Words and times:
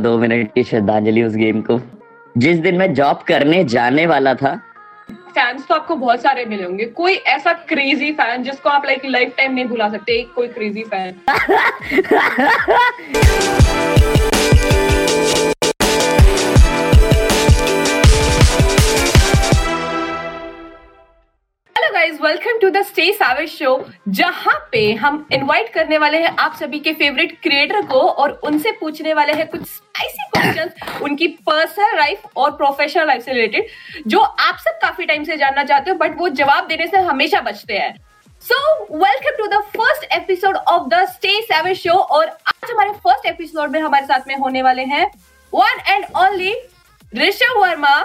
दो 0.00 0.18
मिनट 0.18 0.52
की 0.54 0.64
श्रद्धांजलि 0.64 1.22
उस 1.22 1.34
गेम 1.34 1.60
को। 1.60 1.80
जिस 2.38 2.58
दिन 2.58 2.76
मैं 2.76 2.92
जॉब 2.94 3.24
करने 3.28 3.64
जाने 3.64 4.06
वाला 4.06 4.34
था। 4.34 4.54
फैंस 5.10 5.66
तो 5.68 5.74
आपको 5.74 5.96
बहुत 5.96 6.22
सारे 6.22 6.44
मिले 6.44 6.62
होंगे। 6.62 6.84
कोई 6.84 7.14
ऐसा 7.14 7.52
क्रेजी 7.68 8.10
फ़ैन 8.12 8.42
जिसको 8.42 8.70
आप 8.70 8.86
लाइक 8.86 9.02
लाइफ 9.04 9.34
टाइम 9.36 9.54
नहीं 9.54 9.64
भुला 9.64 9.88
सकते 9.88 10.12
एक 10.12 10.32
कोई 10.34 10.48
crazy 10.48 10.82
fan 10.82 11.14
welcome 22.30 22.58
to 22.58 22.68
the 22.70 22.82
stay 22.82 23.12
savour 23.12 23.46
show 23.46 23.70
जहाँ 24.08 24.54
पे 24.72 24.80
हम 24.92 25.26
इनवाइट 25.32 25.68
करने 25.68 25.98
वाले 25.98 26.18
हैं 26.18 26.34
आप 26.38 26.54
सभी 26.56 26.78
के 26.80 26.92
फेवरेट 26.92 27.32
क्रिएटर 27.42 27.86
को 27.86 28.00
और 28.00 28.30
उनसे 28.44 28.72
पूछने 28.72 29.14
वाले 29.14 29.32
हैं 29.32 29.46
कुछ 29.48 29.62
स्पाइसी 29.62 30.26
क्वेश्चंस 30.34 31.00
उनकी 31.02 31.26
पर्सनल 31.48 31.96
लाइफ 31.96 32.22
और 32.36 32.50
प्रोफेशनल 32.50 33.06
लाइफ 33.06 33.24
से 33.24 33.32
रिलेटेड 33.32 33.66
जो 34.06 34.20
आप 34.20 34.58
सब 34.58 34.78
काफ़ी 34.82 35.04
टाइम 35.04 35.24
से 35.24 35.36
जानना 35.36 35.64
चाहते 35.64 35.90
हो 35.90 35.96
बट 35.96 36.16
वो 36.18 36.28
जवाब 36.28 36.66
देने 36.66 36.86
से 36.86 36.96
हमेशा 36.96 37.40
बचते 37.40 37.78
हैं। 37.78 37.94
So 38.42 38.82
welcome 38.96 39.36
to 39.38 39.46
the 39.46 39.62
first 39.76 40.04
episode 40.12 40.56
of 40.56 40.88
the 40.88 41.04
stay 41.06 41.40
seven 41.42 41.74
show 41.74 41.98
और 41.98 42.26
आज 42.26 42.70
हमारे 42.70 42.92
फ़र्स्ट 43.04 43.26
एपिसोड 43.26 43.70
में 43.70 43.80
हमारे 43.80 44.06
साथ 44.06 44.28
में 44.28 44.36
होने 44.36 44.62
वाले 44.62 44.84
हैं 44.84 45.06
one 45.52 45.82
and 45.88 46.04
only 46.16 46.54
Rishabh 47.16 47.58
Verma 47.58 47.96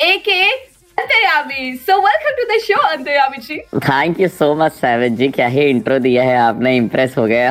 A 0.00 0.16
K 0.28 0.71
Antaryami. 1.02 1.72
So 1.86 1.96
welcome 2.00 2.34
to 2.38 2.44
the 2.48 2.58
show 2.62 2.80
Antaryami 2.88 3.38
ji 3.38 3.56
thank 3.76 4.20
you 4.20 4.26
so 4.30 4.54
much 4.54 4.72
Savage 4.72 5.12
ji. 5.18 5.28
क्या 5.28 5.46
ही 5.46 5.62
इंट्रो 5.68 5.98
दिया 5.98 6.24
है? 6.24 6.36
आपने 6.38 6.76
इम्प्रेस 6.76 7.16
हो 7.18 7.24
गया। 7.26 7.50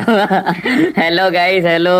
हेलो 0.98 1.30
गाइस 1.30 1.64
हेलो 1.64 1.96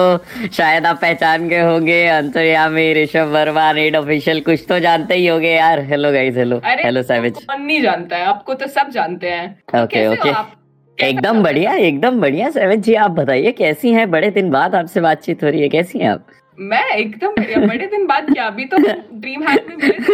शायद 0.52 0.86
आप 0.86 1.00
पहचान 1.00 1.48
गए 1.48 1.60
होंगे 1.62 2.06
अंतर्यामी 2.08 2.92
ऋषभ 2.94 3.28
वर्मा 3.34 3.70
नीड 3.72 3.96
ऑफिशियल 3.96 4.40
कुछ 4.40 4.64
तो 4.68 4.78
जानते 4.78 5.14
ही 5.14 5.26
होंगे 5.26 5.50
यार। 5.50 5.84
Hello 5.90 6.12
guys 6.12 6.36
hello 6.36 6.60
hello 6.66 7.02
Savage 7.02 7.44
कौन 7.44 7.62
नहीं 7.62 7.80
जानता 7.82 8.16
है। 8.16 8.26
आपको 8.26 8.54
तो 8.54 8.66
सब 8.68 8.90
जानते 8.90 9.30
हैं। 9.30 9.46
ओके 9.82 9.86
कैसे 9.86 10.30
ओके? 10.30 10.60
एकदम 10.98 11.42
बढ़िया 11.42 11.74
एकदम 11.74 12.20
बढ़िया 12.20 12.50
सैविज 12.50 12.80
जी। 12.80 12.94
आप 12.94 13.10
बताइए 13.10 13.52
कैसी 13.58 13.92
हैं? 13.92 14.10
बड़े 14.10 14.30
दिन 14.30 14.50
बाद 14.50 14.74
आपसे 14.74 15.00
बातचीत 15.00 15.44
हो 15.44 15.48
रही 15.48 15.62
है। 15.62 15.68
कैसी 15.68 15.98
हैं 15.98 16.08
आप? 16.08 16.26
मैं 16.58 16.84
एकदम 16.90 17.32
बड़े 17.66 17.86
दिन 17.86 18.06
बाद 18.06 18.26
क्या 18.32 18.46
अभी 18.46 18.64
तो 18.64 18.76
ड्रीम 18.78 19.42
हैक 19.48 19.66
में 19.68 19.76
मिले 19.76 19.98
थे। 19.98 20.12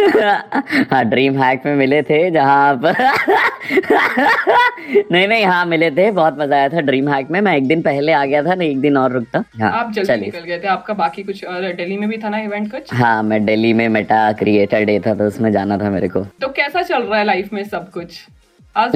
हाँ 0.91 1.03
ड्रीम 1.05 1.41
हैक 1.41 1.65
में 1.65 1.75
मिले 1.75 2.01
थे 2.01 2.29
जहाँ 2.31 2.69
आप 2.69 2.85
नहीं 5.11 5.27
नहीं 5.27 5.45
हाँ 5.45 5.65
मिले 5.65 5.89
थे 5.91 6.09
बहुत 6.11 6.37
मज़ा 6.39 6.55
आया 6.55 6.69
था 6.69 6.81
ड्रीम 6.81 7.09
हैक 7.09 7.29
में 7.31 7.39
मैं 7.41 7.55
एक 7.57 7.67
दिन 7.67 7.81
पहले 7.81 8.11
आ 8.11 8.23
गया 8.25 8.43
था 8.43 8.55
ना 8.55 8.63
एक 8.63 8.79
दिन 8.81 8.97
और 8.97 9.11
रुकता। 9.11 9.43
हाँ 9.61 9.71
आप 9.79 9.91
जल्दी 9.93 10.15
निकल 10.21 10.39
गए 10.39 10.59
थे 10.59 10.67
आपका 10.67 10.93
बाकी 10.93 11.23
कुछ 11.23 11.43
और 11.45 11.73
दिल्ली 11.73 11.97
में 11.97 12.09
भी 12.09 12.17
था 12.17 12.29
ना 12.29 12.39
इवेंट 12.39 12.71
कुछ? 12.71 12.93
हाँ 12.93 13.23
मैं 13.23 13.45
दिल्ली 13.45 13.73
में 13.73 13.87
मेटा 13.89 14.31
क्रिएटर 14.39 14.83
डे 14.85 14.99
था 15.07 15.13
तो 15.13 15.27
उसमें 15.27 15.51
जाना 15.51 15.77
था 15.77 15.89
मेरे 15.89 16.07
को। 16.07 16.25
तो 16.41 16.47
कैसा 16.47 16.81
चल 16.81 17.03
रहा 17.03 17.19
है 17.19 17.25
लाइफ 17.25 17.53
में 17.53 17.63
सब 17.63 17.89
कुछ? 17.91 18.25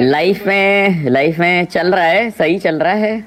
लाइफ 0.00 0.46
में 0.46 1.10
लाइफ 1.10 1.38
में 1.38 1.64
चल 1.66 1.94
रहा 1.94 2.04
है 2.04 2.30
सही 2.30 2.58
चल 2.58 2.78
रहा 2.78 2.94
है। 2.94 3.20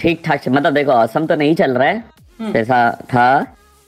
ठीक 0.00 0.22
ठाक 0.24 0.48
मतलब 0.48 0.74
देखो 0.74 0.92
औसम 0.92 1.26
तो 1.26 1.36
नहीं 1.36 1.54
चल 1.54 1.74
रहा 1.78 1.88
है 1.88 2.11
जैसा 2.40 2.90
था 3.04 3.40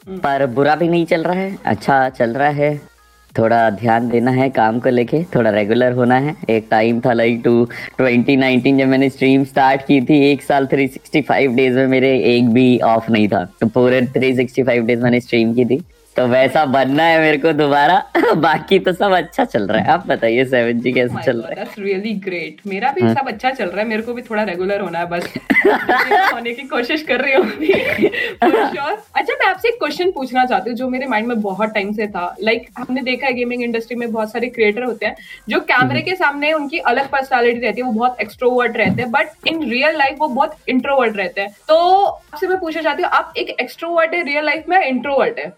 पर 0.08 0.46
बुरा 0.46 0.74
भी 0.76 0.88
नहीं 0.88 1.06
चल 1.06 1.22
रहा 1.22 1.34
है 1.34 1.56
अच्छा 1.66 2.08
चल 2.08 2.30
रहा 2.30 2.48
है। 2.48 2.94
थोड़ा 3.38 3.70
ध्यान 3.70 4.08
देना 4.08 4.30
है 4.30 4.48
काम 4.50 4.78
को 4.80 4.88
लेके 4.88 5.22
थोड़ा 5.34 5.50
रेगुलर 5.50 5.92
होना 5.92 6.14
है। 6.14 6.34
एक 6.50 6.66
टाइम 6.70 7.00
था 7.00 7.12
लाइक 7.12 7.40
टू 7.44 7.68
2019 8.00 8.78
जब 8.78 8.86
मैंने 8.86 9.08
स्ट्रीम 9.10 9.44
स्टार्ट 9.44 9.82
की 9.86 10.00
थी 10.00 10.18
एक 10.26 10.42
साल 10.42 10.66
365 10.66 11.56
डेज़ 11.56 11.76
में 11.76 11.86
मेरे 11.86 12.18
एक 12.36 12.48
भी 12.48 12.78
ऑफ़ 12.78 13.10
नहीं 13.10 13.28
था। 13.28 13.44
तो 13.60 13.66
पूरे 13.66 14.00
365 14.14 14.86
डेज़ 14.86 15.02
मैंने 15.02 15.20
स्ट्रीम 15.20 15.54
की 15.54 15.64
थी। 15.64 15.82
तो 16.16 16.26
वैसा 16.26 16.64
बनना 16.64 17.02
है 17.02 17.18
मेरे 17.20 17.38
को 17.38 17.52
दोबारा। 17.52 18.02
बाकी 18.34 18.78
तो 18.78 18.92
सब 18.92 19.12
अच्छा 19.12 19.44
चल 19.44 19.66
रहा 19.66 19.80
है। 19.82 19.90
आप 19.90 20.06
बताइए 20.06 20.44
सेवन 20.44 20.80
जी 20.80 20.92
कैसे 20.92 21.22
चल 21.22 21.40
रहा 21.40 21.60
है? 21.60 21.66
रियली 21.78 22.12
ग्रेट 22.24 22.60
मेरा 22.66 22.90
भी 22.92 23.00
हाँ। 23.00 23.14
सब 23.14 23.28
अच्छा 23.28 23.50
चल 23.50 23.64
रहा 23.64 23.80
है। 23.80 23.86
मेरे 23.88 24.02
को 24.02 24.14
भी 24.14 24.22
थोड़ा 24.22 24.42
रेगुलर 24.42 24.80
होना 24.80 24.98
है 24.98 25.06
बस। 25.06 25.32
होने 26.34 26.52
की 26.52 26.62
कोशिश 26.62 27.02
कर 27.02 27.20
रही 27.20 27.34
हूँ। 27.34 27.44
Sure. 28.74 28.96
अच्छा 29.16 29.34
मैं 29.34 29.46
आपसे 29.46 29.68
एक 29.68 29.74
क्वेश्चन 29.74 30.10
पूछना 30.10 30.44
चाहती 30.44 30.70
हूँ 30.70 30.76
जो 30.78 30.88
मेरे 30.88 31.06
माइंड 31.06 31.26
में 31.28 31.40
बहुत 31.40 31.70
टाइम 31.70 31.92
से 31.92 32.06
था। 32.06 32.24
लाइक 32.42 32.66
हमने 32.78 33.02
देखा 33.02 33.26
है 33.26 33.32
गेमिंग 33.32 33.62
इंडस्ट्री 33.62 33.96
में 33.96 34.10
बहुत 34.12 34.32
सारे 34.32 34.48
क्रिएटर 34.48 34.82
होते 34.84 35.06
हैं 35.06 35.16
जो 35.48 35.60
कैमरे 35.60 35.98
हम्म। 35.98 36.10
के 36.10 36.14
सामने 36.16 36.52
उनकी 36.52 36.78
अलग 36.78 37.08
पर्सनैलिटी 37.10 37.60
रहती 37.60 37.80
है। 37.80 37.86
वो 37.86 37.92
बहुत 37.92 38.20
एक्सट्रोवर्ट 38.20 38.76
रहते 38.76 39.02
हैं 39.02 39.10
बट 39.10 39.48
इन 39.48 39.62
रियल 39.70 39.96
लाइफ 39.98 40.16
वो 40.20 40.28
बहुत 40.28 40.56
इंट्रोवर्ट 40.68 41.16
रहते 41.16 41.40
हैं। 41.40 41.50
तो 41.68 41.76
आपसे 42.04 42.48
मैं 42.48 42.58
पूछना 42.58 42.82
चाहती 42.82 43.02
हूँ 43.02 43.10
आप 43.10 43.32
एक 43.36 43.50
एक्सट्रोवर्ट 43.60 44.14
है 44.14 44.22
रियल 44.24 44.44
लाइफ 44.44 44.64
में 44.68 44.78
इंट्रोवर्ट 44.80 45.38
है। 45.38 45.52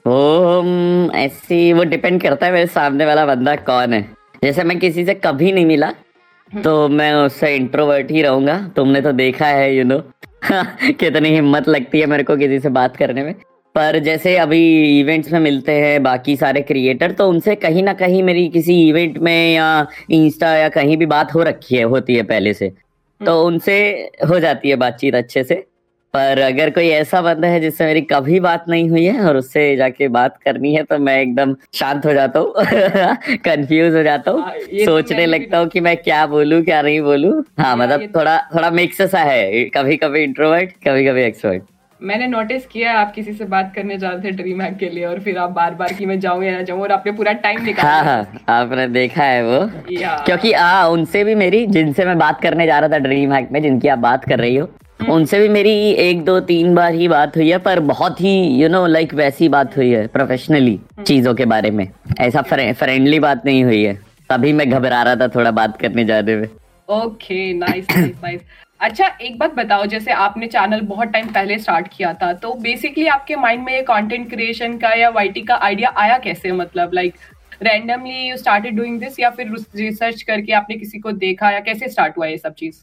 वो 0.46 0.60
हम्म, 0.60 1.10
ऐसी 1.16 1.72
वो 1.72 1.84
डिपेंड 1.84 2.20
करता 2.22 2.46
है 2.46 2.52
मेरे 2.52 2.66
सामने 2.66 3.06
वाला 3.06 3.24
बंदा 3.26 3.54
कौन 3.68 3.92
है। 3.92 4.02
जैसे 4.42 4.64
मैं 4.64 4.78
किसी 4.78 5.04
से 5.04 5.14
कभी 5.14 5.52
नहीं 5.52 5.66
मिला 5.66 5.90
तो 6.50 6.88
मैं 6.88 7.12
उससे 7.14 7.54
इंट्रोवर्ट 7.56 8.10
ही 8.10 8.22
रहूँगा। 8.22 8.56
तुमने 8.76 9.00
तो 9.00 9.12
देखा 9.12 9.46
है 9.46 9.74
यू 9.76 9.84
नो 9.84 9.98
कितनी 11.00 11.28
हिम्मत 11.28 11.68
लगती 11.68 12.00
है 12.00 12.06
मेरे 12.06 12.22
को 12.22 12.36
किसी 12.36 12.58
से 12.60 12.68
बात 12.68 12.96
करने 12.96 13.22
में। 13.22 13.34
पर 13.74 13.98
जैसे 13.98 14.36
अभी 14.38 14.60
इवेंट्स 15.00 15.32
में 15.32 15.38
मिलते 15.40 15.72
हैं 15.72 16.02
बाकी 16.02 16.36
सारे 16.36 16.60
क्रिएटर 16.62 17.12
तो 17.12 17.28
उनसे 17.28 17.54
कहीं 17.54 17.82
ना 17.82 17.92
कहीं 17.94 18.22
मेरी 18.22 18.48
किसी 18.48 18.80
इवेंट 18.88 19.18
में 19.18 19.54
या 19.54 19.86
इंस्टा 20.10 20.56
या 20.56 20.68
कहीं 20.68 20.96
भी 20.96 21.06
बात 21.06 21.34
हो 21.34 21.42
रखी 21.42 21.76
है 21.76 21.82
होती 21.84 22.14
है 22.14 22.22
पहले 22.22 22.54
से। 22.54 22.72
तो 23.20 23.42
उनसे 23.46 23.78
हो 24.30 24.38
जाती 24.40 24.70
है 24.70 24.76
बातचीत 24.76 25.14
अच्छे 25.14 25.44
से। 25.44 25.64
पर 26.16 26.40
अगर 26.42 26.70
कोई 26.70 26.88
ऐसा 26.90 27.20
बंदा 27.22 27.48
है 27.48 27.60
जिससे 27.60 27.86
मेरी 27.86 28.00
कभी 28.10 28.40
बात 28.40 28.64
नहीं 28.68 28.88
हुई 28.90 29.04
है 29.04 29.24
और 29.24 29.36
उससे 29.36 29.64
जाके 29.76 30.08
बात 30.10 30.36
करनी 30.44 30.74
है 30.74 30.82
तो 30.84 30.98
मैं 31.00 31.18
एकदम 31.20 31.54
शांत 31.74 32.06
हो 32.06 32.12
जाता 32.14 32.40
हूँ 32.40 32.52
कंफ्यूज 33.44 33.94
हो 33.94 34.02
जाता 34.02 34.30
हाँ, 34.30 34.40
हूँ 34.42 34.52
तो 34.78 34.84
सोचने 34.84 35.26
लगता 35.26 35.58
हूँ 35.58 35.68
कि 35.68 35.80
मैं 35.80 35.96
क्या 35.98 36.24
बोलूँ 36.26 36.62
क्या 36.62 36.82
नहीं 36.82 37.00
बोलूँ। 37.02 37.32
हाँ 37.60 37.76
मतलब 37.76 38.00
तो- 38.02 38.14
थोड़ा 38.16 38.36
थोड़ा 38.54 38.70
मिक्स 38.72 39.02
सा 39.10 39.20
है 39.24 39.64
कभी 39.70 39.96
कभी 39.96 40.22
इंट्रोवर्ट 40.22 40.70
कभी 40.86 41.06
कभी 41.06 41.22
एक्सवर्ट 41.22 41.62
मैंने 42.00 42.26
नोटिस 42.28 42.66
किया 42.66 42.90
है 42.90 42.96
आप 42.96 43.12
किसी 43.14 43.32
से 43.32 43.44
बात 43.46 43.72
करने 43.74 43.96
जा 43.98 44.08
रहे 44.10 44.20
थे 44.22 44.30
ड्रीम 44.32 44.60
हैक 44.60 44.76
के 44.76 44.88
लिए 44.88 45.04
और 45.04 45.20
फिर 45.20 45.38
आप 45.38 45.50
बार 45.50 45.74
बार 45.74 45.92
की 45.92 46.06
मैं 46.06 46.18
जाऊँ 46.20 46.44
या 46.44 46.52
ना 46.52 46.62
जाऊँ 46.62 46.80
और 46.82 46.92
आपने 46.92 47.12
पूरा 47.12 47.32
टाइम 47.44 47.58
हाँ 47.58 47.66
निकाला। 47.66 48.02
हाँ 48.02 48.60
आपने 48.62 48.86
देखा 48.88 49.24
है 49.24 49.42
वो। 49.44 49.60
क्योंकि 50.26 50.52
आ 50.54 50.86
उनसे 50.88 51.22
भी 51.24 51.34
मेरी 51.34 51.64
जिनसे 51.68 52.04
मैं 52.04 52.18
बात 52.18 52.40
करने 52.40 52.66
जा 52.66 52.78
रहा 52.78 52.88
था 52.88 52.98
ड्रीम 52.98 53.32
हैक 53.32 53.48
में 53.52 53.60
जिनकी 53.62 53.88
आप 53.88 53.98
बात 53.98 54.24
कर 54.24 54.38
रही 54.38 54.56
हो 54.56 54.68
उनसे 55.00 55.38
भी 55.40 55.48
मेरी 55.48 55.72
एक 55.92 56.24
दो 56.24 56.38
तीन 56.40 56.74
बार 56.74 56.94
ही 56.94 57.08
बात 57.08 57.36
हुई 57.36 57.48
है 57.48 57.58
पर 57.58 57.80
बहुत 57.80 58.20
ही 58.20 58.32
यू 58.62 58.68
नो 58.68 58.86
लाइक 58.86 59.12
वैसी 59.14 59.48
बात 59.48 59.76
हुई 59.76 59.90
है 59.90 60.06
प्रोफेशनली 60.06 60.78
चीज़ों 61.06 61.34
के 61.34 61.44
बारे 61.44 61.70
में। 61.70 61.88
ऐसा 62.20 62.42
फ्रेंडली 62.42 63.18
बात 63.20 63.44
नहीं 63.46 63.62
हुई 63.64 63.82
है। 63.82 63.94
तभी 64.30 64.52
मैं 64.52 64.68
घबरा 64.70 65.02
रहा 65.02 65.16
था 65.16 65.28
थोड़ा 65.28 65.50
बात 65.50 65.76
करने 65.80 66.04
जाने 66.04 66.36
में 66.36 66.48
ओके 66.88 67.52
नाइस 67.54 67.86
नाइस 67.90 68.16
नाइस 68.24 68.40
अच्छा 68.80 69.06
एक 69.22 69.38
बात 69.38 69.54
बताओ 69.54 69.84
जैसे 69.86 70.12
आपने 70.12 70.46
चैनल 70.46 70.80
बहुत 70.86 71.08
टाइम 71.08 71.28
पहले 71.28 71.58
स्टार्ट 71.58 71.88
किया 71.96 72.12
था 72.14 72.32
तो 72.32 72.52
बेसिकली 72.62 73.06
आपके 73.06 73.36
माइंड 73.36 73.64
में 73.64 73.72
ये 73.72 73.82
कंटेंट 73.82 74.28
क्रिएशन 74.30 74.76
का 74.78 74.92
या 74.94 75.08
वाईटी 75.10 75.40
का 75.42 75.54
आइडिया 75.56 75.92
आया 75.96 76.18
कैसे? 76.18 76.52
मतलब 76.52 76.90
like 76.94 77.14
randomly 77.62 78.28
you 78.28 78.36
started 78.36 78.76
doing 78.76 79.00
this 79.00 79.20
या 79.20 79.30
फिर 79.30 79.54
रिसर्च 79.76 80.22
करके 80.22 80.52
आपने 80.52 80.76
किसी 80.76 80.98
को 80.98 81.12
देखा 81.12 81.50
या 81.50 81.60
कैसे 81.60 81.88
स्टार्ट 81.88 82.18
हुआ 82.18 82.26
ये 82.26 82.36
सब 82.38 82.54
चीज़? 82.54 82.74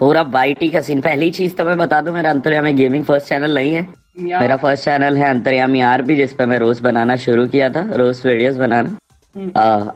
पूरा 0.00 0.22
वाईटी 0.22 0.68
का 0.68 0.80
सीन 0.80 1.00
पहली 1.00 1.30
चीज़ 1.30 1.54
तो 1.54 1.64
मैं 1.64 1.76
बता 1.78 2.00
दूँ 2.00 2.14
मेरा 2.14 2.30
अंतर्यामी 2.30 2.72
गेमिंग 2.72 3.04
फ़र्स्ट 3.04 3.28
चैनल 3.28 3.54
नहीं 3.54 3.74
है। 3.74 3.86
मेरा 4.20 4.56
फ़र्स्ट 4.56 4.84
चैनल 4.84 5.16
है 5.16 5.28
अंतर्यामी 5.30 5.80
आर 5.80 6.02
भी 6.02 6.16
जिस 6.16 6.32
पे 6.32 6.46
मैं 6.46 6.58
रोज 6.58 6.80
बनाना 6.80 7.16
शुरू 7.16 7.46
किया 7.46 7.68
था 7.70 7.84
रोज 7.94 8.22
वीडियोस 8.26 8.56
बनाना। 8.56 8.96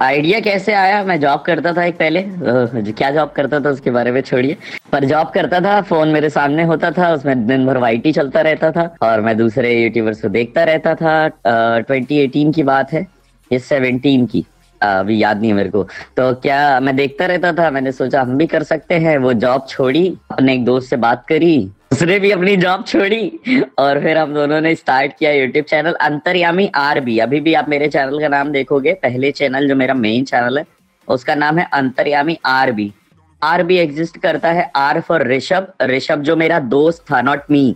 आइडिया 0.02 0.40
कैसे 0.40 0.72
आया? 0.72 1.02
मैं 1.04 1.18
जॉब 1.20 1.40
करता 1.40 1.72
था 1.72 1.84
एक 1.84 1.96
पहले। 1.96 2.20
अ, 2.22 2.92
क्या 2.98 3.10
जॉब 3.10 3.30
करता 3.36 3.60
था 3.60 3.70
उसके 3.70 3.90
बारे 3.90 4.10
में 4.10 4.20
छोड़िए। 4.20 4.56
पर 4.92 5.04
जॉब 5.04 5.30
करता 5.30 5.60
था 5.60 5.80
फ़ोन 5.80 6.08
मेरे 6.08 6.30
सामने 6.30 6.62
होता 6.64 6.90
था 6.90 7.12
उसमें 7.14 7.46
दिन 7.46 7.66
भर 7.66 7.78
वाईटी 7.78 8.12
चलता 8.12 8.40
रहता 8.40 8.70
था 8.70 8.94
और 9.02 9.20
मैं 9.20 9.36
दूसरे 9.36 9.74
यूट्यूबर्स 9.74 10.20
को 10.22 10.28
देखता 10.28 10.64
रहता 10.64 10.94
था। 10.94 11.28
ट्वेंटी 11.80 12.18
एटीन 12.18 12.52
की 12.52 12.62
बात 12.62 12.92
है 12.92 13.06
ये 13.52 13.58
सेवनटीन 13.58 14.26
की। 14.26 14.44
अभी 14.82 15.22
याद 15.22 15.40
नहीं 15.40 15.50
है 15.50 15.56
मेरे 15.56 15.70
को। 15.70 15.82
तो 16.16 16.32
क्या 16.42 16.58
मैं 16.80 16.96
देखता 16.96 17.26
रहता 17.26 17.52
था? 17.52 17.70
मैंने 17.70 17.92
सोचा 17.92 18.22
हम 18.22 18.36
भी 18.36 18.46
कर 18.46 18.62
सकते 18.64 18.94
हैं। 18.96 19.16
वो 19.18 19.32
जॉब 19.34 19.66
छोड़ी 19.68 20.06
अपने 20.30 20.54
एक 20.54 20.64
दोस्त 20.64 20.90
से 20.90 20.96
बात 20.98 21.24
करी 21.28 21.70
उसने 21.92 22.18
भी 22.18 22.30
अपनी 22.30 22.56
जॉब 22.56 22.84
छोड़ी 22.86 23.70
और 23.78 24.00
फिर 24.00 24.18
हम 24.18 24.34
दोनों 24.34 24.60
ने 24.60 24.74
स्टार्ट 24.74 25.12
किया 25.18 25.30
YouTube 25.32 25.64
channel 25.64 25.92
Antaryami 26.02 26.70
R 26.74 27.00
B 27.00 27.18
अभी 27.18 27.40
भी 27.40 27.54
आप 27.54 27.68
मेरे 27.68 27.88
चैनल 27.88 28.20
का 28.20 28.28
नाम 28.28 28.50
देखोगे 28.52 28.92
पहले 29.02 29.30
चैनल 29.32 29.68
जो 29.68 29.76
मेरा 29.76 29.94
मेन 29.94 30.24
चैनल 30.24 30.58
है 30.58 30.64
उसका 31.08 31.34
नाम 31.34 31.58
है 31.58 31.68
Antaryami 31.72 32.38
R 32.46 32.72
B 32.72 32.92
R 33.42 33.62
B 33.62 33.76
exist 33.78 34.16
करता 34.18 34.50
है 34.52 34.70
आर 34.76 35.00
फॉर 35.00 35.26
ऋषभ। 35.28 35.72
ऋषभ 35.82 36.22
जो 36.22 36.36
मेरा 36.36 36.58
दोस्त 36.58 37.04
था 37.10 37.20
नॉट 37.22 37.50
मी 37.50 37.74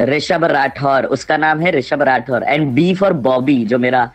ऋषभ 0.00 0.44
राठौर 0.44 1.04
उसका 1.06 1.36
नाम 1.36 1.60
है 1.60 1.70
Rishabh 1.70 2.02
Rathore. 2.02 2.42
And 2.42 2.68
B 2.74 2.94
for 2.94 3.12
Bobby 3.22 3.64
जो 3.64 3.78
मेरा 3.78 4.10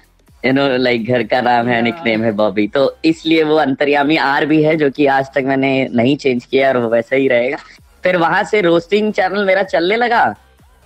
यू 0.48 0.54
नो 0.54 0.66
लाइक 0.78 1.08
घर 1.08 1.24
का 1.24 1.42
नाम 1.42 1.68
है 1.68 1.74
Yeah. 1.74 1.84
निकनेम 1.84 2.24
है 2.24 2.32
बॉबी 2.32 2.68
तो 2.68 2.82
इसलिए 3.06 3.44
वो 3.44 3.56
अंतर्यामी 3.56 4.18
आर 4.18 4.46
भी 4.46 4.64
है 4.64 4.76
जो 4.76 4.90
कि 4.90 5.06
आज 5.06 5.26
तक 5.36 5.44
मैंने 5.46 5.72
नहीं 5.94 6.18
चेंज 6.18 6.46
किया 6.46 6.70
और 6.70 6.78
वो 6.78 6.90
वैसा 6.90 7.16
ही 7.16 7.28
रहेगा। 7.28 7.58
फिर 8.04 8.18
वहाँ 8.18 8.44
से 8.44 8.62
रोस्टिंग 8.62 9.14
चैनल 9.14 9.46
मेरा 9.46 9.64
चलने 9.64 9.96
लगा। 9.96 10.22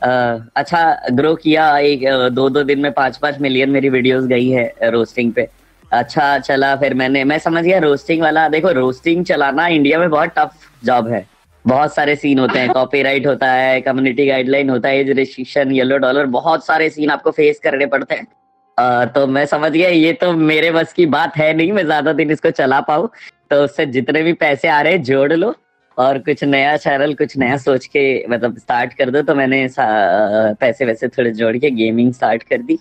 आ, 0.04 0.10
अच्छा 0.56 0.81
ग्रो 1.12 1.36
किया। 1.36 1.78
एक 1.78 2.06
दो 2.31 2.50
दो 2.50 2.63
दिन 2.63 2.80
में 2.80 2.92
पाँच 2.92 3.18
पाँच 3.18 3.40
मिलियन 3.42 3.69
मेरी 3.69 3.90
वीडियोस 3.90 4.25
गई 4.25 4.50
है 4.50 4.74
रोस्टिंग 4.84 5.34
पे। 5.34 5.48
अच्छा 5.92 6.38
चला 6.40 6.75
फिर 6.75 6.94
मैंने 6.94 7.24
मैं 7.24 7.38
समझ 7.40 7.64
गया 7.64 7.80
रोस्टिंग 7.80 8.22
वाला। 8.22 8.48
देखो 8.50 8.72
रोस्टिंग 8.72 9.25
चलाना 9.25 9.68
इंडिया 9.68 10.00
में 10.00 10.10
बहुत 10.10 10.30
टफ 10.38 10.69
जॉब 10.86 11.07
है। 11.07 11.25
बहुत 11.66 11.96
सारे 11.96 12.16
सीन 12.16 12.40
होते 12.40 12.60
हैं। 12.60 12.69
कॉपीराइट 12.74 13.28
होता 13.28 13.52
है 13.52 13.81
कम्युनिटी 13.81 14.25
गाइडलाइन 14.28 14.69
होता 14.69 14.90
है 14.90 15.00
एज 15.00 15.10
रिस्ट्रिक्शन 15.10 15.72
येलो 15.72 15.98
डॉलर 15.98 16.25
बहुत 16.25 16.66
सारे 16.66 16.90
सीन 16.90 17.10
आपको 17.10 17.31
फेस 17.31 17.60
करने 17.64 17.86
पड़ते 17.86 18.16
हैं। 18.16 18.28
आ, 18.77 19.06
तो 19.06 19.25
मैं 19.27 19.45
समझ 19.45 19.71
गया 19.71 19.89
ये 19.89 20.13
तो 20.13 20.31
मेरे 20.33 20.71
बस 20.71 20.94
की 20.94 21.06
बात 21.06 21.38
है 21.38 21.53
नहीं 21.53 21.71
मैं 21.71 21.83
ज़्यादा 21.85 22.13
दिन 22.13 22.31
इसको 22.31 22.51
चला 22.51 22.79
पाऊँ। 22.81 23.09
तो 23.50 23.63
उससे 23.63 23.85
जितने 23.85 24.21
भी 24.23 24.33
पैसे 24.33 24.68
आ 24.68 24.81
रहे 24.81 24.97
जोड़ 25.00 25.33
लो। 25.33 25.53
और 25.97 26.18
कुछ 26.19 26.44
नया 26.44 26.75
चैनल 26.77 27.13
कुछ 27.13 27.38
नया 27.38 27.57
सोच 27.57 27.85
के 27.85 28.03
मतलब 28.27 28.57
स्टार्ट 28.57 28.94
कर 28.94 29.09
दो। 29.12 29.21
तो 29.21 29.35
मैंने 29.35 29.68
पैसे 29.79 30.85
वैसे 30.85 31.07
थोड़े 31.07 31.31
जोड़ 31.31 31.56
के 31.57 31.69
गेमिंग 31.71 32.13
स्टार्ट 32.13 32.44
कर 32.44 32.62
दी। 32.62 32.79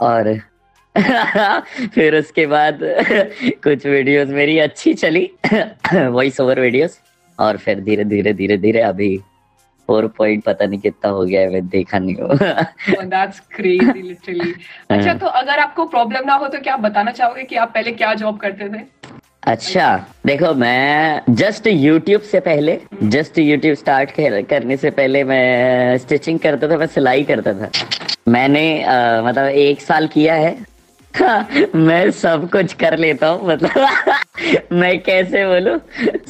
और 0.00 0.38
फिर 1.94 2.14
उसके 2.16 2.46
बाद 2.46 2.78
कुछ 3.64 3.86
वीडियोस 3.86 4.28
मेरी 4.28 4.58
अच्छी 4.58 4.94
चली। 4.94 5.30
वॉइस 5.94 6.40
ओवर 6.40 6.60
वीडियोस 6.60 6.98
और 7.38 7.56
फिर 7.56 7.80
धीरे 7.80 8.04
धीरे 8.04 8.32
धीरे 8.32 8.56
धीरे 8.56 8.80
अभी 8.80 9.16
फोर 9.86 10.06
पॉइंट 10.18 10.44
पता 10.44 10.66
नहीं 10.66 10.80
कितना 10.80 11.10
हो 11.10 11.24
गया 11.24 11.40
है 11.40 11.52
मैं 11.52 11.66
देखा 11.68 11.98
नहीं 11.98 12.14
हो। 12.16 13.02
दैट्स 13.04 13.40
क्रेजी 13.54 14.02
लिटरली 14.02 14.54
अच्छा 14.90 15.14
तो 15.14 15.26
अगर 15.26 15.58
आपको 15.58 15.84
प्रॉब्लम 15.86 16.26
ना 16.26 16.34
हो 16.34 16.48
तो 16.48 16.58
क्या 16.58 16.74
आप 16.74 16.80
बताना 16.80 17.10
चाहोगे 17.12 17.42
कि 17.42 17.56
आप 17.56 17.72
पहले 17.74 17.92
क्या 17.92 18.12
जॉब 18.14 18.38
करते 18.38 18.68
थे? 18.68 18.84
अच्छा 19.42 19.96
देखो 20.26 20.52
मैं 20.54 21.20
जस्ट 21.30 21.66
यूट्यूब 21.66 22.20
से 22.20 22.40
पहले 22.40 22.78
जस्ट 23.02 23.38
यूट्यूब 23.38 23.74
स्टार्ट 23.76 24.10
करने 24.50 24.76
से 24.76 24.90
पहले 24.90 25.22
मैं 25.24 25.98
स्टिचिंग 25.98 26.38
करता 26.38 26.70
था 26.70 26.76
मैं 26.76 26.86
सिलाई 26.86 27.24
करता 27.24 27.52
था। 27.52 27.70
मैंने 28.28 28.82
आ, 28.82 29.22
मतलब 29.22 29.44
एक 29.44 29.80
साल 29.80 30.06
किया 30.08 30.34
है 30.34 30.56
मैं 31.74 32.10
सब 32.10 32.48
कुछ 32.52 32.72
कर 32.72 32.98
लेता 32.98 33.28
हूँ 33.28 33.48
मतलब 33.48 34.72
मैं 34.72 34.98
कैसे 35.02 35.44
बोलू? 35.46 35.78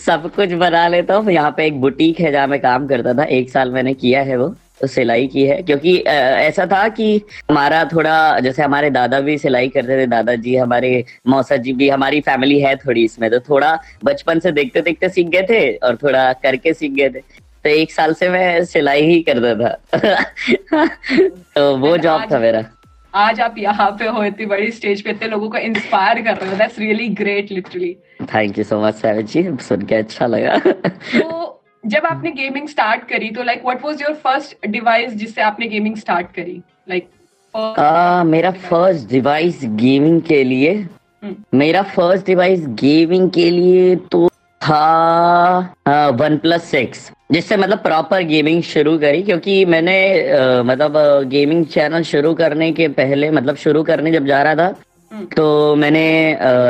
सब 0.01 0.31
कुछ 0.35 0.53
बना 0.53 0.89
लेता 0.89 1.15
हूँ 1.15 1.33
यहाँ 1.33 1.51
पे 1.57 1.67
एक 1.67 1.81
बुटीक 1.81 2.21
है 2.21 2.33
जहाँ 2.33 2.47
मैं 2.47 2.61
काम 2.61 2.87
करता 2.87 3.15
था 3.15 3.25
एक 3.25 3.51
साल 3.51 3.71
मैंने 3.71 3.95
किया 3.95 4.23
है 4.23 4.37
वो 4.37 4.55
तो 4.81 4.87
सिलाई 4.87 5.27
की 5.27 5.43
है 5.43 5.63
क्योंकि 5.63 5.97
ऐसा 5.99 6.67
था 6.67 6.89
कि 6.89 7.23
हमारा 7.51 7.85
थोड़ा 7.85 8.39
जैसे 8.41 8.63
हमारे 8.63 8.91
दादा 8.91 9.21
भी 9.21 9.39
सिलाई 9.39 9.69
करते 9.69 9.99
थे 9.99 10.07
दादाजी 10.07 10.57
हमारे 10.57 11.05
मौसा 11.27 11.57
जी 11.57 11.73
भी 11.73 11.89
हमारी 11.89 12.21
फैमिली 12.21 12.61
है 12.61 12.77
थोड़ी 12.77 13.05
इसमें 13.05 13.31
तो 13.31 13.41
थोड़ा 13.41 13.79
बचपन 14.05 14.39
से 14.39 14.53
देखते 14.53 14.81
देखते 14.81 15.09
सीख 15.09 15.27
गए 15.27 15.43
थे 15.43 15.77
और 15.77 15.97
थोड़ा 15.97 16.33
करके 16.33 16.75
सीख 16.75 16.93
गए 16.93 17.09
थे 17.09 17.21
तो 17.65 17.69
एक 17.69 17.93
साल 17.93 18.13
से 18.15 18.29
मैं 18.29 18.65
सिलाई 18.65 19.03
ही 19.03 19.21
करता 19.29 19.55
था। 19.55 20.87
तो 21.57 21.77
वो 21.77 21.97
जॉब 21.97 22.33
था 22.33 22.39
मेरा। 22.39 22.65
आज 23.17 23.41
आप 23.41 23.55
यहाँ 23.59 23.91
पे 23.99 24.07
हो 24.07 24.23
इतनी 24.25 24.47
बड़ी 24.47 24.71
स्टेज 24.71 25.03
पे 25.03 25.11
इतने 25.11 25.29
लोगों 25.29 25.49
को 25.51 25.59
इंस्पायर 25.59 26.21
कर 26.23 26.37
रहे 26.37 26.51
हो। 26.51 26.57
That's 26.57 26.79
really 26.79 27.09
great 27.21 27.53
literally 27.53 27.93
thank 28.35 28.59
you 28.59 28.65
so 28.65 28.81
much 28.83 28.95
Savage 28.95 29.27
ji 29.33 29.43
सुन 29.67 29.83
के 29.83 29.95
अच्छा 29.95 30.27
लगा। 30.27 30.57
तो 30.59 31.63
जब 31.87 32.07
आपने 32.07 32.31
गेमिंग 32.33 32.69
स्टार्ट 32.69 33.09
करी 33.09 33.31
तो 33.31 33.43
like 33.43 33.65
what 33.65 33.85
was 33.85 34.03
your 34.03 34.15
first 34.25 34.67
device 34.69 35.15
जिससे 35.15 35.43
आपने 35.43 35.67
गेमिंग 35.69 35.97
स्टार्ट 35.97 36.27
करी? 36.35 36.61
लाइक 36.89 37.09
like, 37.09 37.79
uh, 37.79 38.25
मेरा 38.27 38.51
फ़र्स्ट 38.51 39.09
डिवाइस 39.11 39.61
गेमिंग 39.65 40.21
के 40.23 40.43
लिए 40.45 40.77
hmm. 41.25 41.35
मेरा 41.55 41.83
फ़र्स्ट 41.97 42.27
डिवाइस 42.27 42.67
गेमिंग 42.83 43.31
के 43.31 43.51
लिए 43.51 43.97
तो 44.13 44.29
था 44.61 46.11
वन 46.21 46.37
प्लस 46.39 46.65
सिक्स 46.71 47.11
जिससे 47.31 47.57
मतलब 47.57 47.79
प्रॉपर 47.79 48.23
गेमिंग 48.25 48.63
शुरू 48.63 48.97
करी 48.99 49.23
क्योंकि 49.23 49.65
मैंने 49.67 49.97
आ, 50.31 50.63
मतलब 50.63 50.97
गेमिंग 51.29 51.65
चैनल 51.67 52.03
शुरू 52.05 52.35
करने 52.35 52.71
के 52.73 52.89
पहले 52.91 53.31
मतलब 53.31 53.57
शुरू 53.57 53.83
करने 53.83 54.13
जब 54.13 54.27
जा 54.27 54.43
रहा 54.43 54.55
था 54.55 54.75
हम्म। 55.13 55.25
तो 55.27 55.75
मैंने 55.77 56.07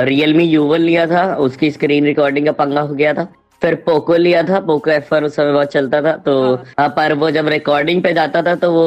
रियलमी 0.04 0.44
यूवन 0.44 0.80
लिया 0.80 1.06
था 1.06 1.24
उसकी 1.40 1.70
स्क्रीन 1.70 2.04
रिकॉर्डिंग 2.04 2.46
का 2.46 2.52
पंगा 2.54 2.80
हो 2.80 2.94
गया 2.94 3.12
था 3.14 3.28
फिर 3.62 3.74
पोको 3.86 4.16
लिया 4.16 4.42
था 4.42 4.60
पोको 4.62 4.90
एफ़ 4.90 5.14
उस 5.14 5.36
समय 5.36 5.52
बहुत 5.52 5.72
चलता 5.72 6.02
था 6.02 6.16
तो 6.24 6.54
हाँ। 6.78 6.88
पर 6.88 7.12
वो 7.14 7.30
जब 7.30 7.48
रिकॉर्डिंग 7.48 8.02
पे 8.02 8.12
जाता 8.14 8.42
था 8.42 8.54
तो 8.56 8.72
वो 8.72 8.86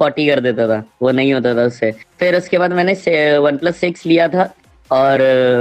पॉटी 0.00 0.26
कर 0.26 0.40
देता 0.40 0.68
था 0.68 0.82
वो 1.02 1.10
नहीं 1.12 1.32
होता 1.34 1.54
था 1.54 1.64
उससे 1.64 1.90
फिर 2.18 2.36
उसके 2.36 2.58
बाद 2.58 2.72
मैंने 2.72 2.94
वन 3.38 3.56
प्लस 3.56 3.76
सिक्स 3.76 4.06
लिया 4.06 4.28
था 4.28 4.52
और 4.90 5.20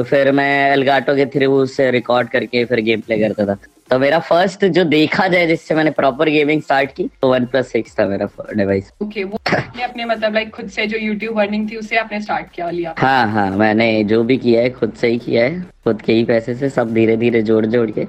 फिर 0.09 0.31
मैं 0.31 0.51
एलगाटो 0.71 1.15
के 1.15 1.25
थ्रू 1.29 1.53
उससे 1.53 1.89
रिकॉर्ड 1.91 2.29
करके 2.29 2.63
फिर 2.65 2.79
गेम 2.81 3.01
प्ले 3.01 3.17
करता 3.19 3.45
था 3.45 3.57
तो 3.89 3.97
मेरा 3.99 4.19
फ़र्स्ट 4.19 4.65
जो 4.65 4.83
देखा 4.83 5.27
जाए 5.27 5.45
जिससे 5.47 5.75
मैंने 5.75 5.91
प्रॉपर 5.91 6.29
गेमिंग 6.29 6.61
स्टार्ट 6.61 6.91
की 6.91 7.09
तो 7.21 7.31
वन 7.31 7.45
प्लस 7.45 7.71
सिक्स 7.71 7.97
था 7.99 8.05
मेरा 8.07 8.27
डिवाइस 8.53 8.91
ओके 9.01 9.23
okay, 9.23 9.31
वो 9.31 9.39
आपने 9.57 9.83
अपने 9.83 10.05
मतलब 10.05 10.33
लाइक 10.33 10.49
खुद 10.55 10.69
से 10.69 10.87
जो 10.87 10.97
यूट्यूब 10.97 11.39
अर्निंग 11.39 11.69
थी 11.71 11.75
उसे 11.77 11.97
आपने 11.97 12.21
स्टार्ट 12.21 12.51
किया 12.55 12.69
लिया। 12.69 12.95
हाँ 12.97 13.27
हाँ 13.31 13.49
मैंने 13.57 14.03
जो 14.03 14.23
भी 14.23 14.37
किया 14.37 14.61
है 14.61 14.69
खुद 14.69 14.93
से 14.93 15.07
ही 15.07 15.17
किया 15.17 15.43
है 15.43 15.61
खुद 15.83 16.01
के 16.01 16.13
ही 16.13 16.23
पैसे 16.25 16.55
से 16.55 16.69
सब 16.69 16.93
धीरे 16.93 17.17
धीरे 17.17 17.41
जोड़ 17.41 17.65
जोड़ 17.65 17.89
के। 17.91 18.05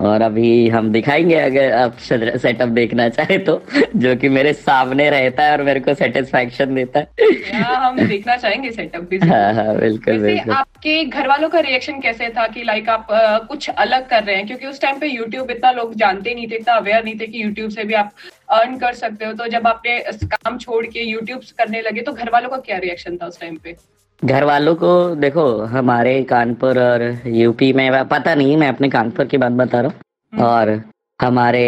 और 0.00 0.22
अभी 0.22 0.68
हम 0.68 0.90
दिखाएँगे 0.92 1.34
अगर 1.34 1.72
आप 1.72 1.96
सेटअप 1.98 2.68
देखना 2.68 3.08
चाहे 3.08 3.38
तो 3.38 3.62
जो 3.96 4.14
कि 4.16 4.28
मेरे 4.28 4.52
सामने 4.52 5.08
रहता 5.10 5.42
है 5.42 5.52
और 5.52 5.62
मेरे 5.62 5.80
को 5.80 5.94
सेटिस्फेक्शन 5.94 6.74
देता 6.74 7.00
है। 7.00 7.62
हम 7.74 8.00
देखना 8.06 8.36
चाहेंगे 8.36 8.70
सेटअप 8.70 9.02
भी 9.02 9.18
हाँ 9.18 9.52
हाँ 9.54 9.76
बिल्कुल 9.76 10.18
बिल्कुल। 10.18 10.54
आपके 10.54 11.04
घर 11.04 11.28
वालों 11.28 11.48
का 11.48 11.60
रिएक्शन 11.60 12.00
कैसे 12.00 12.28
था 12.28 12.46
कि 12.46 12.64
लाइक 12.64 12.88
आप 12.88 13.12
आ, 13.12 13.38
कुछ 13.38 13.68
अलग 13.70 14.08
कर 14.08 14.22
रहे 14.24 14.36
हैं? 14.36 14.46
क्योंकि 14.46 14.66
उस 14.66 14.80
टाइम 14.80 14.98
पे 14.98 15.06
यूट्यूब 15.06 15.50
इतना 15.50 15.70
लोग 15.72 15.94
जानते 15.94 16.34
नहीं 16.34 16.46
थे 16.50 16.56
इतना 16.56 16.74
अवेयर 16.74 17.04
नहीं 17.04 17.18
थे 17.20 17.26
कि 17.26 17.42
यूट्यूब 17.44 17.70
से 17.70 17.84
भी 17.84 17.94
आप 17.94 18.12
अर्न 18.50 18.76
कर 18.78 18.94
सकते 18.94 19.24
हो। 19.24 19.32
तो 19.32 19.46
जब 19.46 19.66
आपने 19.66 19.98
काम 20.24 20.58
छोड़ 20.58 20.86
के 20.86 21.02
यूट्यूब 21.02 21.40
करने 21.58 21.80
लगे 21.80 22.00
तो 22.00 22.12
घर 22.12 22.30
वालों 22.30 22.48
का 22.48 22.56
क्या 22.56 22.78
रिएक्शन 22.78 23.16
था 23.16 23.26
उस 23.26 23.40
टाइम 23.40 23.56
पे? 23.64 23.76
घर 24.22 24.44
वालों 24.44 24.74
को 24.74 25.14
देखो 25.14 25.46
हमारे 25.66 26.22
कानपुर 26.22 26.78
और 26.80 27.02
यूपी 27.26 27.72
में 27.72 28.04
पता 28.08 28.34
नहीं 28.34 28.56
मैं 28.56 28.68
अपने 28.68 28.88
कानपुर 28.88 29.24
की 29.24 29.36
बात 29.36 29.52
बता 29.52 29.80
रहा 29.80 29.90
हूँ। 29.90 30.00
हम्म। 30.32 30.42
और 30.42 30.82
हमारे 31.20 31.64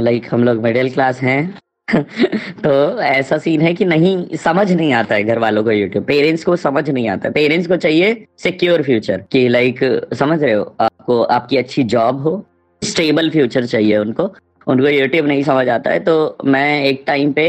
लाइक 0.00 0.26
हम 0.30 0.44
लोग 0.44 0.62
मिडिल 0.62 0.90
क्लास 0.90 1.20
हैं। 1.20 1.58
तो 2.64 3.00
ऐसा 3.00 3.38
सीन 3.38 3.60
है 3.60 3.72
कि 3.74 3.84
नहीं 3.84 4.36
समझ 4.36 4.72
नहीं 4.72 4.92
आता 4.92 5.14
है 5.14 5.24
घर 5.24 5.38
वालों 5.38 5.64
को 5.64 5.70
यूट्यूब 5.70 6.04
पेरेंट्स 6.04 6.44
को 6.44 6.56
समझ 6.56 6.88
नहीं 6.90 7.08
आता। 7.08 7.28
है 7.28 7.32
पेरेंट्स 7.32 7.68
को 7.68 7.76
चाहिए 7.76 8.24
सिक्योर 8.38 8.82
फ्यूचर 8.82 9.24
कि 9.32 9.48
लाइक 9.48 9.80
समझ 10.14 10.42
रहे 10.42 10.52
हो 10.52 10.74
आपको 10.80 11.22
आपकी 11.22 11.56
अच्छी 11.56 11.82
जॉब 11.94 12.20
हो 12.20 12.44
स्टेबल 12.82 13.30
फ्यूचर 13.30 13.66
चाहिए 13.66 13.96
उनको। 13.98 14.34
उनको 14.66 14.88
यूट्यूब 14.88 15.26
नहीं 15.26 15.42
समझ 15.42 15.68
आता 15.68 15.90
है 15.90 15.98
तो 16.00 16.14
मैं 16.44 16.84
एक 16.84 17.02
टाइम 17.06 17.32
पे 17.32 17.46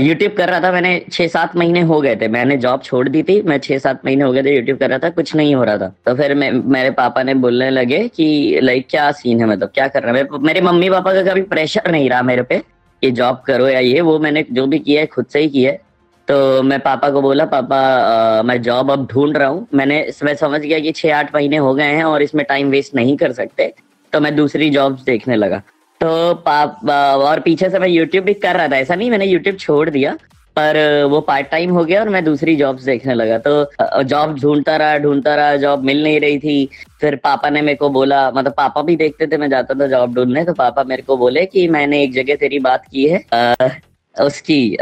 यूट्यूब 0.00 0.32
कर 0.32 0.48
रहा 0.48 0.60
था 0.60 0.70
मैंने 0.72 1.00
छह 1.12 1.26
सात 1.28 1.56
महीने 1.56 1.80
हो 1.82 2.00
गए 2.00 2.14
थे। 2.16 2.28
मैंने 2.28 2.56
जॉब 2.56 2.82
छोड़ 2.82 3.08
दी 3.08 3.22
थी 3.22 3.40
मैं 3.42 3.58
छह 3.58 3.78
सात 3.78 4.04
महीने 4.04 4.24
हो 4.24 4.32
गए 4.32 4.42
थे 4.42 4.54
यूट्यूब 4.56 4.78
कर 4.78 4.90
रहा 4.90 4.98
था 4.98 5.10
कुछ 5.10 5.34
नहीं 5.36 5.54
हो 5.54 5.64
रहा 5.64 5.78
था। 5.78 5.92
तो 6.06 6.14
फिर 6.14 6.34
मैं 6.34 6.50
मेरे 6.52 6.90
पापा 6.92 7.22
ने 7.22 7.34
बोलने 7.36 7.70
लगे 7.70 8.06
कि 8.08 8.58
लाइक 8.62 8.86
क्या 8.90 9.10
सीन 9.12 9.40
है 9.40 9.46
मतलब 9.46 9.70
क्या 9.74 9.88
कर 9.88 10.02
रहा 10.02 10.16
है? 10.16 10.28
मेरे 10.40 10.60
मम्मी 10.60 10.90
पापा 10.90 11.12
का 11.14 11.22
कभी 11.22 11.42
प्रेशर 11.44 11.90
नहीं 11.90 12.08
रहा 12.10 12.22
मेरे 12.22 12.42
पे 12.42 12.58
कि 13.02 13.10
जॉब 13.12 13.42
करो 13.46 13.68
या 13.68 13.80
ये 13.80 14.00
वो 14.00 14.18
मैंने 14.18 14.44
जो 14.52 14.66
भी 14.66 14.78
किया 14.78 15.00
है 15.00 15.06
खुद 15.06 15.26
से 15.26 15.40
ही 15.40 15.48
किया 15.48 15.72
है। 15.72 15.84
तो 16.28 16.62
मैं 16.62 16.78
पापा 16.80 17.10
को 17.10 17.20
बोला 17.22 17.44
पापा 17.46 17.76
आ, 17.76 18.42
मैं 18.42 18.60
जॉब 18.62 18.90
अब 18.90 19.06
ढूंढ 19.06 19.36
रहा 19.36 19.48
हूँ। 19.48 19.66
मैंने 19.74 19.98
मैं 20.24 20.34
समझ 20.36 20.60
गया 20.60 20.78
कि 20.78 20.92
छह 20.92 21.16
आठ 21.16 21.34
महीने 21.34 21.56
हो 21.56 21.74
गए 21.74 21.84
हैं 21.84 22.04
और 22.04 22.22
इसमें 22.22 22.44
टाइम 22.48 22.70
वेस्ट 22.70 22.94
नहीं 22.94 23.16
कर 23.16 23.32
सकते। 23.32 23.72
तो 24.12 24.20
मैं 24.20 24.34
दूसरी 24.36 24.70
जॉब्स 24.70 25.02
देखने 25.04 25.36
लगा। 25.36 25.62
तो 26.00 26.34
पाप 26.46 26.88
और 27.22 27.40
पीछे 27.40 27.68
से 27.70 27.78
मैं 27.78 27.88
यूट्यूब 27.88 28.24
भी 28.24 28.34
कर 28.34 28.56
रहा 28.56 28.68
था। 28.68 28.76
ऐसा 28.76 28.94
नहीं 28.94 29.10
मैंने 29.10 29.26
यूट्यूब 29.26 29.56
छोड़ 29.56 29.88
दिया 29.90 30.16
पर 30.56 30.76
वो 31.10 31.20
पार्ट 31.20 31.46
टाइम 31.50 31.70
हो 31.70 31.84
गया 31.84 32.00
और 32.00 32.08
मैं 32.08 32.24
दूसरी 32.24 32.54
जॉब्स 32.56 32.84
देखने 32.84 33.14
लगा। 33.14 33.38
तो 33.46 34.02
जॉब 34.02 34.38
ढूंढता 34.40 34.76
रहा 34.76 34.98
ढूंढता 34.98 35.34
रहा 35.34 35.56
जॉब 35.56 35.82
मिल 35.84 36.02
नहीं 36.02 36.20
रही 36.20 36.38
थी। 36.38 36.68
फिर 37.00 37.16
पापा 37.16 37.50
ने 37.50 37.62
मेरे 37.62 37.76
को 37.76 37.88
बोला 37.90 38.30
मतलब 38.30 38.52
पापा 38.52 38.82
भी 38.82 38.96
देखते 38.96 39.26
थे 39.26 39.36
मैं 39.36 39.48
जाता 39.50 39.74
था 39.80 39.86
जॉब 39.86 40.14
ढूँढने 40.14 40.44
तो 40.44 40.52
पापा 40.52 40.84
मेरे 40.84 41.02
को 41.02 41.16
बोले 41.16 41.44
कि 41.46 41.66
मैंने 41.68 42.02
एक 42.02 42.12
जगह 42.12 42.36
तेरी 42.36 42.58
बात 42.58 42.86
की 42.92 43.06
है 43.08 43.22
आ, 43.32 43.68
उसकी 44.16 44.76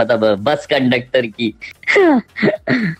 मतलब 0.00 0.24
बस 0.42 0.66
कंडक्टर 0.66 1.26
की। 1.26 1.54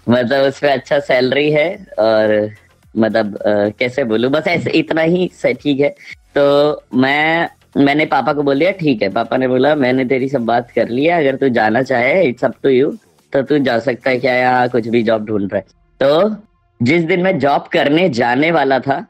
मतलब 0.08 0.46
उस 0.48 0.58
पर 0.58 0.68
अच्छा 0.68 0.98
सैलरी 1.00 1.50
है 1.50 1.68
और 1.98 2.50
मतलब 2.94 3.38
कैसे 3.78 4.04
बोलू? 4.04 4.28
बस 4.28 4.46
ऐसे 4.48 4.70
इतना 4.70 5.02
ही 5.02 5.30
ठीक 5.44 5.80
है। 5.80 5.94
तो 6.34 6.82
मैं, 6.94 7.48
मैंने 7.76 8.04
पापा 8.06 8.32
को 8.32 8.42
बोल 8.42 8.58
दिया, 8.58 8.70
ठीक 8.72 9.02
है। 9.02 9.08
पापा 9.10 9.36
ने 9.36 9.48
बोला, 9.48 9.74
मैंने 9.76 10.04
तेरी 10.04 10.28
सब 10.28 10.44
बात 10.46 10.70
कर 10.70 10.88
लिया 10.88 11.18
अगर 11.18 11.36
तू 11.36 11.48
जाना 11.50 11.82
चाहे 11.82 12.22
इट्स 12.24 12.44
अप 12.44 12.54
टू 12.62 12.68
यू 12.68 12.90
तो 13.32 13.42
तू 13.42 13.58
जा 13.60 13.78
सकता 13.80 14.10
है 14.10 14.18
क्या 14.18 14.34
यहाँ 14.34 14.68
कुछ 14.68 14.88
भी 14.88 15.02
जॉब 15.02 15.26
ढूंढ 15.26 15.52
रहा 15.52 15.56
है। 15.56 15.64
तो 16.00 16.36
जिस 16.80 17.02
दिन 17.04 17.22
मैं 17.22 17.38
जॉब 17.38 17.66
करने 17.72 18.08
जाने 18.10 18.50
वाला 18.50 18.78
था, 18.78 19.04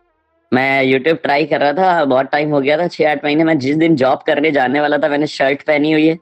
मैं 0.53 0.83
यूट्यूब 0.85 1.19
ट्राई 1.23 1.45
कर 1.45 1.61
रहा 1.61 1.73
था, 1.73 2.05
बहुत 2.05 2.31
टाइम 2.33 2.51
हो 2.51 2.61
गया 2.61 2.77
था, 2.79 2.87
छह 2.89 3.11
आठ 3.11 3.25
महीने, 3.25 3.45
में 3.45 3.59
जिस 3.59 3.77
दिन 3.77 3.97
जॉब 3.97 4.23
करने 4.27 4.51
जाने 4.51 4.81
वाला 4.81 4.99
था, 4.99 5.09
मैंने 5.09 5.27
शर्ट 5.29 5.63
पहनी 5.63 5.93
हुई 5.93 6.07
है 6.07 6.15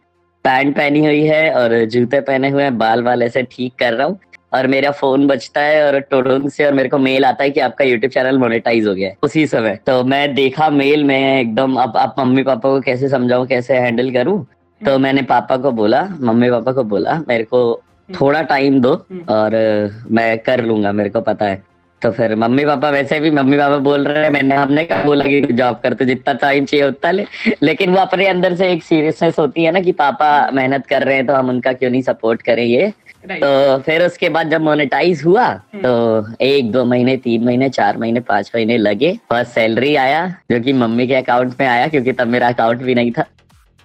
पैंट 0.44 0.74
पहनी 0.76 1.04
हुई 1.04 1.22
है 1.22 1.52
और 1.54 1.84
जूते 1.84 2.20
पहने 2.20 2.48
हुए 2.48 2.62
हैं 2.62 2.76
बाल 2.78 3.02
वाल 3.02 3.22
ऐसे 3.22 3.42
ठीक 3.42 3.74
कर 3.78 3.92
रहा 3.92 4.06
हूँ। 4.06 4.18
और 4.52 4.66
मेरा 4.66 4.90
फ़ोन 4.90 5.26
बचता 5.26 5.60
है 5.60 5.84
और 5.86 5.98
टोडोंग 6.00 6.48
से 6.50 6.66
और 6.66 6.72
मेरे 6.72 6.88
को 6.88 6.98
मेल 6.98 7.24
आता 7.24 7.44
है 7.44 7.50
कि 7.50 7.60
आपका 7.60 7.84
यूट्यूब 7.84 8.12
चैनल 8.12 8.38
मोनेटाइज 8.38 8.86
हो 8.86 8.94
गया 8.94 9.08
है। 9.08 9.16
उसी 9.22 9.46
समय। 9.46 9.78
तो 9.86 10.02
मैं 10.04 10.34
देखा 10.34 10.70
मेल 10.70 11.04
में 11.04 11.40
एकदम 11.40 11.76
अब 11.76 11.96
आप 11.96 12.14
मम्मी 12.18 12.42
पापा 12.42 12.68
को 12.68 12.80
कैसे 12.80 13.08
समझाऊं 13.08 13.46
कैसे 13.46 13.76
हैंडल 13.76 14.10
करूँ? 14.12 14.44
तो 14.80 14.98
मैंने 14.98 15.22
पापा 15.22 15.56
को 15.56 15.70
बोला 15.72 16.02
मम्मी 16.20 16.50
पापा 16.50 16.72
को 16.72 16.84
बोला 16.84 17.22
मेरे 17.28 17.44
को 17.44 17.60
थोड़ा 18.10 18.42
टाइम 18.42 18.80
दो 18.80 18.92
और 19.28 19.54
मैं 20.10 20.38
कर 20.38 20.64
लूँगा 20.64 20.92
मेरे 20.92 21.10
को 21.10 21.20
पता 21.20 21.44
है। 21.44 21.62
तो 22.02 22.10
फिर 22.12 22.34
मम्मी 22.36 22.64
पापा 22.64 22.90
वैसे 22.90 23.18
भी 23.20 23.30
मम्मी 23.30 23.56
पापा 23.58 23.76
बोल 23.86 24.04
रहे 24.04 24.22
हैं 24.24 24.30
मैंने 24.30 24.54
हमने 24.54 24.84
कहा 24.84 25.02
बोला 25.04 25.24
कि 25.24 25.40
जॉब 25.52 25.80
करते 25.82 26.04
जितना 26.04 26.32
टाइम 26.42 26.64
चाहिए 26.64 26.86
उतना 26.86 27.10
ले। 27.10 27.24
लेकिन 27.62 27.90
वो 27.90 28.00
अपने 28.00 28.26
अंदर 28.26 28.54
से 28.56 28.70
एक 28.72 28.82
सीरियसनेस 28.82 29.38
होती 29.38 29.64
है 29.64 29.70
ना 29.72 29.80
कि 29.80 29.92
पापा 29.92 30.28
मेहनत 30.54 30.86
कर 30.86 31.02
रहे 31.02 31.14
हैं 31.16 31.26
तो 31.26 31.34
हम 31.34 31.48
उनका 31.48 31.72
क्यों 31.72 31.90
नहीं 31.90 32.02
सपोर्ट 32.02 32.42
करें 32.42 32.64
ये? 32.64 32.92
तो 33.24 33.78
फिर 33.82 34.02
उसके 34.02 34.28
बाद 34.28 34.50
जब 34.50 34.60
मोनेटाइज 34.60 35.22
हुआ 35.24 35.44
हम्म। 35.44 35.80
तो 35.82 36.44
एक 36.44 36.70
दो 36.72 36.84
महीने 36.84 37.16
तीन 37.16 37.44
महीने 37.44 37.68
चार 37.70 37.96
महीने 37.98 38.20
पाँच 38.28 38.50
महीने 38.54 38.76
लगे। 38.78 39.12
फ़र्स्ट 39.30 39.52
सैलरी 39.52 39.94
आया 39.96 40.26
जो 40.50 40.60
कि 40.60 40.72
मम्मी 40.74 41.06
के 41.06 41.14
अकाउंट 41.14 41.54
में 41.60 41.66
आया 41.66 41.88
क्योंकि 41.88 42.12
तब 42.12 42.26
मेरा 42.26 42.48
अकाउंट 42.48 42.82
भी 42.82 42.94
नहीं 42.94 43.10
था। 43.12 43.24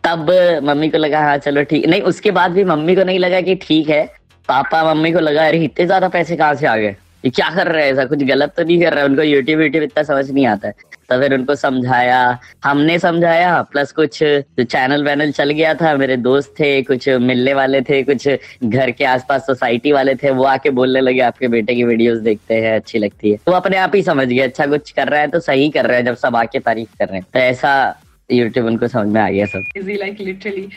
तब 0.04 0.30
मम्मी 0.64 0.90
को 0.90 0.98
लगा 0.98 1.20
हाँ 1.22 1.38
चलो 1.40 1.64
ठीक। 1.64 1.86
नहीं 1.86 2.02
उसके 2.04 2.32
बाद 2.32 2.52
भी 2.52 2.64
मम्मी 2.66 2.96
को 2.96 3.04
नहीं 3.04 3.20
लगा 3.20 3.42
कि 3.42 3.56
ठीक 3.62 3.90
है। 3.90 4.06
पापा 4.50 4.84
मम्मी 4.94 5.12
को 5.12 5.20
लगा 5.20 5.48
अरे 5.48 5.64
इतने 5.64 5.86
ज़्यादा 5.86 6.08
पैसे 6.10 6.36
कहाँ 6.36 6.54
से 6.56 6.68
आ 6.68 6.76
गए? 6.78 6.96
ये 7.24 7.30
क्या 7.30 7.50
कर 7.56 7.68
रहे 7.68 7.84
हैं 7.84 7.92
ऐसा 7.94 8.06
कुछ 8.06 8.24
गलत 8.24 8.54
तो 8.58 8.64
नहीं 8.64 8.80
कर 8.82 8.94
रहा 8.94 9.04
है 9.04 9.10
उनको 9.10 9.22
यूट्यूब 9.22 9.62
यूट्यूब 9.62 9.84
इतना 9.84 10.04
समझ 10.04 10.30
नहीं 10.32 10.46
आता 10.48 10.68
है। 10.68 10.92
तो 11.10 11.20
फिर 11.20 11.34
उनको 11.34 11.56
समझाया, 11.56 12.40
हमने 12.64 12.98
समझाया 13.00 13.62
प्लस 13.72 13.92
कुछ 13.92 14.18
चैनल 14.20 15.04
वैनल 15.04 15.32
चल 15.32 15.50
गया 15.52 15.74
था, 15.74 15.96
मेरे 15.98 16.18
दोस्त 16.18 16.54
थे, 16.60 16.82
कुछ 16.82 17.08
मिलने 17.22 17.54
वाले 17.54 17.82
थे, 17.82 18.02
कुछ 18.04 18.28
घर 18.64 18.92
के 18.92 19.06
आसपास 19.06 19.46
सोसाइटी 19.46 19.92
वाले 19.92 20.16
थे, 20.16 20.30
वो 20.32 20.44
आके 20.46 20.70
बोलने 20.72 21.02
लगे, 21.02 21.20
आपके 21.22 21.48
बेटे 21.48 21.76
की 21.76 21.84
वीडियोस 21.84 22.20
देखते 22.20 22.56
हैं, 22.56 22.76
अच्छी 22.76 23.00
लगती 23.00 23.32
है। 23.32 23.38
तो 23.46 23.52
अपने 23.52 23.78
आप 23.78 23.96
ही 23.96 24.02
समझ 24.04 24.28
गए 24.28 24.40
अच्छा 24.40 24.66
कुछ 24.68 24.92
कर 24.92 25.08
रहा 25.08 25.20
है 25.22 25.28
तो 25.28 25.40
सही 25.42 25.70
कर 25.70 25.86
रहा 25.86 25.98
है, 25.98 26.04
जब 26.04 26.16
सब 26.16 26.36
आके 26.36 26.60
तारीफ़ 26.60 26.98
कर 27.00 27.08
रहे 27.08 27.18
हैं। 27.18 27.26
तो 27.34 27.40
ऐसा 27.40 28.02
यूट्यूब 28.30 28.66
उनको 28.66 28.88
समझ 28.88 29.08
में 29.08 29.22
आ 29.22 29.30
गया 29.30 29.46
सब। 29.46 29.80
इजी 29.80 29.96
लाइक 29.96 30.22
लिटरली 30.22 30.68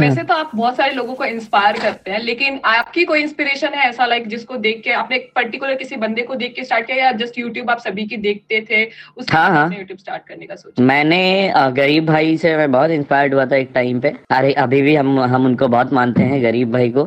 वैसे 0.00 0.22
तो 0.22 0.34
आप 0.34 0.50
बहुत 0.54 0.76
सारे 0.76 0.92
लोगों 0.94 1.14
को 1.14 1.24
इंस्पायर 1.24 1.78
करते 1.78 2.10
हैं 2.10 2.20
लेकिन 2.20 2.60
आपकी 2.66 3.04
कोई 3.04 3.20
इंस्पिरेशन 3.22 3.74
है 3.74 3.88
ऐसा 3.88 4.06
लाइक 4.06 4.28
जिसको 4.28 4.56
देख 4.58 4.80
के 4.84 4.90
आपने 4.92 5.16
एक 5.16 5.30
पर्टिकुलर 5.36 5.74
किसी 5.74 5.96
बंदे 5.96 6.22
को 6.22 6.34
देख 6.34 6.54
के 6.56 6.64
स्टार्ट 6.64 6.86
किया 6.86 6.96
या 6.96 7.12
जस्ट 7.12 7.38
यूट्यूब 7.38 7.70
आप 7.70 7.78
सभी 7.78 8.06
की 8.06 8.16
देखते 8.16 8.60
थे 8.70 8.84
उसके 9.16 9.36
हाँ, 9.36 9.50
हाँ. 9.50 9.68
यूट्यूब 9.78 9.98
स्टार्ट 9.98 10.26
करने 10.28 10.46
का 10.46 10.54
सोचा? 10.54 10.82
मैंने 10.82 11.52
गरीब 11.76 12.06
भाई 12.06 12.36
से 12.36 12.56
मैं 12.56 12.70
बहुत 12.72 12.90
इंस्पायर्ड 12.90 13.34
हुआ 13.34 13.46
था 13.46 13.56
एक 13.56 13.70
टाइम 13.74 14.00
पे। 14.00 14.12
अरे 14.30 14.52
अभी 14.62 14.82
भी 14.82 14.94
हम 14.96 15.20
हम 15.20 15.46
उनको 15.46 15.68
बहुत 15.68 15.92
मानते 15.92 16.22
हैं 16.22 16.42
गरीब 16.42 16.72
भाई 16.72 16.92
को। 16.96 17.02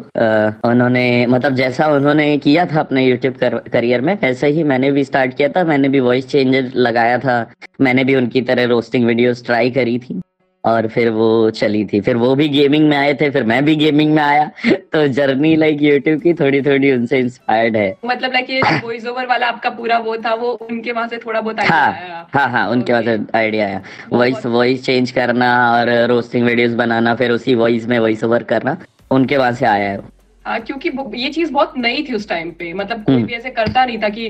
उन्होंने 0.70 1.26
मतलब 1.28 1.56
जैसा 1.56 1.88
उन्होंने 1.96 2.38
किया 2.38 2.66
था 2.66 2.80
अपने 2.80 3.06
यूट्यूब 3.06 3.38
करियर 3.72 4.02
में 4.02 4.14
वैसे 4.22 4.48
ही 4.48 4.64
मैंने 4.64 4.92
भी 4.92 5.04
स्टार्ट 5.04 5.38
किया 5.38 5.50
था। 5.50 5.64
मैंने 5.64 5.90
भी 5.90 6.00
वॉइस 6.00 6.30
चेंजर 6.30 6.72
लगाया 6.76 7.18
था। 7.20 7.46
मैंने 7.82 8.04
भी 8.04 8.16
उनकी 8.16 8.42
तरह 8.42 8.66
रोस्टिंग 8.68 9.06
वीडियोस 9.06 9.46
ट्राई 9.46 9.72
करी 9.72 9.98
थी। 10.00 10.20
और 10.66 10.88
फिर 10.88 11.10
वो 11.10 11.50
चली 11.50 11.84
थी। 11.86 12.02
फिर 12.02 12.18
वो 12.18 12.34
भी 12.36 12.48
गेमिंग 12.50 12.88
में 12.90 12.96
आए 12.98 13.14
थे 13.14 13.30
फिर 13.30 13.44
मैं 13.44 13.64
भी 13.66 13.76
गेमिंग 13.76 14.14
में 14.14 14.22
आया। 14.24 14.50
तो 14.94 15.06
जर्नी 15.08 15.56
लाइक 15.56 15.82
यूट्यूब 15.82 16.22
की 16.22 16.34
थोड़ी 16.34 16.62
थोड़ी 16.62 16.92
उनसे 16.92 17.20
इंस्पायर्ड 17.20 17.78
है। 17.78 17.96
मतलब 18.06 18.34
लाइक 18.34 18.50
ये 18.50 18.62
वॉइस 18.62 19.08
ओवर 19.08 19.26
वाला 19.26 19.48
आपका 19.48 19.70
पूरा 19.70 19.98
वो 19.98 20.18
था 20.18 20.34
वो 20.34 20.52
उनके 20.70 20.92
वहाँ 20.92 21.08
से 21.08 21.18
थोड़ा 21.18 21.42
बहुत 21.42 21.60
हाँ 21.60 21.86
आया। 21.92 22.26
हाँ 22.34 22.48
हाँ 22.50 22.68
उनके 22.70 22.94
वहाँ 22.94 23.04
से 23.04 23.38
आइडिया 23.38 23.66
आया। 23.66 23.82
वॉइस 24.14 24.46
वॉइस 24.46 24.86
चेंज 24.86 25.12
करना 25.12 25.54
और 25.74 25.90
रोस्टिंग 26.08 26.46
वीडियोस 26.46 26.74
बनाना 26.74 27.16
फिर 27.16 27.32
उसी 27.32 27.56
वॉइस 27.56 27.88
में 27.88 28.00
वॉइस 28.00 28.24
ओवर 28.24 28.44
करना 28.44 28.78
उनके 29.12 29.38
वहाँ 29.38 29.52
से 29.52 29.66
आया 29.66 29.90
है 29.90 30.15
आ, 30.46 30.58
क्योंकि 30.60 30.92
ये 31.16 31.30
चीज़ 31.30 31.52
बहुत 31.52 31.74
नई 31.78 32.06
थी 32.10 32.14
उस 32.14 32.28
टाइम 32.30 32.50
पे। 32.50 32.74
मतलब 32.74 33.04
कोई 33.04 33.16
हम्म। 33.16 33.26
भी 33.26 33.34
ऐसे 33.34 33.50
करता 33.50 33.86
नहीं 33.86 33.98
था 33.98 34.10
कि 34.10 34.30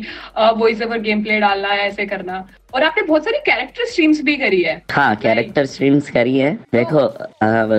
वॉइस 0.57 0.81
ओवर 0.81 0.99
गेम 0.99 1.23
प्ले 1.23 1.39
डालना 1.39 1.67
है 1.67 1.87
ऐसे 1.87 2.05
करना। 2.05 2.47
और 2.73 2.83
आपने 2.83 3.03
बहुत 3.03 3.23
सारी 3.25 3.37
कैरेक्टर 3.45 3.85
स्ट्रीम्स 3.85 4.21
भी 4.21 4.35
करी 4.35 4.61
है। 4.61 4.81
हाँ 4.91 5.15
कैरेक्टर 5.15 5.65
स्ट्रीम्स 5.65 6.09
करी 6.11 6.37
है। 6.37 6.53
देखो 6.75 7.07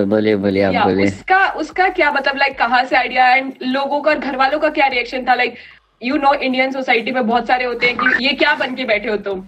बोलिए 0.05 0.35
बोलिए 0.35 0.63
आप 0.63 0.87
बोलिए। 0.87 1.05
उसका 1.05 1.45
उसका 1.57 1.89
क्या 1.89 2.11
मतलब 2.11 2.37
लाइक 2.37 2.57
कहाँ 2.59 2.83
से 2.83 2.95
आइडिया 2.95 3.33
एंड 3.35 3.53
लोगों 3.63 4.01
का 4.01 4.13
घर 4.13 4.35
वालों 4.37 4.59
का 4.59 4.69
क्या 4.69 4.87
रिएक्शन 4.87 5.25
था? 5.29 5.33
Like 5.33 5.55
you 6.03 6.17
know 6.17 6.33
Indian 6.33 6.71
society 6.71 7.11
में 7.11 7.27
बहुत 7.27 7.47
सारे 7.47 7.65
होते 7.65 7.87
हैं 7.87 7.97
कि 7.97 8.25
ये 8.25 8.33
क्या 8.33 8.53
बन 8.55 8.75
के 8.75 8.83
बैठे 8.85 9.09
हो 9.09 9.15
तुम? 9.17 9.43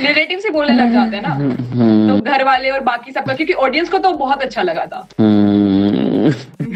रिलेटिव 0.00 0.38
से 0.38 0.50
बोलने 0.50 0.74
लग 0.74 0.92
जाते 0.92 1.16
हैं 1.16 1.22
ना। 1.22 1.34
हम्म। 1.34 2.08
तो 2.08 2.20
घर 2.30 2.44
वाले 2.44 2.70
और 2.70 2.80
बाकी 2.80 3.12
सबका 3.12 3.34
क्योंकि 3.34 3.52
ऑडियंस 3.52 3.88
को 3.88 3.98
तो 3.98 4.12
बहुत 4.12 4.42
अच्छा 4.42 4.62
लगा 4.62 4.86
था। 4.86 5.06
हम्म। 5.18 6.69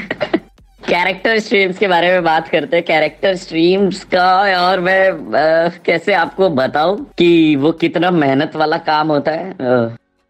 कैरेक्टर 0.94 1.38
स्ट्रीम्स 1.38 1.78
के 1.78 1.86
बारे 1.88 2.10
में 2.12 2.24
बात 2.24 2.48
करते 2.48 2.76
हैं। 2.76 2.84
कैरेक्टर 2.86 3.34
स्ट्रीम्स 3.36 4.02
का 4.04 4.26
और 4.58 4.80
मैं 4.80 5.08
आ, 5.10 5.68
कैसे 5.86 6.14
आपको 6.14 6.48
बताऊँ 6.50 6.96
कि 7.18 7.56
वो 7.56 7.72
कितना 7.72 8.10
मेहनत 8.10 8.54
वाला 8.56 8.76
काम 8.88 9.08
होता 9.08 9.32
है। 9.32 9.54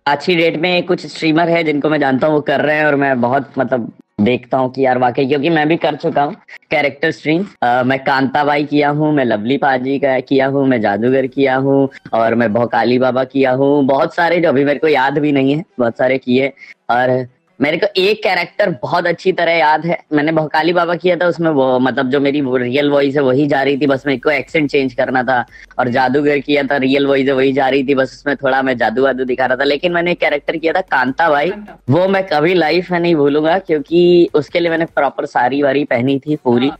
की 0.06 0.36
डेट 0.36 0.56
में 0.60 0.82
कुछ 0.86 1.04
स्ट्रीमर 1.06 1.48
है 1.48 1.62
जिनको 1.64 1.88
मैं 1.88 1.98
जानता 2.00 2.26
हूँ 2.26 2.34
वो 2.34 2.40
कर 2.40 2.60
रहे 2.60 2.76
हैं 2.76 2.86
और 2.86 2.96
मैं 2.96 3.20
बहुत 3.20 3.52
मतलब 3.58 3.92
देखता 4.20 4.58
हूँ 4.58 4.72
कि 4.72 4.84
यार 4.84 4.98
वाकई 4.98 5.26
क्योंकि 5.26 5.50
मैं 5.50 5.66
भी 5.68 5.76
कर 5.76 5.96
चुका 5.96 6.22
हूँ 6.22 6.34
कैरेक्टर 6.70 7.10
स्ट्रीम 7.10 7.46
मैं 7.86 7.98
कांताबाई 8.04 8.64
किया 8.64 8.90
हूँ 8.90 9.12
मैं 9.12 9.24
लवली 9.24 9.56
पाजी 9.58 9.98
का 9.98 10.18
किया 10.20 10.46
हूँ 10.46 10.66
मैं 10.68 10.80
जादूगर 10.80 11.26
किया 11.26 11.56
हूँ 11.56 11.88
और 12.14 12.34
मैं 12.34 12.52
भोकाली 12.52 12.98
बाबा 12.98 13.24
किया 13.24 13.52
हूँ। 13.52 13.84
बहुत 13.86 14.14
सारे 14.14 14.40
जो 14.40 14.48
अभी 14.48 14.64
मेरे 14.64 14.78
को 14.78 14.88
याद 14.88 15.18
भी 15.18 15.32
नहीं 15.32 15.54
है 15.56 15.64
बहुत 15.78 15.98
सारे 15.98 16.18
किए 16.18 16.52
और 16.90 17.26
मेरे 17.58 17.76
को 17.76 17.86
एक 17.96 18.22
कैरेक्टर 18.22 18.70
बहुत 18.82 19.06
अच्छी 19.06 19.32
तरह 19.32 19.52
याद 19.52 19.84
है। 19.86 19.98
मैंने 20.12 20.32
भोकाली 20.32 20.72
बाबा 20.72 20.94
किया 20.94 21.16
था, 21.16 21.26
उसमें 21.26 21.50
वो 21.50 21.78
मतलब 21.78 22.10
जो 22.10 22.20
मेरी 22.20 22.40
रियल 22.44 22.90
वॉइस 22.90 23.16
है, 23.16 23.22
वही 23.22 23.46
जा 23.46 23.62
रही 23.62 23.76
थी। 23.76 23.86
बस 23.86 24.06
मेरे 24.06 24.18
को 24.18 24.30
एक्सेंट 24.30 24.70
चेंज 24.70 24.94
करना 24.94 25.22
था 25.22 25.44
और 25.78 25.88
जादूगर 25.88 26.38
किया 26.38 26.62
था 26.62 26.76
रियल 26.78 27.06
वॉइस 27.06 27.26
है, 27.28 27.34
वही 27.34 27.52
जा 27.52 27.68
रही 27.68 27.84
थी। 27.84 27.94
बस 27.94 28.12
उसमें 28.12 28.34
थोड़ा 28.36 28.62
मैं 28.62 28.76
जादू 28.78 29.02
वादू 29.04 29.24
दिखा 29.24 29.46
रहा 29.46 29.56
था। 29.56 29.64
लेकिन 29.64 29.92
मैंने 29.92 30.12
एक 30.12 30.20
कैरेक्टर 30.20 30.56
किया 30.56 30.72
था, 30.72 30.80
कांता 30.80 31.28
भाई। 31.30 31.52
वो 31.90 32.06
मैं 32.08 32.26
कभी 32.26 32.54
लाइफ 32.54 32.90
में 32.90 32.98
नहीं 33.00 33.14
भूलूँगा, 33.14 33.58
क्योंकि 33.58 34.28
उसके 34.34 34.60
लिए 34.60 34.70
मैंने 34.70 34.84
प्रॉपर 34.86 35.26
साड़ी 35.26 35.62
वारी 35.62 35.84
पहनी 35.84 36.18
थी 36.18 36.36
पूरी। 36.36 36.70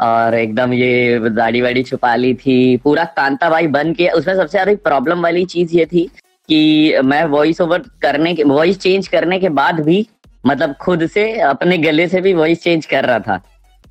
और 0.00 0.34
एकदम 0.34 0.72
ये 0.72 1.18
दाढ़ी 1.30 1.60
वाड़ी 1.60 1.82
छुपा 1.82 2.14
ली 2.16 2.32
थी। 2.36 2.76
पूरा 2.76 3.04
कांता 3.16 3.50
भाई 3.50 3.66
बन 3.68 3.92
के, 3.92 4.08
उसमें 4.08 4.34
सबसे 4.34 4.50
ज़्यादा 4.50 4.74
प्रॉब्लम 4.84 5.22
वाली 5.22 5.44
चीज़ 5.46 5.76
ये 5.76 5.86
थी 5.86 6.10
कि 6.48 7.00
मैं 7.04 7.24
वॉइस 7.26 7.60
ओवर 7.60 7.82
करने 8.02 8.34
के 8.34 8.44
वॉइस 8.44 8.78
चेंज 8.78 9.08
करने 9.08 9.38
के 9.38 9.48
बाद 9.50 9.80
भी 9.80 10.06
मतलब 10.44 10.74
खुद 10.80 11.06
से 11.06 11.32
अपने 11.42 11.78
गले 11.78 12.08
से 12.08 12.20
भी 12.20 12.32
वॉइस 12.34 12.62
चेंज 12.62 12.86
कर 12.86 13.04
रहा 13.04 13.18
था। 13.18 13.40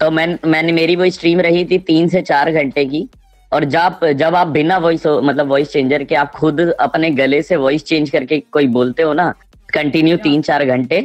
तो 0.02 0.10
मैं 0.12 0.28
मैंने 0.46 0.72
मेरी 0.72 0.96
वो 0.96 1.10
स्ट्रीम 1.10 1.40
रही 1.42 1.64
थी 1.66 1.78
तीन 1.88 2.08
से 2.10 2.22
चार 2.22 2.52
घंटे 2.52 2.86
की। 2.86 3.08
और 3.52 3.66
जब 3.66 4.06
जब 4.18 4.36
आप 4.36 4.48
बिना 4.48 4.78
वॉइस 4.78 5.06
मतलब 5.08 5.48
वॉइस 5.48 5.72
चेंजर 5.72 6.04
के 6.04 6.16
आप 6.16 6.32
खुद 6.32 6.60
अपने 6.80 7.10
गले 7.12 7.42
से 7.42 7.56
वॉइस 7.56 7.86
चेंज 7.86 8.10
करके 8.10 8.40
कोई 8.52 8.68
बोलते 8.70 9.04
हो 9.04 9.14
ना 9.14 9.34
कंटिन्यू 9.74 10.18
तीन 10.18 10.42
चार 10.42 10.66
घंटे 10.66 11.02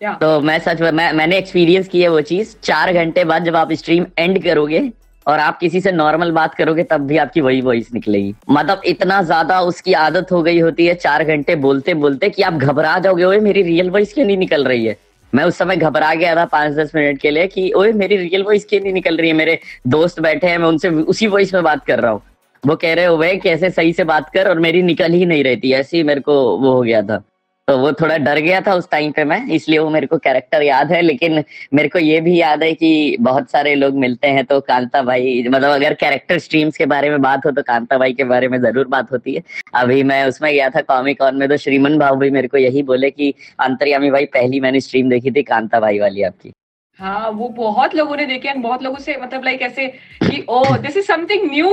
तो 0.00 0.40
मैं 0.40 0.58
सच 0.58 0.80
मैं 0.82 1.12
मैंने 1.12 1.38
एक्सपीरियंस 1.38 1.88
किया 1.88 2.10
वो 2.10 2.20
चीज़। 2.20 2.54
चार 2.62 2.92
घंटे 2.92 3.24
बाद 3.24 3.44
जब 3.44 3.56
आप 3.56 3.72
स्ट्रीम 3.72 4.06
एंड 4.18 4.42
करोगे 4.44 4.80
और 5.28 5.38
आप 5.38 5.58
किसी 5.58 5.80
से 5.80 5.92
नॉर्मल 5.92 6.30
बात 6.30 6.54
करोगे, 6.54 6.82
तब 6.82 7.00
भी 7.00 7.16
आपकी 7.16 7.40
वही 7.40 7.60
वॉइस 7.60 7.94
निकलेगी। 7.94 8.34
मतलब 8.50 8.80
इतना 8.84 9.22
ज़्यादा 9.22 9.60
उसकी 9.60 9.92
आदत 9.92 10.32
हो 10.32 10.42
गई 10.42 10.58
होती 10.58 10.86
है, 10.86 10.94
चार 10.94 11.24
घंटे 11.24 11.56
बोलते 11.56 11.94
बोलते 11.94 12.28
कि 12.28 12.42
आप 12.42 12.52
घबरा 12.52 12.98
जाओगे, 12.98 13.24
ओए, 13.24 13.38
मेरी 13.38 13.62
रियल 13.62 13.90
वॉइस 13.90 14.14
क्यों 14.14 14.26
नहीं 14.26 14.36
निकल 14.36 14.64
रही 14.64 14.86
है? 14.86 14.96
मैं 15.34 15.44
उस 15.44 15.58
समय 15.58 15.76
घबरा 15.76 16.14
गया 16.14 16.36
था 16.36 16.44
पाँच 16.44 16.72
दस 16.72 16.92
मिनट 16.94 17.20
के 17.20 17.30
लिए 17.30 17.46
कि, 17.46 17.72
ओए, 17.76 17.92
मेरी 17.92 18.16
रियल 18.16 18.42
वॉइस 18.42 18.64
क्यों 18.64 18.80
नहीं 18.80 18.92
निकल 18.92 19.16
रही 19.16 19.28
है? 19.28 19.34
मेरे 19.34 19.58
दोस्त 19.86 20.20
बैठे 20.20 20.46
हैं, 20.46 20.58
मैं 20.58 20.68
उनसे 20.68 20.88
उसी 20.88 21.26
वॉइस 21.26 21.54
में 21.54 21.62
बात 21.62 21.84
कर 21.84 22.00
रहा 22.00 22.10
हूँ। 22.10 22.22
वो 22.66 22.76
कह 22.76 22.94
रहे 22.94 23.04
हो 23.04 23.18
कैसे 23.18 23.70
सही 23.70 23.92
से 23.92 24.04
बात 24.04 24.28
कर 24.28 24.48
और 24.48 24.58
मेरी 24.58 24.82
निकल 24.82 25.12
ही 25.12 25.26
नहीं 25.26 25.44
रहती, 25.44 25.72
ऐसे 25.72 25.96
ही 25.96 26.02
मेरे 26.02 26.20
को 26.20 26.56
वो 26.56 26.72
हो 26.72 26.82
गया 26.82 27.02
था। 27.02 27.22
तो 27.68 27.76
वो 27.78 27.90
थोड़ा 27.92 28.16
डर 28.18 28.38
गया 28.38 28.60
था 28.60 28.74
उस 28.74 28.88
टाइम 28.90 29.10
पे 29.12 29.24
मैं 29.24 29.40
इसलिए 29.52 29.78
वो 29.78 29.88
मेरे 29.90 30.06
को 30.06 30.18
कैरेक्टर 30.18 30.62
याद 30.62 30.92
है 30.92 31.00
लेकिन 31.02 31.42
मेरे 31.74 31.88
को 31.88 31.98
ये 31.98 32.20
भी 32.20 32.36
याद 32.36 32.62
है 32.62 32.72
कि 32.74 33.16
बहुत 33.20 33.50
सारे 33.50 33.74
लोग 33.74 33.94
मिलते 33.96 34.28
हैं 34.28 34.44
तो 34.44 34.60
कांता 34.60 35.02
भाई 35.02 35.42
मतलब 35.48 35.70
अगर 35.70 35.94
कैरेक्टर 35.94 36.38
स्ट्रीम्स 36.38 36.76
के 36.76 36.86
बारे 36.86 37.10
में 37.10 37.20
बात 37.22 37.46
हो 37.46 37.50
तो 37.50 37.62
कांता 37.62 37.98
भाई 37.98 38.12
के 38.12 38.24
बारे 38.24 38.48
में 38.48 38.58
ज़रूर 38.60 38.86
बात 38.88 39.12
होती 39.12 39.34
है। 39.34 39.42
अभी 39.74 40.02
मैं 40.02 40.24
उसमें 40.26 40.52
गया 40.52 40.68
था 40.70 40.80
कॉमिक 40.82 41.20
ऑन 41.22 41.36
में 41.36 41.48
तो 41.48 41.56
श्रीमन 41.56 41.98
भाव 41.98 42.16
भी 42.18 42.30
मेरे 42.30 42.48
को 42.48 42.58
यही 42.58 42.82
बोले 42.82 43.10
की 43.10 43.34
अंतर्यामी 43.60 44.10
भाई 44.10 44.24
पहली 44.34 44.60
मैंने 44.60 44.80
स्ट्रीम 44.80 45.10
देखी 45.10 45.30
थी 45.30 45.42
कांता 45.42 45.80
भाई 45.80 45.98
वाली 45.98 46.22
आपकी। 46.22 46.52
हाँ 47.00 47.28
वो 47.30 47.48
बहुत 47.48 47.94
लोगों 47.94 48.16
ने 48.16 48.26
देखे 48.26 48.48
एंड 48.48 48.62
बहुत 48.62 48.82
लोगों 48.82 48.98
से 48.98 49.16
मतलब 49.22 49.44
लाइक 49.44 49.62
ऐसे 49.62 49.86
कि 50.22 50.44
oh 50.48 50.62
this 50.78 50.96
is 50.96 51.06
something 51.06 51.50
new 51.50 51.68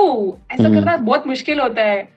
ऐसा 0.52 0.64
हम्म। 0.64 0.76
करना 0.76 0.98
बहुत 0.98 1.28
मुश्किल 1.28 1.60
होता 1.60 1.84
है। 1.84 2.15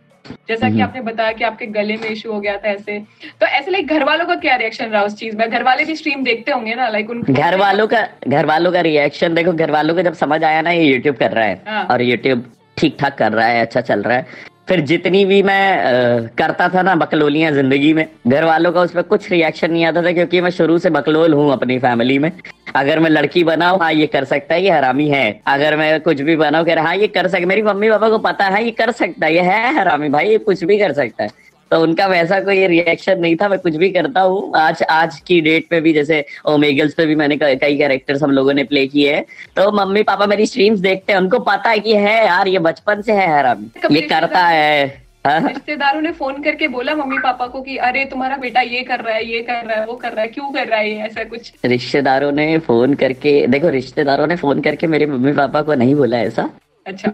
जैसा 0.48 0.66
कि 0.66 0.72
हम्म। 0.72 0.82
आपने 0.82 1.00
बताया 1.02 1.32
कि 1.32 1.44
आपके 1.44 1.66
गले 1.68 1.96
में 1.96 2.08
इशू 2.10 2.32
हो 2.32 2.40
गया 2.40 2.56
था 2.56 2.68
ऐसे 2.68 2.98
तो 3.40 3.46
ऐसे 3.48 3.70
लाइक 3.70 3.88
घर 3.88 4.04
वालों 4.04 4.26
का 4.26 4.34
क्या 4.38 4.56
रिएक्शन 4.56 4.86
रहा 4.86 5.02
उस 5.02 5.16
चीज़ 5.16 5.36
में 5.36 5.48
घर 5.50 5.62
वाले 5.62 5.84
भी 5.84 5.96
स्ट्रीम 5.96 6.24
देखते 6.24 6.52
होंगे 6.52 6.74
ना 6.74 6.88
लाइक 6.88 7.10
उन 7.10 7.22
घर 7.24 7.56
वालों 7.58 7.86
का 7.86 8.06
घर 8.28 8.46
वालों 8.46 8.72
का 8.72 8.80
रिएक्शन 8.82 9.34
देखो 9.34 9.52
घर 9.54 9.70
वालों 9.70 9.94
को 9.94 10.02
जब 10.02 10.14
समझ 10.16 10.42
आया 10.44 10.62
ना 10.62 10.70
ये 10.72 10.84
यूट्यूब 10.84 11.16
कर 11.16 11.32
रहा 11.32 11.44
है 11.44 11.60
हाँ। 11.68 11.84
और 11.86 12.02
यूट्यूब 12.02 12.44
ठीक 12.78 12.96
ठाक 13.00 13.18
कर 13.18 13.32
रहा 13.32 13.46
है 13.46 13.60
अच्छा 13.60 13.80
चल 13.80 14.02
रहा 14.02 14.16
है। 14.16 14.56
फिर 14.68 14.80
जितनी 14.80 15.24
भी 15.24 15.42
मैं 15.42 15.62
आ, 15.78 16.26
करता 16.38 16.68
था 16.68 16.82
ना 16.82 16.94
बकलोलियाँ 16.96 17.50
ज़िंदगी 17.52 17.92
में 17.94 18.06
घर 18.26 18.44
वालों 18.44 18.72
का 18.72 18.80
उस 18.80 18.92
पर 18.92 19.02
कुछ 19.02 19.30
रिएक्शन 19.30 19.70
नहीं 19.72 19.84
आता 19.84 20.02
था 20.02 20.12
क्योंकि 20.12 20.40
मैं 20.40 20.50
शुरू 20.50 20.78
से 20.78 20.90
बकलोल 20.90 21.32
हूँ 21.34 21.50
अपनी 21.52 21.78
फैमिली 21.78 22.18
में। 22.18 22.30
अगर 22.76 22.98
मैं 23.00 23.10
लड़की 23.10 23.44
बनाऊ 23.44 23.78
हाँ 23.78 23.92
ये 23.92 24.06
कर 24.06 24.24
सकता 24.24 24.54
है 24.54 24.62
ये 24.64 24.70
हरामी 24.70 25.08
है। 25.08 25.40
अगर 25.46 25.76
मैं 25.76 26.00
कुछ 26.00 26.20
भी 26.20 26.36
बनाऊ 26.36 26.64
कह 26.64 26.74
रहा 26.74 26.84
हाँ 26.84 26.96
ये 26.96 27.06
कर 27.08 27.28
सकता 27.28 27.46
मेरी 27.46 27.62
मम्मी 27.62 27.90
पापा 27.90 28.08
को 28.08 28.18
पता 28.18 28.44
है 28.46 28.64
ये 28.64 28.70
कर 28.70 28.90
सकता 28.92 29.26
है 29.26 29.34
ये 29.34 29.40
है 29.42 29.74
हरामी 29.78 30.08
भाई 30.08 30.28
ये 30.28 30.38
कुछ 30.40 30.64
भी 30.64 30.78
कर 30.78 30.92
सकता 30.92 31.24
है। 31.24 31.30
तो 31.70 31.80
उनका 31.82 32.06
वैसा 32.06 32.38
कोई 32.40 32.66
रिएक्शन 32.66 33.18
नहीं 33.20 33.36
था 33.36 33.48
मैं 33.48 33.58
कुछ 33.58 33.74
भी 33.76 33.90
करता 33.90 34.20
हूँ। 34.20 34.52
आज 34.56 34.82
आज 34.90 35.18
की 35.20 35.40
डेट 35.40 35.68
पे 35.70 35.80
भी 35.80 35.92
जैसे 35.92 36.24
ओमेगल्स 36.48 36.94
पे 36.94 37.06
भी 37.06 37.14
मैंने 37.14 37.36
कई 37.36 37.76
कैरेक्टर्स 37.78 38.22
हम 38.22 38.30
लोगों 38.30 38.52
ने 38.52 38.64
प्ले 38.64 38.86
किए 38.86 39.14
हैं। 39.14 39.24
तो 39.56 39.70
मम्मी 39.72 40.02
पापा 40.04 40.26
मेरी 40.26 40.46
स्ट्रीम्स 40.46 40.80
देखते 40.80 41.12
हैं 41.12 41.20
उनको 41.20 41.38
पता 41.40 41.70
है 41.70 41.78
कि 41.78 41.94
है 41.96 42.24
यार 42.26 42.48
ये 42.48 42.58
बचपन 42.60 43.02
से 43.02 43.12
है 43.12 43.28
यार 43.28 43.56
ये 43.90 44.00
करता 44.02 44.46
है। 44.46 45.06
हाँ। 45.26 45.40
रिश्तेदारों 45.40 46.00
ने 46.00 46.10
फ़ोन 46.12 46.42
करके 46.42 46.68
बोला 46.68 46.94
मम्मी 46.94 47.18
पापा 47.18 47.46
को 47.46 47.60
कि 47.62 47.76
अरे 47.78 48.04
तुम्हारा 48.04 48.36
बेटा 48.36 48.60
ये 48.60 48.82
कर 48.82 49.00
रहा 49.00 49.14
है 49.14 49.24
ये 49.26 49.40
कर 49.42 49.64
रहा 49.64 49.78
है 49.80 49.86
वो 49.86 49.94
कर 49.94 50.12
रहा 50.12 50.22
है 50.22 50.28
क्यों 50.28 50.50
कर 50.52 50.66
रहा 50.66 50.78
है 50.80 51.06
ऐसा 51.06 51.24
कुछ। 51.24 51.52
रिश्तेदारों 51.64 52.30
ने 52.32 52.58
फ़ोन 52.58 52.94
करके 52.94 53.46
देखो 53.46 53.68
रिश्तेदारों 53.68 54.26
ने 54.26 54.36
फ़ोन 54.36 54.60
करके 54.60 54.86
मेरे 54.86 55.06
मम्मी 55.06 55.32
पापा 55.32 55.62
को 55.62 55.74
नहीं 55.74 55.94
बोला 55.94 56.18
ऐसा। 56.20 56.48
अच्छा। 56.86 57.10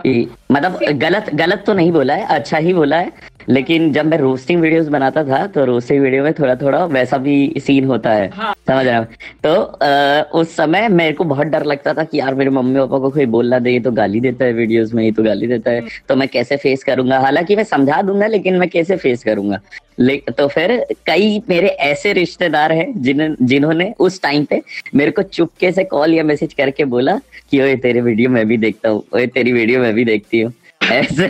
मतलब 0.52 0.78
गलत 0.98 1.30
गलत 1.34 1.62
तो 1.66 1.72
नहीं 1.74 1.92
बोला 1.92 2.14
है 2.14 2.26
अच्छा 2.30 2.58
ही 2.58 2.72
बोला 2.74 2.96
है। 2.96 3.12
लेकिन 3.48 3.92
जब 3.92 4.06
मैं 4.06 4.18
रोस्टिंग 4.18 4.60
वीडियोस 4.60 4.88
बनाता 4.88 5.24
था 5.24 5.46
तो 5.46 5.64
रोस्टिंग 5.64 6.02
वीडियो 6.02 6.24
में 6.24 6.32
थोड़ा 6.32 6.54
थोड़ा 6.56 6.84
वैसा 6.86 7.18
भी 7.18 7.54
सीन 7.58 7.84
होता 7.84 8.10
है। 8.10 8.28
हाँ। 8.34 8.54
समझ 8.68 8.86
रहा 8.86 9.02
तो 9.44 9.54
आ, 9.54 10.22
उस 10.34 10.54
समय 10.56 10.88
मेरे 10.88 11.12
को 11.12 11.24
बहुत 11.24 11.46
डर 11.46 11.64
लगता 11.64 11.94
था 11.94 12.04
कि 12.04 12.18
यार 12.18 12.34
मेरे 12.34 12.50
मम्मी 12.50 12.78
पापा 12.80 12.98
को 12.98 13.10
कोई 13.10 13.26
बोलना 13.26 13.58
दे 13.58 13.78
तो 13.80 13.92
गाली 13.92 14.20
देता 14.20 14.44
है 14.44 14.52
वीडियोस 14.52 14.92
में 14.94 15.02
ये 15.04 15.10
तो 15.12 15.22
गाली 15.22 15.46
देता 15.46 15.70
है। 15.70 15.78
हम्म। 15.78 15.88
तो 16.08 16.16
मैं 16.16 16.28
कैसे 16.28 16.56
फेस 16.56 16.84
करूँगा? 16.84 17.18
हालाँकि 17.20 17.56
मैं 17.56 17.64
समझा 17.64 18.00
दूँगा 18.02 18.26
लेकिन 18.26 18.56
मैं 18.58 18.68
कैसे 18.68 18.96
फेस 18.96 19.24
करूँगा? 19.24 19.60
तो 20.30 20.46
फिर 20.48 20.70
कई 21.06 21.42
मेरे 21.48 21.68
ऐसे 21.68 22.12
रिश्तेदार 22.12 22.72
हैं 22.72 23.02
जिन 23.02 23.36
जिन्होंने 23.42 23.92
उस 23.98 24.20
टाइम 24.22 24.44
पे 24.44 24.60
मेरे 24.94 25.10
को 25.10 25.22
चुपके 25.22 25.70
से 25.72 25.84
कॉल 25.84 26.14
या 26.14 26.24
मैसेज 26.24 26.54
करके 26.54 26.84
बोला 26.84 27.18
कि 27.50 27.60
ओए 27.62 27.76
तेरे 27.76 28.00
वीडियो 28.00 28.30
मैं 28.30 28.46
भी 28.48 28.56
देखता 28.56 28.88
हूँ 28.88 29.02
ओए 29.14 29.26
तेरी 29.26 29.52
वीडियो 29.52 29.80
मैं 29.80 29.92
भी 29.94 30.04
देखती 30.04 30.40
हूँ। 30.40 30.52
ऐसे। 30.92 31.28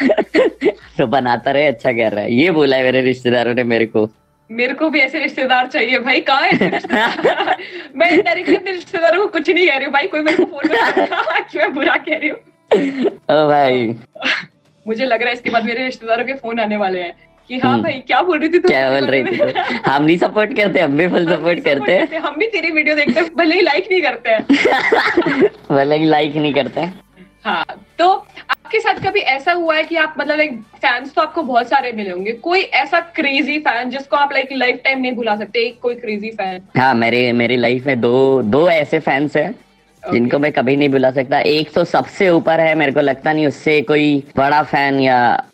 तो 0.98 1.06
बनाता 1.06 1.50
रहे 1.50 1.66
अच्छा 1.66 1.92
कह 1.92 2.08
रहा 2.08 2.24
है। 2.24 2.34
ये 2.34 2.50
बोला 2.50 2.76
है 2.76 2.82
मेरे 2.82 3.00
रिश्तेदारों 3.00 3.54
ने 3.54 3.64
मेरे 3.64 3.86
को। 3.86 4.08
मेरे 4.50 4.74
को 4.74 4.88
भी 4.90 5.00
ऐसे 5.00 5.18
रिश्तेदार 5.18 5.66
चाहिए। 5.66 5.98
भाई 5.98 6.20
कहाँ 6.20 6.42
है 6.42 6.70
मैं 7.96 8.20
डायरेक्टली 8.22 8.56
अपने 8.56 8.72
रिश्तेदारों 8.72 9.20
को 9.20 9.26
कुछ 9.32 9.50
नहीं 9.50 9.66
कह 9.68 9.76
रही 9.76 9.84
हूँ। 9.84 9.92
भाई 9.92 10.06
कोई 10.06 10.20
मेरे 10.20 10.36
को 10.36 10.44
फ़ोन 10.44 10.68
में 10.70 10.78
मैं 11.56 11.74
बुरा 11.74 11.96
कह 12.08 12.18
रही 12.18 12.28
हूँ। 12.28 12.38
ओ 13.06 13.46
भाई। 13.48 13.94
मुझे 14.86 15.04
लग 15.04 15.20
रहा 15.20 15.28
है 15.28 15.34
इसके 15.34 15.50
बाद 15.50 15.64
मेरे 15.64 15.84
रिश्तेदारों 15.84 16.24
के 16.24 16.34
फ़ोन 16.34 16.60
आने 16.60 16.76
वाले 16.76 17.00
हैं 17.00 17.14
कि 17.50 17.58
हाँ 17.58 17.72
हम्म। 17.72 17.82
भाई 17.82 17.92
क्या 18.06 18.20
बोल 18.22 18.38
रही 18.38 18.48
थी 18.48 18.58
तू 18.58 18.68
क्या 18.68 18.90
बोल 18.90 19.06
रही 19.10 19.24
थी 19.24 19.36
हम 19.86 20.04
नहीं 20.04 20.16
सपोर्ट 20.18 20.56
करते 20.56 20.80
हम 20.80 20.96
भी 20.96 21.08
फुल 21.08 21.26
सपोर्ट 21.26 21.60
करते। 21.64 21.92
हैं 21.92 22.18
हम 22.20 22.36
भी 22.38 22.46
तेरी 22.46 22.70
वीडियो 22.70 22.96
देखते 22.96 23.20
हैं 23.20 23.28
भले 23.36 23.54
ही 23.54 23.60
लाइक 23.60 23.88
नहीं 23.90 24.02
करते 24.02 24.30
हैं। 24.30 25.48
भले 25.70 25.96
ही 25.96 26.06
लाइक 26.06 26.36
नहीं 26.36 26.52
करते। 26.54 26.80
हैं 26.80 26.94
हाँ 27.44 27.64
तो 27.98 28.08
आपके 28.10 28.80
साथ 28.80 28.98
कभी 29.04 29.20
ऐसा 29.20 29.52
हुआ 29.52 29.74
है 29.76 29.82
कि 29.84 29.96
आप 29.96 30.14
मतलब 30.18 30.40
एक 30.40 30.60
फैंस 30.76 31.14
तो 31.14 31.22
आपको 31.22 31.42
बहुत 31.42 31.68
सारे 31.68 31.90
मिले 31.92 32.10
होंगे। 32.10 32.32
कोई 32.42 32.60
ऐसा 32.60 33.00
क्रेजी 33.16 33.58
फ़ैन 33.60 33.90
जिसको 33.90 34.16
आप 34.16 34.32
लाइक 34.32 34.48
लाइफ 34.52 34.80
टाइम 34.84 35.00
नहीं 35.00 35.12
भुला 35.12 35.36
सकते? 35.36 35.60
एक 35.60 35.80
कोई 35.82 35.94
क्रेजी 35.94 36.30
फ़ैन 36.30 36.62
हाँ 36.76 36.94
मेरे 36.94 37.32
मेरी 37.32 37.56
लाइफ 37.56 37.86
में 37.86 38.00
दो 38.00 38.42
दो 38.44 38.68
ऐसे 38.70 38.98
फैंस 39.00 39.36
हैं 39.36 39.50
okay. 39.52 40.12
जिनको 40.12 40.38
मैं 40.38 40.52
कभी 40.52 40.76
नहीं 40.76 40.88
बुला 40.88 41.10
सकता। 41.10 41.40
एक 41.40 41.72
तो 41.72 41.84
सबसे 41.84 42.28
ऊपर 42.30 42.60
है 42.60 42.74
मेरे 42.74 42.92
को 42.92 43.00
लगता 43.00 43.32
नहीं 43.32 43.46
उससे 43.46 43.80
कोई 43.82 44.22
बड़ा 44.36 44.62
फ़ैन 44.62 45.00
या 45.00 45.44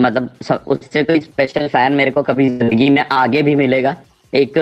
मतलब 0.00 0.30
सब, 0.42 0.64
उससे 0.66 1.04
कोई 1.04 1.20
स्पेशल 1.20 1.68
फ़ैन 1.68 1.92
मेरे 1.92 2.10
को 2.10 2.22
कभी 2.22 2.48
ज़िंदगी 2.48 2.90
में 2.90 3.04
आगे 3.12 3.42
भी 3.42 3.54
मिलेगा। 3.54 3.96
एक 4.32 4.58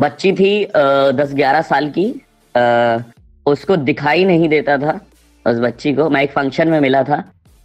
बच्ची 0.00 0.32
थी 0.32 0.64
दस 1.14 1.34
ग्यारह 1.34 1.62
साल 1.64 1.92
की 1.98 2.10
उसको 3.46 3.76
दिखाई 3.78 4.24
नहीं 4.24 4.48
देता 4.48 4.76
था। 4.78 5.00
उस 5.50 5.58
बच्ची 5.60 5.92
को। 5.94 6.10
मैं 6.10 6.22
एक 6.22 6.32
फ़ंक्शन 6.32 6.68
में 6.68 6.80
मिला 6.80 7.02
था 7.02 7.22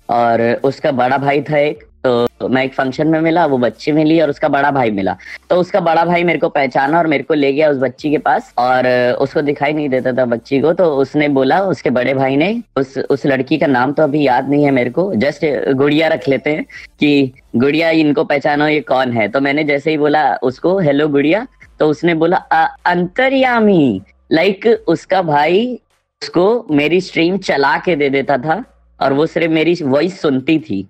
और 0.09 0.41
उसका 0.63 0.91
बड़ा 0.91 1.17
भाई 1.17 1.41
था 1.41 1.57
एक। 1.57 1.83
तो 2.03 2.47
मैं 2.49 2.63
एक 2.63 2.73
फ़ंक्शन 2.73 3.07
में 3.07 3.19
मिला, 3.21 3.45
वो 3.45 3.57
बच्ची 3.57 3.91
मिली 3.91 4.19
और 4.21 4.29
उसका 4.29 4.47
बड़ा 4.47 4.69
भाई 4.71 4.91
मिला। 4.91 5.15
तो 5.49 5.55
उसका 5.55 5.79
बड़ा 5.79 6.03
भाई 6.05 6.23
मेरे 6.23 6.39
को 6.39 6.49
पहचाना 6.49 6.97
और 6.97 7.07
मेरे 7.07 7.23
को 7.23 7.33
ले 7.33 7.51
गया 7.53 7.69
उस 7.69 7.77
बच्ची 7.77 8.11
के 8.11 8.17
पास 8.17 8.53
और 8.57 8.87
उसको 9.21 9.41
दिखाई 9.41 9.73
नहीं 9.73 9.89
देता 9.89 10.11
था 10.13 10.25
बच्ची 10.25 10.59
को। 10.59 10.73
तो 10.73 10.85
उसने 10.95 11.27
बोला, 11.27 11.59
उसके 11.61 11.89
बड़े 11.89 12.13
भाई 12.13 12.35
ने, 12.35 12.61
उस 12.77 12.97
उस 13.09 13.25
लड़की 13.25 13.57
का 13.57 13.67
नाम 13.67 13.93
तो 13.93 14.03
अभी 14.03 14.21
याद 14.23 14.49
नहीं 14.49 14.63
है 14.63 14.71
मेरे 14.71 14.89
को। 14.89 15.13
जस्ट 15.15 15.45
गुड़िया 15.73 16.07
रख 16.07 16.27
लेते 16.29 16.49
हैं 16.49 16.65
कि, 16.99 17.31
गुड़िया, 17.55 17.89
इनको 17.89 18.23
पहचानो, 18.23 18.67
ये 18.67 18.79
कौन 18.81 19.11
है? 19.11 19.27
तो 19.27 19.41
मैंने 19.41 19.63
जैसे 19.63 19.91
ही 19.91 19.97
बोला 19.97 20.35
उसको, 20.43 20.77
हेलो 20.79 21.07
गुड़िया 21.07 21.47
तो 21.79 21.87
उसने 21.87 22.13
बोला 22.13 22.37
अंतर्यामी। 22.85 24.01
लाइक 24.31 24.65
उसका 24.87 25.21
भाई 25.21 25.79
उसको 26.21 26.65
मेरी 26.71 26.99
स्ट्रीम 27.01 27.37
चला 27.39 27.77
के 27.77 27.95
दे 27.95 28.09
देता 28.09 28.37
था 28.37 28.63
और 28.99 29.13
वो 29.13 29.25
सिर्फ़ 29.25 29.51
मेरी 29.51 29.73
वॉइस 29.83 30.21
सुनती 30.21 30.57
थी। 30.59 30.87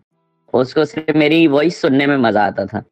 उसको 0.54 0.86
सिर्फ़ 0.86 1.18
मेरी 1.18 1.48
वॉइस 1.48 1.82
सुनने 1.82 2.06
में 2.08 2.16
मज़ा 2.20 2.46
आता 2.46 2.66
था। 2.66 2.84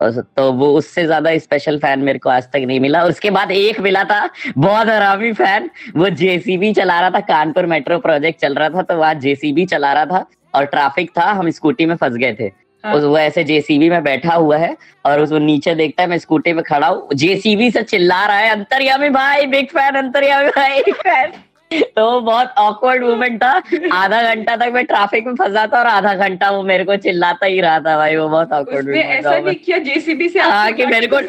तो 0.00 0.50
वो 0.52 0.70
उससे 0.78 1.04
ज़्यादा 1.04 1.36
स्पेशल 1.38 1.78
फ़ैन 1.78 2.00
मेरे 2.00 2.18
को 2.18 2.30
आज 2.30 2.48
तक 2.52 2.64
नहीं 2.66 2.80
मिला। 2.80 3.02
उसके 3.04 3.30
बाद 3.30 3.50
एक 3.52 3.80
मिला 3.80 4.02
था 4.04 4.28
बहुत 4.58 4.88
हरामी 4.88 5.32
फ़ैन 5.34 5.70
वो 5.96 6.08
जेसीबी 6.12 6.72
चला 6.74 6.98
रहा 7.00 7.10
था 7.10 7.20
कानपुर 7.28 7.66
मेट्रो 7.66 7.98
प्रोजेक्ट 8.00 8.40
चल 8.40 8.54
रहा 8.54 8.68
था 8.70 8.82
तो 8.82 8.96
वहाँ 8.96 9.14
जेसीबी 9.20 9.66
चला 9.66 9.92
रहा 9.92 10.04
था 10.06 10.26
और 10.54 10.64
ट्रैफ़िक 10.66 11.10
था 11.18 11.30
हम 11.32 11.50
स्कूटी 11.52 11.86
में 11.86 11.96
फंस 11.96 12.16
गए 12.16 12.34
थे। 12.40 12.50
हाँ। 12.84 12.94
वो 12.96 13.16
ऐसे 13.18 13.44
जेसीबी 13.44 13.88
में 13.90 14.02
बैठा 14.04 14.34
हुआ 14.34 14.56
है 14.58 14.76
और 15.06 15.20
उसको 15.20 15.38
नीचे 15.40 15.74
देखता 15.74 16.02
है 16.02 16.08
मैं 16.08 16.18
स्कूटी 16.18 16.52
में 16.52 16.62
खड़ा 16.64 16.86
हूँ। 16.86 17.08
जेसीबी 17.14 17.70
से 17.70 17.82
चिल्ला 17.84 18.24
रहा 18.26 18.36
है 18.36 18.50
अंतर्यामी 18.50 19.08
भाई 19.10 19.46
बिग 19.46 19.68
फ़ैन 19.70 19.94
अंतर्यामी 19.96 20.48
भाई 20.50 20.82
फ़ैन 20.92 21.32
तो 21.96 22.20
बहुत 22.20 22.54
ऑकवर्ड 22.58 23.04
मोमेंट 23.04 23.42
था। 23.42 23.62
आधा 23.92 24.22
घंटा 24.34 24.56
तक 24.56 24.70
मैं 24.72 24.84
ट्रैफ़िक 24.84 25.26
में 25.26 25.34
फंसा 25.34 25.66
था 25.66 25.78
और 25.78 25.86
आधा 25.86 26.14
घंटा 26.14 26.50
वो 26.50 26.62
मेरे 26.62 26.84
को 26.84 26.96
चिल्लाता 26.96 27.46
ही 27.46 27.60
रहा 27.60 27.78
था 27.80 27.96
भाई 27.96 28.16
वो 28.16 28.28
बहुत 28.28 28.52
ऑकवर्ड 28.52 28.96
ऐसा 28.96 29.38
नहीं 29.38 29.54
किया 29.54 29.78
जेसीबी 29.78 30.28
से 30.28 30.40
हाँ 30.40 30.72
कि 30.72 30.86
मेरे 30.86 31.06
को 31.06 31.20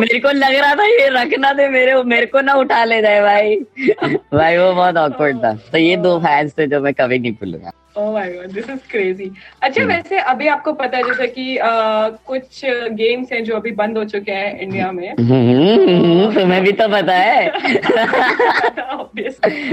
मेरे 0.00 0.20
को 0.20 0.30
लग 0.30 0.54
रहा 0.54 0.74
था 0.74 0.84
ये 0.84 1.08
रखना 1.08 1.52
दे 1.52 1.68
मेरे 1.68 2.02
मेरे 2.02 2.26
को 2.26 2.40
ना 2.40 2.54
उठा 2.54 2.84
ले 2.84 3.00
जाए 3.02 3.20
भाई। 3.20 3.56
भाई 4.34 4.56
वो 4.56 4.72
बहुत 4.72 4.96
ऑकवर्ड 4.96 5.44
था। 5.44 5.52
तो 5.72 5.78
ये 5.78 5.96
दो 5.96 6.18
फैंस 6.18 6.58
थे 6.58 6.66
जो 6.66 6.80
मैं 6.80 6.94
कभी 6.94 7.18
नहीं 7.18 7.32
भूलूँगा। 7.32 7.70
Oh 7.96 8.12
my 8.14 8.22
god 8.28 8.50
this 8.50 8.68
is 8.68 8.80
crazy. 8.92 9.30
अच्छा 9.62 9.82
hmm. 9.82 9.90
वैसे 9.90 10.18
अभी 10.18 10.48
आपको 10.48 10.72
पता 10.72 10.96
है 10.96 11.02
जैसे 11.02 11.26
कि 11.26 11.56
आ, 11.56 12.08
कुछ 12.08 12.60
गेम्स 12.92 13.32
हैं 13.32 13.44
जो 13.44 13.56
अभी 13.56 13.70
बंद 13.72 13.98
हो 13.98 14.04
चुके 14.04 14.32
हैं 14.32 14.58
इंडिया 14.58 14.92
में। 14.92 15.14
hmm, 15.14 16.34
तुम्हें 16.40 16.62
भी 16.64 16.72
तो 16.72 16.88
पता 16.88 17.14
है। 17.14 17.48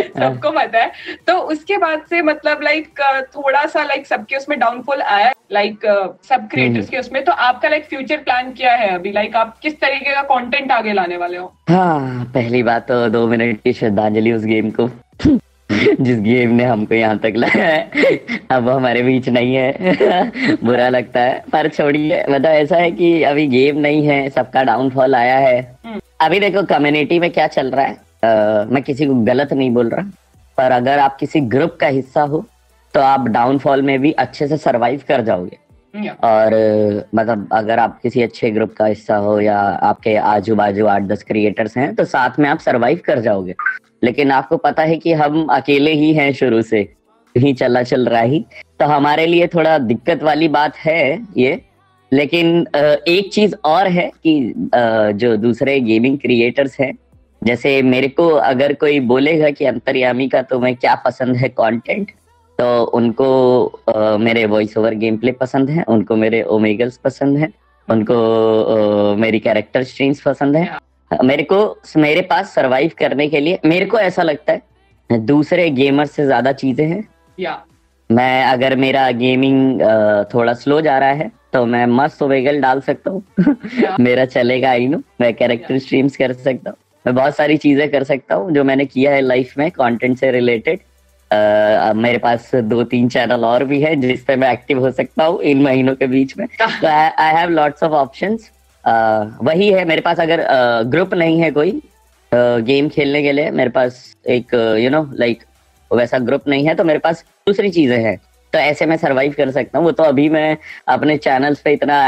सबको 0.07 0.51
पता 0.51 0.79
है। 0.79 0.91
तो 1.27 1.37
उसके 1.37 1.77
बाद 1.77 2.01
से 2.09 2.21
मतलब 2.21 2.61
लाइक 2.63 2.99
थोड़ा 3.35 3.65
सा 3.65 3.83
लाइक 3.83 4.07
सबके 4.07 4.35
उसमें 4.35 4.59
डाउनफॉल 4.59 5.01
आया 5.01 5.31
लाइक 5.51 5.79
सब 6.29 6.47
क्रिएटर्स 6.49 6.89
के 6.89 6.97
उसमें। 6.97 7.23
तो 7.23 7.31
आपका 7.31 7.69
लाइक 7.69 7.85
फ्यूचर 7.85 8.17
प्लान 8.17 8.51
क्या 8.51 8.73
है 8.73 8.89
अभी? 8.89 9.11
लाइक 9.11 9.35
आप 9.35 9.57
किस 9.61 9.79
तरीके 9.79 10.13
का 10.13 10.21
कंटेंट 10.21 10.71
आगे 10.71 10.93
लाने 10.93 11.17
वाले 11.17 11.37
हो? 11.37 11.53
हाँ 11.69 12.31
पहली 12.33 12.63
बात 12.63 12.87
तो 12.87 13.09
दो 13.09 13.27
मिनट 13.27 13.61
की 13.61 13.73
श्रद्धांजलि 13.73 14.31
उस 14.31 14.45
गेम 14.45 14.69
को। 14.69 14.89
जिस 15.99 16.19
गेम 16.19 16.51
ने 16.55 16.63
हमको 16.63 16.95
यहाँ 16.95 17.17
तक 17.19 17.33
लाया 17.35 17.65
है 17.65 18.19
अब 18.51 18.69
हमारे 18.69 19.01
बीच 19.03 19.29
नहीं 19.29 19.55
है। 19.55 20.57
बुरा 20.63 20.89
लगता 20.89 21.19
है 21.19 21.43
पर 21.51 21.67
छोड़िए 21.69 22.23
मतलब 22.29 22.45
ऐसा 22.45 22.77
है 22.77 22.91
कि 22.91 23.21
अभी 23.23 23.47
गेम 23.47 23.77
नहीं 23.79 24.05
है 24.07 24.29
सबका 24.29 24.63
डाउनफॉल 24.63 25.15
आया 25.15 25.37
है। 25.37 25.59
हम्म। 25.85 25.99
अभी 26.21 26.39
देखो 26.39 26.63
कम्युनिटी 26.65 27.19
में 27.19 27.29
क्या 27.31 27.47
चल 27.47 27.71
रहा 27.71 27.85
है? 27.85 27.93
आ, 27.93 28.65
मैं 28.65 28.83
किसी 28.83 29.05
को 29.05 29.15
गलत 29.23 29.53
नहीं 29.53 29.69
बोल 29.71 29.89
रहा 29.89 30.11
पर 30.57 30.71
अगर 30.71 30.99
आप 30.99 31.17
किसी 31.19 31.39
ग्रुप 31.49 31.77
का 31.81 31.87
हिस्सा 31.87 32.21
हो 32.23 32.45
तो 32.93 32.99
आप 32.99 33.27
डाउनफॉल 33.29 33.81
में 33.81 33.99
भी 34.01 34.11
अच्छे 34.11 34.47
से 34.47 34.57
सरवाइव 34.57 35.01
कर 35.07 35.21
जाओगे। 35.23 35.57
और 35.95 36.53
मतलब 37.15 37.47
अगर 37.51 37.79
आप 37.79 37.99
किसी 38.03 38.21
अच्छे 38.21 38.49
ग्रुप 38.51 38.73
का 38.73 38.85
हिस्सा 38.85 39.15
हो 39.15 39.39
या 39.41 39.57
आपके 39.59 40.15
आजू 40.15 40.55
बाजू 40.55 40.85
आठ 40.85 41.01
दस 41.01 41.23
क्रिएटर्स 41.23 41.77
हैं 41.77 41.93
तो 41.95 42.05
साथ 42.05 42.39
में 42.39 42.49
आप 42.49 42.59
सरवाइव 42.59 42.99
कर 43.05 43.19
जाओगे। 43.19 43.55
लेकिन 44.03 44.31
आपको 44.31 44.57
पता 44.57 44.83
है 44.83 44.97
कि 44.97 45.13
हम 45.13 45.45
अकेले 45.51 45.91
ही 45.93 46.13
हैं 46.13 46.31
शुरू 46.33 46.61
से। 46.61 46.87
ही 47.35 47.53
चला 47.53 47.83
चल 47.83 48.07
रहा 48.07 48.21
ही। 48.21 48.45
तो 48.79 48.85
हमारे 48.85 49.25
लिए 49.25 49.47
थोड़ा 49.47 49.77
दिक्कत 49.77 50.23
वाली 50.23 50.47
बात 50.47 50.77
है 50.77 51.27
ये। 51.37 51.61
लेकिन 52.11 52.65
एक 52.75 53.29
चीज़ 53.33 53.55
और 53.65 53.87
है 53.87 54.11
कि 54.27 54.53
जो 55.15 55.35
दूसरे 55.37 55.79
गेमिंग 55.79 56.17
क्रिएटर्स 56.19 56.79
हैं, 56.79 56.93
जैसे 57.41 57.81
मेरे 57.81 58.07
को 58.07 58.27
अगर 58.29 58.73
कोई 58.73 58.99
बोलेगा 58.99 59.49
कि 59.49 59.65
अंतर्यामी 59.65 60.27
का 60.29 60.41
तो 60.41 60.59
मैं 60.59 60.75
क्या 60.75 60.95
पसंद 60.95 61.35
है 61.35 61.49
कंटेंट 61.49 62.11
तो 62.59 62.83
उनको 62.93 63.29
आ, 63.89 64.17
मेरे 64.17 64.45
वॉइस 64.45 64.77
ओवर 64.77 64.93
गेम 64.95 65.17
प्ले 65.17 65.31
पसंद 65.33 65.69
है 65.69 65.83
उनको 65.87 66.15
मेरे 66.15 66.41
ओमेगल्स 66.51 66.97
पसंद 66.97 67.37
है 67.37 67.51
उनको 67.87 68.15
आ, 68.63 69.15
मेरी 69.15 69.39
कैरेक्टर 69.39 69.83
स्ट्रीम्स 69.83 70.21
पसंद 70.21 70.55
है। 70.55 70.69
मेरे 71.11 71.43
को 71.43 71.57
मेरे 71.97 72.21
पास 72.21 72.53
सरवाइव 72.55 72.91
करने 72.99 73.27
के 73.29 73.39
लिए 73.39 73.59
मेरे 73.65 73.85
को 73.85 73.97
ऐसा 73.99 74.23
लगता 74.23 74.53
है 74.53 75.17
दूसरे 75.25 75.69
गेमर 75.71 76.05
से 76.07 76.25
ज़्यादा 76.25 76.51
चीज़ें 76.53 76.85
हैं। 76.87 77.03
मैं 78.09 78.43
अगर 78.45 78.75
मेरा 78.75 79.09
गेमिंग 79.13 79.81
थोड़ा 80.33 80.53
स्लो 80.53 80.79
जा 80.81 80.97
रहा 80.99 81.11
है 81.13 81.31
तो 81.53 81.65
मैं 81.65 81.85
मस्त 81.87 82.21
ओमेगल 82.23 82.61
डाल 82.61 82.81
सकता 82.81 83.11
हूँ। 83.11 83.23
मेरा 83.99 84.25
चलेगा 84.27 84.69
आई 84.69 84.87
नो 84.87 85.01
मैं 85.21 85.33
कैरेक्टर 85.33 85.77
स्ट्रीम्स 85.79 86.15
कर 86.17 86.33
सकता 86.33 86.69
हूँ। 86.69 86.77
मैं 87.05 87.15
बहुत 87.15 87.35
सारी 87.35 87.57
चीज़ें 87.57 87.89
कर 87.91 88.03
सकता 88.03 88.35
हूँ 88.35 88.51
जो 88.51 88.63
मैंने 88.63 88.85
किया 88.85 89.11
है 89.11 89.21
लाइफ 89.21 89.53
में 89.57 89.69
कंटेंट 89.71 90.17
से 90.17 90.31
रिलेटेड 90.31 90.79
Uh, 91.31 91.93
मेरे 91.95 92.17
पास 92.17 92.49
दो 92.55 92.83
तीन 92.83 93.07
चैनल 93.09 93.45
और 93.45 93.63
भी 93.63 93.79
है 93.81 93.95
जिस 93.95 94.23
पे 94.23 94.35
मैं 94.35 94.51
एक्टिव 94.53 94.79
हो 94.79 94.89
सकता 94.91 95.25
हूँ 95.25 95.41
इन 95.41 95.61
महीनों 95.61 95.93
के 95.95 96.07
बीच 96.07 96.33
में। 96.37 96.45
तो 96.61 96.87
I 96.87 97.33
have 97.35 97.49
lots 97.49 97.83
of 97.83 97.91
options 97.91 98.49
वही 99.43 99.69
है 99.69 99.85
मेरे 99.85 100.01
पास 100.01 100.19
अगर 100.19 100.43
ग्रुप 100.83 101.09
uh, 101.09 101.17
नहीं 101.17 101.39
है 101.41 101.51
कोई 101.51 101.71
गेम 102.31 102.87
uh, 102.87 102.93
खेलने 102.93 103.21
के 103.23 103.31
लिए 103.31 103.51
मेरे 103.51 103.69
पास 103.69 104.03
एक 104.29 104.53
यू 104.79 104.89
नो 104.89 105.05
लाइक 105.13 105.43
वैसा 105.91 106.17
ग्रुप 106.19 106.47
नहीं 106.47 106.65
है 106.67 106.75
तो 106.75 106.83
मेरे 106.83 106.99
पास 106.99 107.23
दूसरी 107.47 107.69
चीज़ें 107.69 107.97
हैं। 107.97 108.17
तो 108.53 108.59
ऐसे 108.59 108.85
मैं 108.85 108.97
सरवाइव 108.97 109.33
कर 109.37 109.51
सकता 109.51 109.77
हूँ। 109.77 109.85
वो 109.85 109.91
तो 109.91 110.03
अभी 110.03 110.27
मैं 110.29 110.57
अपने 110.87 111.17
चैनल्स 111.17 111.61
पे 111.61 111.73
इतना 111.73 111.99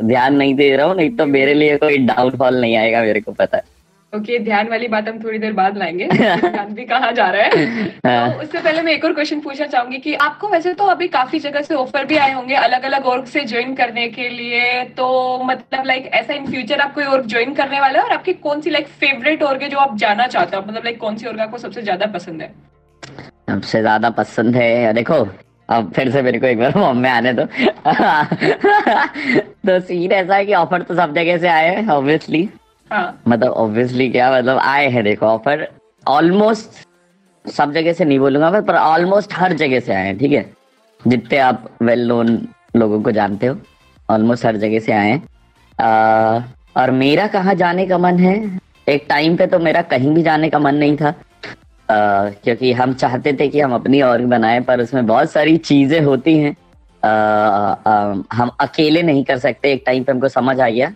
ध्यान 0.00 0.34
नहीं 0.34 0.54
दे 0.54 0.74
रहा 0.76 0.86
हूँ 0.86 0.96
नहीं 0.96 1.10
तो 1.16 1.26
मेरे 1.26 1.54
लिए 1.54 1.76
कोई 1.76 1.98
डाउनफॉल 2.06 2.60
नहीं 2.60 2.76
आएगा 2.76 3.02
मेरे 3.02 3.20
को 3.20 3.32
पता 3.32 3.56
है। 3.56 3.62
ओके 4.12 4.32
okay, 4.32 4.44
ध्यान 4.44 4.68
वाली 4.68 4.88
बात 4.88 5.08
हम 5.08 5.18
थोड़ी 5.18 5.38
देर 5.38 5.52
बाद 5.52 5.76
लाएँगे। 5.78 6.06
ध्यान 6.08 6.74
भी 6.74 6.84
कहा 6.84 7.10
जा 7.10 7.28
रहा 7.30 7.42
है? 7.42 7.64
हाँ। 8.06 8.32
तो 8.32 8.42
उससे 8.42 8.58
पहले 8.58 8.82
मैं 8.82 8.92
एक 8.92 9.04
और 9.04 9.12
क्वेश्चन 9.12 9.40
पूछना 9.40 9.66
चाहूँगी 9.66 9.98
कि 9.98 10.14
आपको 10.14 10.48
वैसे 10.48 10.72
तो 10.74 10.84
अभी 10.84 11.08
काफ़ी 11.08 11.38
जगह 11.38 11.62
से 11.62 11.74
ऑफ़र 11.74 12.04
भी 12.04 12.16
आए 12.16 12.32
होंगे 12.32 12.54
अलग 12.54 12.82
अलग 12.82 13.06
वर्क 13.06 13.26
से 13.26 13.40
ज्वाइन 13.44 13.74
करने 13.74 14.06
के 14.08 14.28
लिए। 14.28 14.84
तो 14.96 15.38
मतलब 15.44 15.86
लाइक 15.86 16.06
ऐसा 16.14 16.34
इन 16.34 16.46
फ्यूचर 16.46 16.80
आप 16.80 16.94
कोई 16.94 17.04
वर्क 17.04 17.26
ज्वाइन 17.26 17.54
करने 17.54 17.80
वाले 17.80 17.98
और 17.98 18.12
आपकी 18.12 18.32
कौन 18.32 18.60
सी 18.60 18.70
लाइक 18.70 18.86
फेवरेट 19.00 19.42
वर्क 19.42 19.62
है 19.62 19.68
जो 19.68 19.78
आप 19.78 19.96
जाना 19.96 20.26
चाहते 20.26 20.56
हो? 20.56 20.62
मतलब 20.62 20.84
लाइक 20.84 20.98
कौन 21.00 21.16
सी 21.16 21.26
वर्क 21.26 21.40
आपको 21.40 21.58
सबसे 21.58 21.82
ज़्यादा 21.82 22.06
पसंद 22.06 22.42
है? 22.42 22.52
सबसे 23.50 23.80
ज़्यादा 23.80 24.10
पसंद 24.10 24.56
है 24.56 24.92
देखो 24.94 25.26
अब 25.68 25.92
फिर 25.96 26.10
से 26.10 26.22
मेरे 26.22 26.38
को 26.38 26.46
एक 26.46 26.58
बार 26.58 26.70
फॉर्म 26.72 26.98
में 26.98 27.10
आने 27.10 27.32
दो। 27.32 27.44
तो 29.66 29.78
सीन 29.80 30.12
ऐसा 30.12 30.34
है 30.34 30.44
कि 30.46 30.54
ऑफ़र 30.54 30.82
तो 30.82 30.94
सब 30.94 31.14
जगह 31.14 31.38
से 31.38 31.48
आए 31.48 31.74
हैं 31.76 31.88
ऑब्वियसली 31.88 32.42
हाँ. 32.44 32.58
मतलब 33.28 33.52
ऑब्वियसली 33.52 34.08
क्या 34.10 34.30
मतलब 34.32 34.58
आए 34.58 34.88
हैं 34.88 35.04
देखो 35.04 35.26
ऑफ़र 35.26 35.68
ऑलमोस्ट 36.08 37.50
सब 37.50 37.72
जगह 37.72 37.92
से 37.92 38.04
नहीं 38.04 38.18
बोलूँगा 38.18 38.60
पर 38.60 38.74
ऑलमोस्ट 38.74 39.34
हर 39.34 39.52
जगह 39.52 39.80
से 39.80 39.94
आए 39.94 40.06
हैं 40.06 40.18
ठीक 40.18 40.32
है? 40.32 40.44
जितने 41.08 41.38
आप 41.38 41.68
वेल 41.82 42.06
नोन 42.08 42.48
लोगों 42.76 43.00
को 43.02 43.10
जानते 43.10 43.46
हो 43.46 43.56
ऑलमोस्ट 44.10 44.46
हर 44.46 44.56
जगह 44.56 44.78
से 44.78 44.92
आए 44.92 45.10
हैं। 45.10 46.54
और 46.76 46.90
मेरा 46.90 47.26
कहाँ 47.26 47.54
जाने 47.54 47.86
का 47.86 47.98
मन 47.98 48.18
है? 48.18 48.60
एक 48.88 49.06
टाइम 49.08 49.36
पे 49.36 49.46
तो 49.46 49.58
मेरा 49.58 49.82
कहीं 49.82 50.14
भी 50.14 50.22
जाने 50.22 50.50
का 50.50 50.58
मन 50.58 50.74
नहीं 50.74 50.96
था। 50.96 51.08
आ, 51.08 52.28
क्योंकि 52.44 52.72
हम 52.72 52.92
चाहते 52.94 53.32
थे 53.32 53.48
कि 53.48 53.60
हम 53.60 53.74
अपनी 53.74 54.00
और 54.02 54.22
बनाए 54.26 54.60
पर 54.60 54.80
उसमें 54.80 55.06
बहुत 55.06 55.30
सारी 55.30 55.56
चीज़ें 55.56 56.00
होती 56.00 56.36
हैं। 56.38 56.56
आ, 57.04 57.10
आ, 57.10 58.14
हम 58.32 58.50
अकेले 58.60 59.02
नहीं 59.02 59.24
कर 59.24 59.38
सकते 59.38 59.72
एक 59.72 59.82
टाइम 59.86 60.04
पे 60.04 60.12
हमको 60.12 60.28
समझ 60.28 60.60
आ 60.60 60.68
गया। 60.68 60.92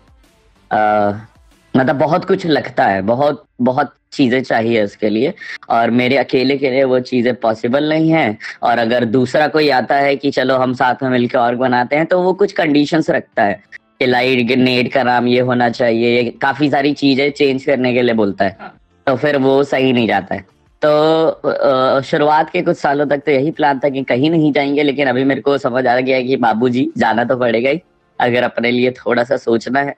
मतलब 1.77 1.97
बहुत 1.97 2.25
कुछ 2.25 2.47
लगता 2.47 2.85
है 2.85 3.01
बहुत 3.03 3.45
बहुत 3.61 3.93
चीज़ें 4.13 4.43
चाहिए 4.43 4.83
उसके 4.85 5.09
लिए। 5.09 5.33
और 5.71 5.91
मेरे 5.91 6.17
अकेले 6.17 6.57
के 6.59 6.71
लिए 6.71 6.85
वो 6.85 7.01
चीज़ें 7.01 7.35
पॉसिबल 7.35 7.89
नहीं 7.89 8.11
है। 8.11 8.37
और 8.63 8.79
अगर 8.79 9.05
दूसरा 9.05 9.49
कोई 9.49 9.69
आता 9.71 9.97
है 9.97 10.17
कि 10.17 10.31
चलो 10.31 10.57
हम 10.57 10.75
साथ 10.75 11.03
में 11.03 11.11
मिलकर 11.11 11.39
और 11.39 11.55
बनाते 11.55 11.97
हैं 11.97 12.07
तो 12.07 12.21
वो 12.23 12.33
कुछ 12.35 12.53
कंडीशंस 12.53 13.11
रखता 13.11 13.43
है। 13.43 13.61
कि 14.01 14.07
लाइट 14.07 14.51
नेट 14.53 14.93
का 14.93 15.03
नाम 15.03 15.27
ये 15.27 15.41
होना 15.41 15.69
चाहिए 15.71 16.17
ये 16.17 16.31
काफ़ी 16.43 16.69
सारी 16.71 16.93
चीज़ें 16.95 17.31
चेंज 17.31 17.65
करने 17.65 17.93
के 17.95 18.03
लिए 18.03 18.15
बोलता 18.15 18.45
है। 18.45 18.57
हाँ। 18.61 18.73
तो 19.07 19.15
फिर 19.17 19.37
वो 19.37 19.63
सही 19.65 19.93
नहीं 19.93 20.09
जाता 20.09 20.35
है। 20.35 20.45
तो 20.83 22.01
शुरुआत 22.03 22.51
के 22.51 22.63
कुछ 22.63 22.77
सालों 22.77 23.07
तक 23.07 23.23
तो 23.27 23.33
यही 23.33 23.51
प्लान 23.51 23.79
था 23.79 23.89
कि 23.89 24.03
कहीं 24.03 24.31
नहीं 24.31 24.53
जाएँगे 24.53 24.83
लेकिन 24.83 25.09
अभी 25.09 25.25
मेरे 25.25 25.41
को 25.41 25.57
समझ 25.59 25.87
आ 25.87 25.99
गया 26.01 26.21
कि 26.21 26.37
बाबूजी 26.37 26.89
जाना 26.97 27.25
तो 27.25 27.37
पड़ेगा 27.37 27.71
ही। 27.71 27.81
अगर 28.19 28.43
अपने 28.43 28.71
लिए 28.71 28.91
थोड़ा 28.91 29.25
सा 29.25 29.37
सोचना 29.37 29.81
है 29.81 29.95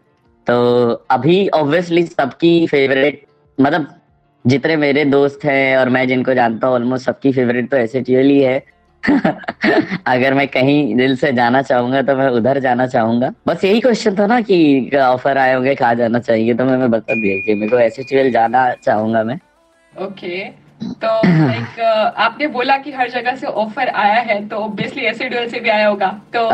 तो 0.49 0.93
अभी 1.11 1.49
ऑब्वियसली 1.49 2.03
सबकी 2.03 2.67
फेवरेट 2.67 3.27
मतलब 3.61 3.95
जितने 4.47 4.77
मेरे 4.77 5.05
दोस्त 5.05 5.45
हैं 5.45 5.77
और 5.77 5.89
मैं 5.89 6.09
जिनको 6.09 6.35
जानता 6.35 6.67
हूँ 6.67 6.75
ऑलमोस्ट 6.75 7.07
सबकी 7.07 7.33
फेवरेट 7.33 7.71
तो 7.71 7.77
ऐसे 7.77 7.99
ही 8.09 8.41
है। 8.43 8.63
अगर 10.07 10.35
मैं 10.35 10.49
कहीं 10.49 10.95
दिल 10.97 11.17
से 11.17 11.33
जाना 11.33 11.63
चाहूँगा 11.63 12.03
तो 12.03 12.17
मैं 12.17 12.29
उधर 12.29 12.59
जाना 12.59 12.87
चाहूँगा। 12.87 13.33
बस 13.47 13.65
यही 13.65 13.81
क्वेश्चन 13.81 14.17
था 14.19 14.27
ना 14.27 14.41
कि 14.41 14.91
ऑफ़र 14.97 15.39
आए 15.39 15.55
होंगे 15.55 15.75
कहा 15.75 15.95
जाना 15.95 16.19
चाहिए 16.19 16.55
तो 16.55 16.65
मैं, 16.65 16.77
मैं 16.77 16.91
बता 16.91 17.15
दिया 17.15 17.37
कि 17.41 17.55
मेरे 17.55 17.71
को 17.71 17.79
ऐसे 17.79 18.31
जाना 18.31 18.75
चाहूँगा 18.85 19.23
मैं। 19.23 19.39
Okay 20.05 20.49
okay. 20.49 20.69
तो 20.85 21.09
लाइक 21.27 21.81
आपने 22.17 22.47
बोला 22.47 22.77
कि 22.77 22.93
हर 22.93 23.11
जगह 23.11 23.37
से 23.37 23.47
ऑफ़र 23.47 23.89
आया 23.89 24.21
है 24.21 24.49
तो 24.49 24.57
ऑब्वियसली 24.57 25.05
एसिडुअल 25.05 25.49
से 25.49 25.61
भी 25.61 25.69
आया 25.69 25.89
होगा। 25.89 26.09
तो 26.37 26.49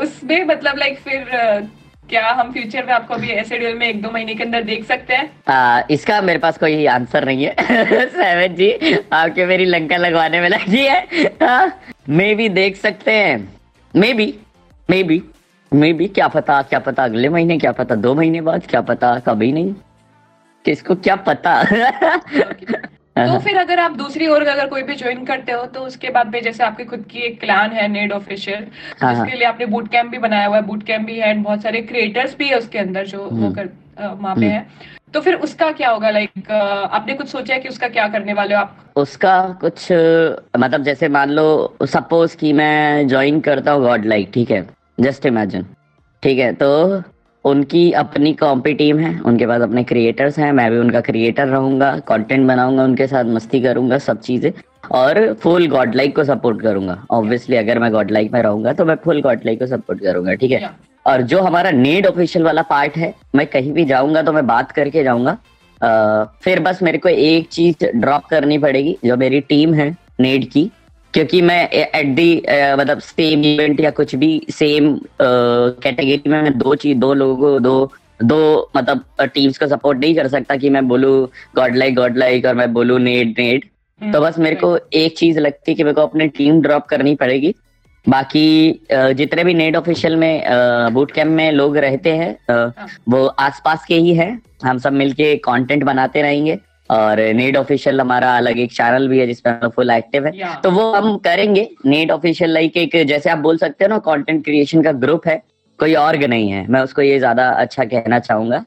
उसमें 0.00 0.44
मतलब 0.44 0.78
लाइक 0.78 0.98
फिर 0.98 1.68
क्या 2.10 2.28
हम 2.30 2.52
फ्यूचर 2.52 2.84
में 2.86 2.92
आपको 2.92 3.14
अभी 3.14 3.28
एसिडुअल 3.30 3.74
में 3.74 3.86
एक 3.88 4.02
दो 4.02 4.10
महीने 4.10 4.34
के 4.34 4.44
अंदर 4.44 4.62
देख 4.62 4.84
सकते 4.84 5.14
हैं? 5.14 5.30
आ, 5.48 5.82
इसका 5.90 6.20
मेरे 6.22 6.38
पास 6.38 6.58
कोई 6.58 6.86
आंसर 6.86 7.24
नहीं 7.24 7.44
है। 7.44 7.54
सेवन 8.08 8.54
जी 8.54 8.70
आपके 9.12 9.46
मेरी 9.46 9.64
लंका 9.64 9.96
लगवाने 9.96 10.40
में 10.40 10.48
लगी 10.48 10.86
है। 10.86 11.06
मे 12.08 12.34
भी 12.34 12.48
देख 12.48 12.76
सकते 12.76 13.12
हैं। 13.12 13.36
May 13.96 14.12
be 14.14 14.34
may 14.90 15.02
be 15.02 15.22
may 15.74 15.92
be 15.92 16.06
क्या 16.08 16.28
पता 16.28 16.62
क्या 16.62 16.78
पता 16.78 17.04
अगले 17.04 17.28
महीने 17.28 17.58
क्या 17.58 17.72
पता 17.72 17.94
दो 17.94 18.14
महीने 18.14 18.40
बाद 18.40 18.66
क्या 18.70 18.80
पता 18.80 19.18
कभी 19.18 19.52
नहीं। 19.52 19.74
किसको 20.64 20.94
क्या 20.94 21.16
पता? 21.16 21.62
तो 23.16 23.38
फिर 23.38 23.56
अगर 23.58 23.78
आप 23.80 23.96
दूसरी 23.96 24.26
ओर 24.28 24.42
अगर 24.42 24.66
कोई 24.68 24.82
भी 24.82 24.94
ज्वाइन 24.94 25.24
करते 25.24 25.52
हो 25.52 25.64
तो 25.66 25.80
उसके 25.82 26.10
बाद 26.10 26.32
में 26.32 26.40
जैसे 26.42 26.64
आपकी 26.64 26.84
खुद 26.84 27.04
की 27.04 27.20
एक 27.20 27.40
क्लान 27.40 27.72
है 27.72 27.86
नेड 27.88 28.12
ऑफिशियल 28.12 28.66
हाँ, 28.92 28.94
हाँ। 29.04 29.14
जिसके 29.14 29.38
लिए 29.38 29.46
आपने 29.46 29.66
बूट 29.66 29.88
कैंप 29.88 30.10
भी 30.10 30.18
बनाया 30.18 30.46
हुआ 30.46 30.56
है 30.56 30.62
बूट 30.62 30.82
कैंप 30.82 31.06
भी 31.06 31.18
है 31.18 31.34
बहुत 31.40 31.62
सारे 31.62 31.82
क्रिएटर्स 31.82 32.36
भी 32.36 32.48
है 32.48 32.58
उसके 32.58 32.78
अंदर 32.78 33.06
जो 33.06 33.18
वो 33.18 33.28
हम्म। 33.28 33.54
कर 33.54 33.68
वहाँ 33.98 34.34
पे 34.34 34.40
हम्म। 34.40 34.48
है 34.48 34.98
तो 35.14 35.20
फिर 35.20 35.34
उसका 35.36 35.70
क्या 35.72 35.90
होगा 35.90 36.10
लाइक 36.10 36.50
आपने 36.50 37.14
कुछ 37.14 37.28
सोचा 37.28 37.54
है 37.54 37.60
कि 37.60 37.68
उसका 37.68 37.88
क्या 37.88 38.08
करने 38.08 38.32
वाले 38.32 38.54
हो 38.54 38.60
आप 38.60 38.92
उसका 38.96 39.36
कुछ 39.60 39.86
मतलब 40.56 40.82
जैसे 40.82 41.08
मान 41.10 41.30
लो 41.30 41.76
सपोज़ 41.84 42.36
कि 42.36 42.52
मैं 42.52 43.08
ज्वाइन 43.08 43.40
करता 43.40 43.72
हूँ 43.72 43.82
गॉड 43.82 44.04
लाइक 44.06 44.30
ठीक 44.34 44.50
है 44.50 44.66
जस्ट 45.00 45.26
इमेजिन 45.26 45.66
ठीक 46.22 46.38
है 46.38 46.52
तो 46.54 46.70
उनकी 47.44 47.90
अपनी 47.92 48.32
कॉम्पी 48.34 48.72
टीम 48.74 48.98
है 48.98 49.18
उनके 49.20 49.46
पास 49.46 49.62
अपने 49.62 49.82
क्रिएटर्स 49.84 50.38
हैं 50.38 50.50
मैं 50.52 50.70
भी 50.70 50.78
उनका 50.78 51.00
क्रिएटर 51.00 51.46
रहूँगा 51.48 51.90
कंटेंट 52.08 52.46
बनाऊँगा 52.48 52.84
उनके 52.84 53.06
साथ 53.06 53.24
मस्ती 53.26 53.60
करूँगा 53.60 53.98
सब 53.98 54.20
चीज़ें 54.20 54.50
और 54.92 55.32
फुल 55.42 55.66
गॉड 55.68 55.94
लाइक 55.94 56.14
को 56.16 56.24
सपोर्ट 56.24 56.60
करूँगा। 56.62 56.96
ऑब्वियसली 57.10 57.56
अगर 57.56 57.78
मैं 57.78 57.90
गॉड 57.92 58.10
लाइक 58.10 58.32
में 58.32 58.40
रहूँगा 58.42 58.72
तो 58.72 58.84
मैं 58.84 58.94
फुल 59.04 59.20
गॉड 59.22 59.40
लाइक 59.46 59.58
को 59.58 59.66
सपोर्ट 59.66 60.00
करूँगा 60.00 60.34
ठीक 60.34 60.50
है? 60.50 60.70
और 61.06 61.22
जो 61.22 61.40
हमारा 61.42 61.70
नीड 61.70 62.06
ऑफिशियल 62.06 62.44
वाला 62.44 62.62
पार्ट 62.62 62.96
है 62.96 63.12
मैं 63.34 63.46
कहीं 63.46 63.72
भी 63.72 63.84
जाऊँगा 63.84 64.22
तो 64.22 64.32
मैं 64.32 64.46
बात 64.46 64.72
करके 64.72 65.02
जाऊँगा। 65.04 65.36
फिर 66.44 66.60
बस 66.60 66.82
मेरे 66.82 66.98
को 66.98 67.08
एक 67.08 67.48
चीज़ 67.48 67.86
ड्रॉप 67.96 68.24
करनी 68.30 68.58
पड़ेगी 68.58 68.96
जो 69.04 69.16
मेरी 69.16 69.40
टीम 69.42 69.74
है 69.74 69.90
नीड 70.20 70.44
की 70.50 70.70
क्योंकि 71.14 71.40
मैं 71.42 71.68
एट 71.70 72.06
दी 72.16 72.34
मतलब 72.78 72.98
सेम 72.98 73.44
इवेंट 73.44 73.80
या 73.80 73.90
कुछ 73.90 74.14
भी 74.14 74.46
सेम 74.50 74.94
कैटेगरी 75.22 76.30
में 76.30 76.42
मैं 76.42 76.58
दो 76.58 76.74
चीज़ 76.74 76.98
दो 76.98 77.12
लोगों 77.14 77.36
को 77.36 77.58
दो 77.60 77.92
दो 78.24 78.70
मतलब 78.76 79.04
टीम्स 79.34 79.58
को 79.58 79.66
सपोर्ट 79.66 79.98
नहीं 79.98 80.14
कर 80.14 80.28
सकता 80.28 80.56
कि 80.56 80.70
मैं 80.70 80.86
बोलू 80.88 81.12
गॉड 81.56 81.76
लाइक 81.76 81.94
गॉड 81.94 82.16
लाइक 82.18 82.46
और 82.46 82.54
मैं 82.54 82.72
बोलू 82.72 82.98
नेड 82.98 83.34
नेड 83.38 83.64
तो 84.00 84.20
बस 84.20 84.38
मेरे 84.38 84.56
को 84.56 84.76
एक 84.92 85.16
चीज़ 85.18 85.38
लगती 85.38 85.70
है 85.70 85.74
कि 85.76 85.84
मेरे 85.84 85.94
को 85.94 86.02
अपनी 86.02 86.28
टीम 86.28 86.60
ड्रॉप 86.62 86.86
करनी 86.86 87.14
पड़ेगी। 87.14 87.54
बाकी 88.06 88.80
जितने 88.92 89.44
भी 89.44 89.54
नेट 89.54 89.76
ऑफिशियल 89.76 90.16
में 90.16 90.44
बूट 90.92 91.10
कैम्प 91.12 91.32
में 91.32 91.50
लोग 91.52 91.76
रहते 91.76 92.12
हैं 92.16 92.30
हाँ। 92.50 92.86
वो 93.08 93.26
आसपास 93.26 93.84
के 93.88 93.94
ही 93.96 94.14
है। 94.14 94.30
हम 94.64 94.78
सब 94.78 94.92
मिलके 94.92 95.34
कंटेंट 95.44 95.84
बनाते 95.84 96.22
रहेंगे। 96.22 96.58
और 96.90 97.20
नीड 97.34 97.56
ऑफिशियल 97.56 98.00
हमारा 98.00 98.36
अलग 98.36 98.58
एक 98.58 98.72
चैनल 98.72 99.08
भी 99.08 99.18
है 99.18 99.26
जिसमें 99.26 99.52
हम 99.54 99.68
फुल 99.70 99.90
एक्टिव 99.90 100.26
है। 100.26 100.54
तो 100.62 100.70
वो 100.70 100.90
हम 100.92 101.16
करेंगे। 101.18 101.68
नीड 101.86 102.10
ऑफिशियल 102.10 102.50
लाइक 102.50 102.76
एक 102.76 102.96
जैसे 103.06 103.30
आप 103.30 103.38
बोल 103.38 103.58
सकते 103.58 103.84
हो 103.84 103.88
ना 103.88 103.98
कंटेंट 104.06 104.44
क्रिएशन 104.44 104.82
का 104.82 104.92
ग्रुप 104.94 105.26
है। 105.26 105.40
कोई 105.78 105.94
ऑर्ग 105.96 106.24
नहीं 106.24 106.50
है। 106.50 106.66
मैं 106.68 106.80
उसको 106.80 107.02
ये 107.02 107.18
ज़्यादा 107.18 107.48
अच्छा 107.50 107.84
कहना 107.84 108.18
चाहूँगा 108.20 108.64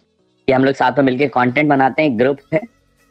कि 0.47 0.53
हम 0.53 0.65
लोग 0.65 0.75
साथ 0.75 0.97
में 0.97 1.05
मिलकर 1.05 1.27
कंटेंट 1.33 1.69
बनाते 1.69 2.01
हैं 2.01 2.09
एक 2.09 2.17
ग्रुप 2.17 2.37
है। 2.53 2.61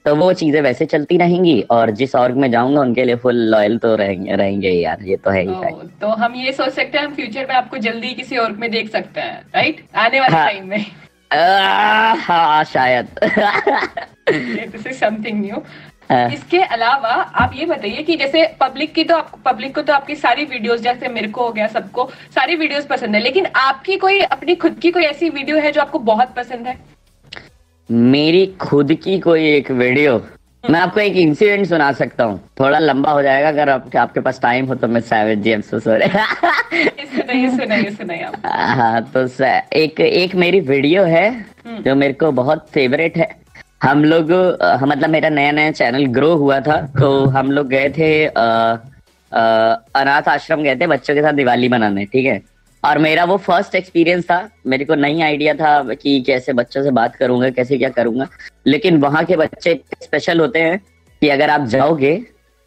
तो 0.05 0.14
वो 0.16 0.33
चीज़ें 0.33 0.61
वैसे 0.62 0.87
चलती 0.87 1.16
रहेंगी 1.16 1.61
और 1.70 1.90
जिस 1.90 2.14
ऑर्ग 2.16 2.37
में 2.37 2.51
जाऊँगा 2.51 2.81
उनके 2.81 3.05
लिए 3.05 3.16
फुल 3.16 3.37
लॉयल 3.51 3.77
तो 3.79 3.94
रहेंगे 3.96 4.37
रहेंगे 4.37 4.70
यार 4.70 5.03
ये 5.03 5.16
तो 5.16 5.31
है 5.31 5.42
ही 5.42 5.48
तो, 5.48 5.83
तो 6.01 6.09
हम 6.14 6.35
ये 6.37 6.53
सोच 6.53 6.72
सकते 6.72 6.98
हैं 6.98 7.05
हम 7.05 7.14
फ्यूचर 7.14 7.46
में 7.48 7.55
आपको 7.55 7.79
जल्दी 7.79 8.12
किसी 8.14 8.37
ऑर्ग 8.37 8.59
में 8.59 8.70
देख 8.70 8.90
सकते 8.92 9.20
हैं 9.20 9.40
राइट 9.55 9.85
आने 9.96 10.20
वाले 10.20 10.35
टाइम 10.35 10.59
हाँ, 10.59 10.66
में। 10.68 10.85
हाँ 11.33 12.64
शायद। 12.64 13.09
दिस 14.29 14.87
इज़ 14.87 14.99
समथिंग 14.99 15.40
न्यू 15.40 15.62
इसके 16.33 16.59
अलावा 16.59 17.11
आप 17.42 17.53
ये 17.57 17.66
बताइए 17.66 18.03
कि 18.03 18.16
जैसे 18.16 18.45
पब्लिक 18.61 18.92
की 18.95 19.05
तो 19.05 19.16
आप 19.16 19.33
पब्लिक 19.45 19.75
को 19.75 19.83
तो 19.83 19.92
आपकी 19.92 20.14
सारी 20.16 20.45
वीडियोस 20.45 20.81
जैसे 20.81 21.09
मेरे 21.09 21.29
को 21.29 21.45
हो 21.45 21.53
गया 21.53 21.66
सबको 21.66 22.09
सारी 22.35 22.57
वीडियोस 22.57 22.87
पसंद 22.87 23.14
है 23.14 23.21
लेकिन 23.21 23.47
आपकी 23.57 23.97
कोई 23.97 24.21
अपनी 24.21 24.55
खुद 24.55 24.79
की 24.79 24.90
कोई 24.90 25.05
ऐसी 25.05 25.29
वीडियो 25.31 25.59
है 25.59 25.73
जो 25.73 25.81
आपको 25.81 25.99
बहुत 26.11 26.35
पसंद 26.37 26.66
है? 26.66 26.79
मेरी 27.90 28.47
खुद 28.61 28.92
की 28.95 29.18
कोई 29.18 29.49
एक 29.51 29.71
वीडियो 29.71 30.18
मैं 30.70 30.81
आपको 30.81 31.01
एक 31.01 31.16
इंसिडेंट 31.16 31.66
सुना 31.66 31.90
सकता 31.92 32.25
हूँ। 32.25 32.38
थोड़ा 32.61 32.79
लंबा 32.79 33.12
हो 33.12 33.22
जाएगा 33.22 33.48
अगर 33.48 33.68
आप, 33.68 33.96
आपके 33.96 34.20
पास 34.20 34.40
टाइम 34.42 34.66
हो 34.66 34.75
तो 34.75 34.88
मैं 34.88 35.01
Savage 35.01 35.38
ji 35.42 35.51
am 35.51 35.61
so 35.61 35.79
sorry 35.81 36.05
हाँ 38.44 39.03
तो 39.14 39.27
एक 39.77 40.01
एक 40.01 40.35
मेरी 40.35 40.61
वीडियो 40.61 41.03
है 41.05 41.29
हम्म। 41.31 41.83
जो 41.83 41.94
मेरे 41.94 42.12
को 42.12 42.31
बहुत 42.33 42.66
फेवरेट 42.75 43.16
है। 43.18 43.29
हम 43.83 44.05
लोग 44.05 44.31
मतलब 44.88 45.11
मेरा 45.11 45.29
नया 45.29 45.53
नया 45.53 45.70
चैनल 45.72 46.07
ग्रो 46.14 46.35
हुआ 46.37 46.61
था 46.61 46.81
तो 47.01 47.25
हम 47.37 47.51
लोग 47.51 47.68
गए 47.68 47.88
थे 47.98 48.27
अनाथ 48.27 50.29
आश्रम 50.29 50.62
गए 50.62 50.77
थे 50.77 50.87
बच्चों 50.87 51.14
के 51.14 51.22
साथ 51.22 51.33
दिवाली 51.33 51.68
मनाने 51.68 52.05
ठीक 52.05 52.27
है? 52.27 52.40
और 52.83 52.99
मेरा 52.99 53.25
वो 53.25 53.37
फ़र्स्ट 53.38 53.75
एक्सपीरियंस 53.75 54.25
था। 54.25 54.49
मेरे 54.66 54.85
को 54.85 54.95
नहीं 54.95 55.23
आइडिया 55.23 55.55
था 55.55 55.83
कि 55.95 56.21
कैसे 56.23 56.53
बच्चों 56.53 56.83
से 56.83 56.90
बात 56.90 57.16
करूँगा, 57.16 57.51
कैसे 57.51 57.79
क्या 57.79 57.88
करूँगा। 57.90 58.29
लेकिन 58.66 58.97
वहाँ 59.01 59.25
के 59.25 59.37
बच्चे 59.37 59.81
स्पेशल 60.03 60.40
होते 60.40 60.59
हैं 60.59 60.79
कि 61.23 61.29
अगर 61.29 61.51
आप 61.51 61.66
जाओगे 61.68 62.21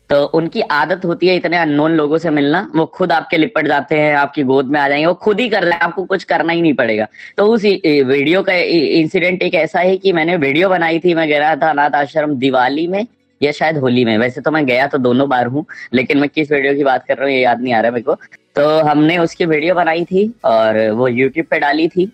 तो 0.09 0.15
उनकी 0.37 0.61
आदत 0.61 1.05
होती 1.05 1.27
है 1.27 1.35
इतने 1.35 1.57
अननोन 1.57 1.91
लोगों 1.91 2.17
से 2.17 2.29
मिलना। 2.29 2.59
वो 2.75 2.85
खुद 2.87 3.11
आपके 3.11 3.37
लिपट 3.37 3.67
जाते 3.67 3.99
हैं, 3.99 4.13
आपकी 4.15 4.43
गोद 4.43 4.65
में 4.65 4.79
आ 4.79 4.87
जाएँगे। 4.89 5.05
वो 5.05 5.13
खुद 5.15 5.39
ही 5.39 5.47
कर 5.49 5.63
रहे 5.63 5.73
हैं, 5.73 5.79
आपको 5.79 6.03
कुछ 6.05 6.23
करना 6.23 6.53
ही 6.53 6.61
नहीं 6.61 6.73
पड़ेगा। 6.73 7.07
तो 7.37 7.45
उस 7.45 7.63
वीडियो 7.63 8.43
का 8.43 8.53
इंसिडेंट 8.53 9.43
एक 9.43 9.55
ऐसा 9.55 9.79
है 9.79 9.97
कि 9.97 10.13
मैंने 10.13 10.35
वीडियो 10.37 10.69
बनाई 10.69 10.99
थी, 10.99 11.13
मैं 11.13 11.27
गया 11.27 11.55
था 11.55 11.69
अनाथ 11.69 11.95
आश्रम 11.95 12.35
दिवाली 12.37 12.87
में, 12.87 13.05
या 13.41 13.51
शायद 13.51 13.77
होली 13.77 14.05
में। 14.05 14.17
वैसे 14.17 14.41
तो 14.41 14.51
मैं 14.51 14.65
गया 14.65 14.87
तो 14.87 14.97
दोनों 14.99 15.29
बार 15.29 15.47
हूँ, 15.47 15.65
लेकिन 15.93 16.17
मैं 16.17 16.29
किस 16.29 16.51
वीडियो 16.51 16.73
की 16.75 16.83
बात 16.83 17.05
कर 17.07 17.17
रहा 17.17 17.25
हूँ, 17.25 17.33
ये 17.33 17.41
याद 17.41 17.61
नहीं 17.61 17.73
आ 17.73 17.81
रहा 17.81 17.91
मेरे 17.91 18.03
को। 18.03 18.17
तो 18.55 18.67
हमने 18.85 19.17
उसकी 19.17 19.45
वीडियो 19.45 19.75
बनाई 19.75 20.03
थी 20.05 20.31
और 20.45 20.77
वो 20.91 21.07
यूट्यूब 21.07 21.45
पे 21.45 21.59
डाली 21.59 21.87
थी। 21.87 22.05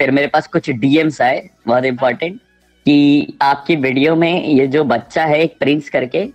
फिर 0.00 0.10
मेरे 0.10 0.26
पास 0.26 0.46
कुछ 0.46 0.70
डीएम्स 0.70 1.20
आए 1.22 1.48
बहुत 1.66 1.84
इम्पोर्टेंट 1.84 2.40
कि 2.86 3.36
आपकी 3.42 3.76
वीडियो 3.76 4.16
में 4.16 4.44
ये 4.44 4.66
जो 4.66 4.82
बच्चा 4.84 5.24
है 5.24 5.40
एक 5.42 5.56
प्रिंस 5.60 5.88
करके 5.90 6.26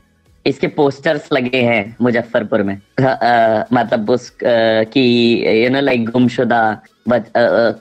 इसके 0.46 0.68
पोस्टर्स 0.68 1.28
लगे 1.34 1.62
हैं 1.62 1.96
मुजफ्फरपुर 2.02 2.62
में। 2.64 2.74
आ, 3.02 3.64
मतलब 3.74 4.10
उस 4.10 4.30
की 4.44 5.04
यू 5.64 5.70
नो 5.70 5.82
लाइक 5.82 6.10
गुमशुदा 6.10 6.62
बट 7.08 7.26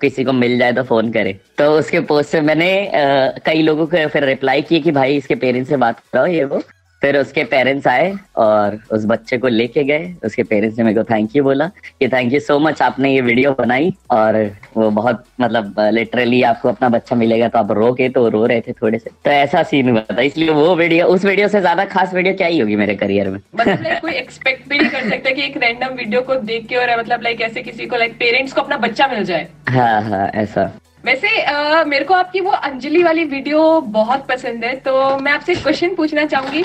किसी 0.00 0.24
को 0.24 0.32
मिल 0.32 0.58
जाए 0.58 0.72
तो 0.72 0.82
फ़ोन 0.82 1.10
करे। 1.12 1.32
तो 1.58 1.70
उसके 1.78 2.00
पोस्ट 2.00 2.30
से 2.30 2.40
मैंने 2.40 2.70
आ, 2.86 3.28
कई 3.46 3.62
लोगों 3.62 3.86
को 3.86 4.06
फिर 4.08 4.24
रिप्लाई 4.24 4.62
किए 4.62 4.80
कि 4.80 4.90
भाई 4.90 5.16
इसके 5.16 5.34
पेरेंट्स 5.36 5.70
से 5.70 5.76
बात 5.76 6.00
करो 6.12 6.26
ये 6.26 6.44
वो। 6.44 6.62
फिर 7.02 7.16
उसके 7.18 7.44
पेरेंट्स 7.44 7.86
आए 7.86 8.12
और 8.36 8.78
उस 8.92 9.04
बच्चे 9.06 9.36
को 9.38 9.48
लेके 9.48 9.84
गए। 9.84 10.14
उसके 10.24 10.42
पेरेंट्स 10.42 10.78
ने 10.78 10.84
मेरे 10.84 10.96
को 10.96 11.04
थैंक 11.04 11.36
यू 11.36 11.42
बोला 11.44 11.66
कि 12.00 12.08
थैंक 12.08 12.32
यू 12.32 12.40
सो 12.40 12.58
मच 12.58 12.82
आपने 12.82 13.12
ये 13.12 13.20
वीडियो 13.20 13.52
बनाई 13.58 13.92
और 14.10 14.36
वो 14.76 14.90
बहुत 14.90 15.24
मतलब 15.40 15.74
लिटरली 15.92 16.42
आपको 16.42 16.68
अपना 16.68 16.88
बच्चा 16.88 17.16
मिलेगा 17.16 17.48
तो 17.48 17.58
आप 17.58 17.70
रो 17.72 17.92
के 17.92 18.08
तो 18.08 18.28
रो 18.28 18.44
रहे 18.46 18.60
थे 18.60 18.72
थोड़े 18.72 18.98
से। 18.98 19.10
तो 19.24 19.30
ऐसा 19.30 19.62
सीन 19.62 19.88
हुआ 19.90 20.02
था 20.10 20.20
इसलिए 20.22 20.50
वो 20.50 20.74
वीडियो 20.76 21.06
उस 21.06 21.24
वीडियो 21.24 21.48
से 21.48 21.60
ज़्यादा 21.60 21.84
खास 21.86 22.14
वीडियो 22.14 22.34
क्या 22.34 22.46
ही 22.46 22.58
होगी 22.58 22.76
मेरे 22.76 22.94
करियर 22.96 23.28
में? 23.28 23.38
मतलब 23.56 23.98
कोई 24.00 24.12
एक्सपेक्ट 24.14 24.68
भी 24.68 24.78
नहीं 24.78 24.90
कर 24.90 25.08
सकता 25.10 25.30
कि 25.30 25.42
एक 25.42 25.56
रैंडम 25.56 25.94
वीडियो 25.94 26.20
को 26.22 26.34
देख 26.34 26.66
के 26.68 26.76
और 26.76 26.98
मतलब 26.98 27.22
लाइक 27.22 27.40
ऐसे 27.40 27.62
किसी 27.62 27.86
को 27.86 27.96
लाइक 27.96 28.18
पेरेंट्स 28.18 28.52
को 28.52 28.60
अपना 28.60 28.76
बच्चा 28.78 29.06
मिल 29.08 29.24
जाए। 29.24 29.48
हाँ 29.68 30.02
हाँ 30.02 30.26
ऐसा। 30.34 30.70
वैसे 31.04 31.42
आ, 31.42 31.84
मेरे 31.84 32.04
को 32.04 32.14
आपकी 32.14 32.40
वो 32.40 32.50
अंजलि 32.50 33.02
वाली 33.02 33.24
वीडियो 33.26 33.80
बहुत 33.90 34.26
पसंद 34.28 34.64
है 34.64 34.74
तो 34.78 35.18
मैं 35.18 35.32
आपसे 35.32 35.54
क्वेश्चन 35.56 35.94
पूछना 35.94 36.24
चाहूँगी 36.26 36.64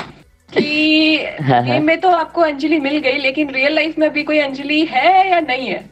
कि 0.57 1.25
हाँ, 1.41 1.61
हाँ। 1.63 1.79
में 1.79 1.99
तो 2.01 2.09
आपको 2.09 2.41
अंजलि 2.41 2.79
मिल 2.79 2.97
गई 2.97 3.17
लेकिन 3.17 3.49
रियल 3.49 3.75
लाइफ 3.75 3.97
में 3.97 4.09
भी 4.13 4.23
कोई 4.23 4.39
अंजलि 4.39 4.81
है 4.91 5.29
या 5.31 5.39
नहीं 5.39 5.67
है? 5.67 5.83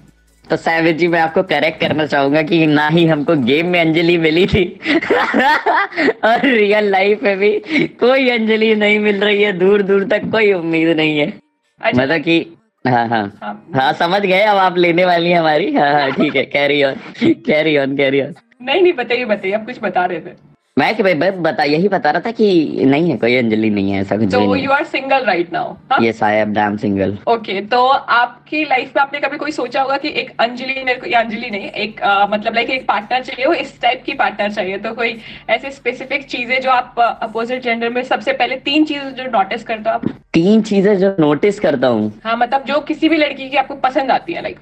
तो 0.46 0.56
सैविज 0.56 0.98
जी 0.98 1.08
मैं 1.08 1.20
आपको 1.20 1.44
करेक्ट 1.44 1.80
करना 1.82 2.06
चाहूँगा 2.06 2.42
कि 2.42 2.66
ना 2.68 2.88
ही 2.88 3.06
हमको 3.08 3.36
गेम 3.44 3.68
में 3.68 3.80
अंजलि 3.80 4.18
मिली 4.18 4.46
थी। 4.48 4.64
और 6.26 6.46
रियल 6.46 6.90
लाइफ 6.92 7.24
में 7.24 7.38
भी 7.38 7.52
कोई 8.00 8.30
अंजलि 8.30 8.74
नहीं 8.76 9.00
मिल 9.00 9.24
रही 9.24 9.44
है 9.44 9.52
दूर 9.60 9.82
दूर 9.82 10.04
तक 10.08 10.30
कोई 10.32 10.52
उम्मीद 10.54 10.96
नहीं 10.98 11.18
है। 11.20 11.28
अच्छा। 11.28 12.02
मतलब 12.02 12.22
कि 12.22 12.40
हाँ 12.86 13.08
हाँ। 13.08 13.26
हाँ, 13.44 13.54
हाँ 13.76 13.92
समझ 13.94 14.22
गए 14.22 14.42
अब 14.42 14.58
आप 14.58 14.78
लेने 14.78 15.06
वाली 15.06 15.30
है 15.30 15.38
हमारी। 15.38 15.74
हाँ 15.76 15.92
हाँ 15.94 16.12
ठीक 16.12 16.36
है 16.36 16.46
carry 16.46 16.84
on 16.84 16.96
carry 17.22 17.78
on 17.78 17.96
carry 17.98 18.22
on 18.22 18.34
नहीं 18.62 18.82
नहीं 18.82 18.94
बताइए 18.94 19.26
बताइए 19.26 19.54
आप 19.54 19.66
कुछ 19.66 19.80
बता 19.84 20.06
रहे 20.06 20.20
थे। 20.20 20.53
मैं 20.78 20.96
कि 20.96 21.04
भाई 21.04 21.14
बता 21.14 21.64
यही 21.64 21.88
बता 21.88 22.12
रहा 22.12 22.22
था 22.22 22.32
कि 22.32 22.86
नहीं 22.86 23.10
है 23.10 23.16
कोई 23.18 23.36
अंजलि 23.38 23.70
नहीं 23.70 23.92
है 23.92 24.00
ऐसा 24.02 24.16
कुछ 24.18 24.32
तो 24.34 24.56
you 24.56 24.72
are 24.72 24.84
single 24.86 25.26
right 25.26 25.52
now 25.54 26.04
yes 26.04 26.22
I 26.24 26.36
am 26.36 26.54
damn 26.54 26.78
single 26.78 27.18
okay 27.28 27.60
तो 27.74 27.82
आपकी 27.88 28.64
लाइफ 28.64 28.94
में 28.96 29.02
आपने 29.02 29.20
कभी 29.20 29.38
कोई 29.38 29.52
सोचा 29.52 29.82
होगा 29.82 29.98
कि 29.98 30.10
एक 30.22 30.32
अंजलि 30.42 30.84
मेरे 30.86 31.00
को 31.00 31.16
अंजलि 31.20 31.50
नहीं 31.50 31.70
एक 31.70 32.02
आ, 32.02 32.26
मतलब 32.28 32.56
लाइक 32.56 32.70
एक 32.70 32.88
पार्टनर 32.88 33.24
चाहिए 33.24 33.46
हो 33.46 33.54
इस 33.54 33.80
टाइप 33.82 34.04
की 34.06 34.14
पार्टनर 34.14 34.52
चाहिए 34.52 34.78
तो 34.80 34.94
कोई 34.96 35.16
ऐसे 35.50 35.72
स्पेसिफिक 35.72 36.28
चीज़ें 36.30 36.60
जो 36.62 36.70
आप 36.72 37.00
अपोजिट 37.00 37.64
जेंडर 37.64 37.90
में 37.90 38.04
सबसे 38.04 38.34
पहले 38.34 38.56
तीन 38.66 38.86
चीज़ें 38.86 39.14
जो 39.16 39.30
नोटिस 39.32 39.64
करते 39.64 39.90
हो 39.90 39.96
आप? 39.96 40.10
तीन 40.34 40.62
चीज़ें 40.64 40.98
जो 41.00 41.16
नोटिस 41.20 41.60
करता 41.60 41.88
हूँ। 41.88 42.12
हाँ 42.24 42.38
मतलब 42.38 42.64
जो 42.66 42.80
किसी 42.88 43.10
भी 43.10 43.18
लड़की 43.18 43.50
की 43.50 43.58
आपको 43.58 43.76
पसंद 43.82 44.12
आती 44.12 44.34
है 44.34 44.42
लाइक 44.42 44.60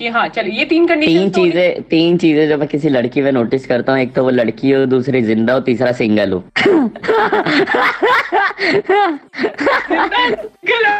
कि 0.00 0.08
हाँ 0.08 0.28
चलिए 0.28 0.58
ये 0.58 0.64
तीन 0.64 0.86
कंडीशन 0.88 1.12
तीन 1.12 1.30
तो 1.30 1.44
चीज़ें 1.44 1.82
तीन 1.88 2.16
चीज़ें 2.18 2.48
जो 2.48 2.56
मैं 2.58 2.66
किसी 2.68 2.88
लड़की 2.88 3.20
में 3.22 3.30
नोटिस 3.32 3.66
करता 3.66 3.92
हूँ 3.92 4.00
एक 4.00 4.14
तो 4.14 4.22
वो 4.24 4.30
लड़की 4.30 4.70
हो 4.70 4.84
दूसरी 4.86 5.20
ज़िंदा 5.22 5.52
हो 5.52 5.60
तीसरा 5.60 5.92
सिंगल 5.92 6.32
हो। 6.32 6.38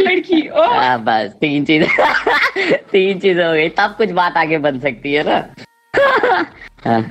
लड़की 0.02 0.40
हाँ 0.56 0.98
बस 1.04 1.32
तीन 1.40 1.64
चीज़ें 1.64 1.88
तीन 2.92 3.18
चीज़ें 3.18 3.44
हो 3.44 3.52
गई। 3.52 3.68
तब 3.80 3.94
कुछ 3.98 4.10
बात 4.20 4.36
आगे 4.36 4.58
बन 4.58 4.78
सकती 4.80 5.12
है 5.12 5.24
ना। 5.28 5.38
हाँ। 6.84 7.02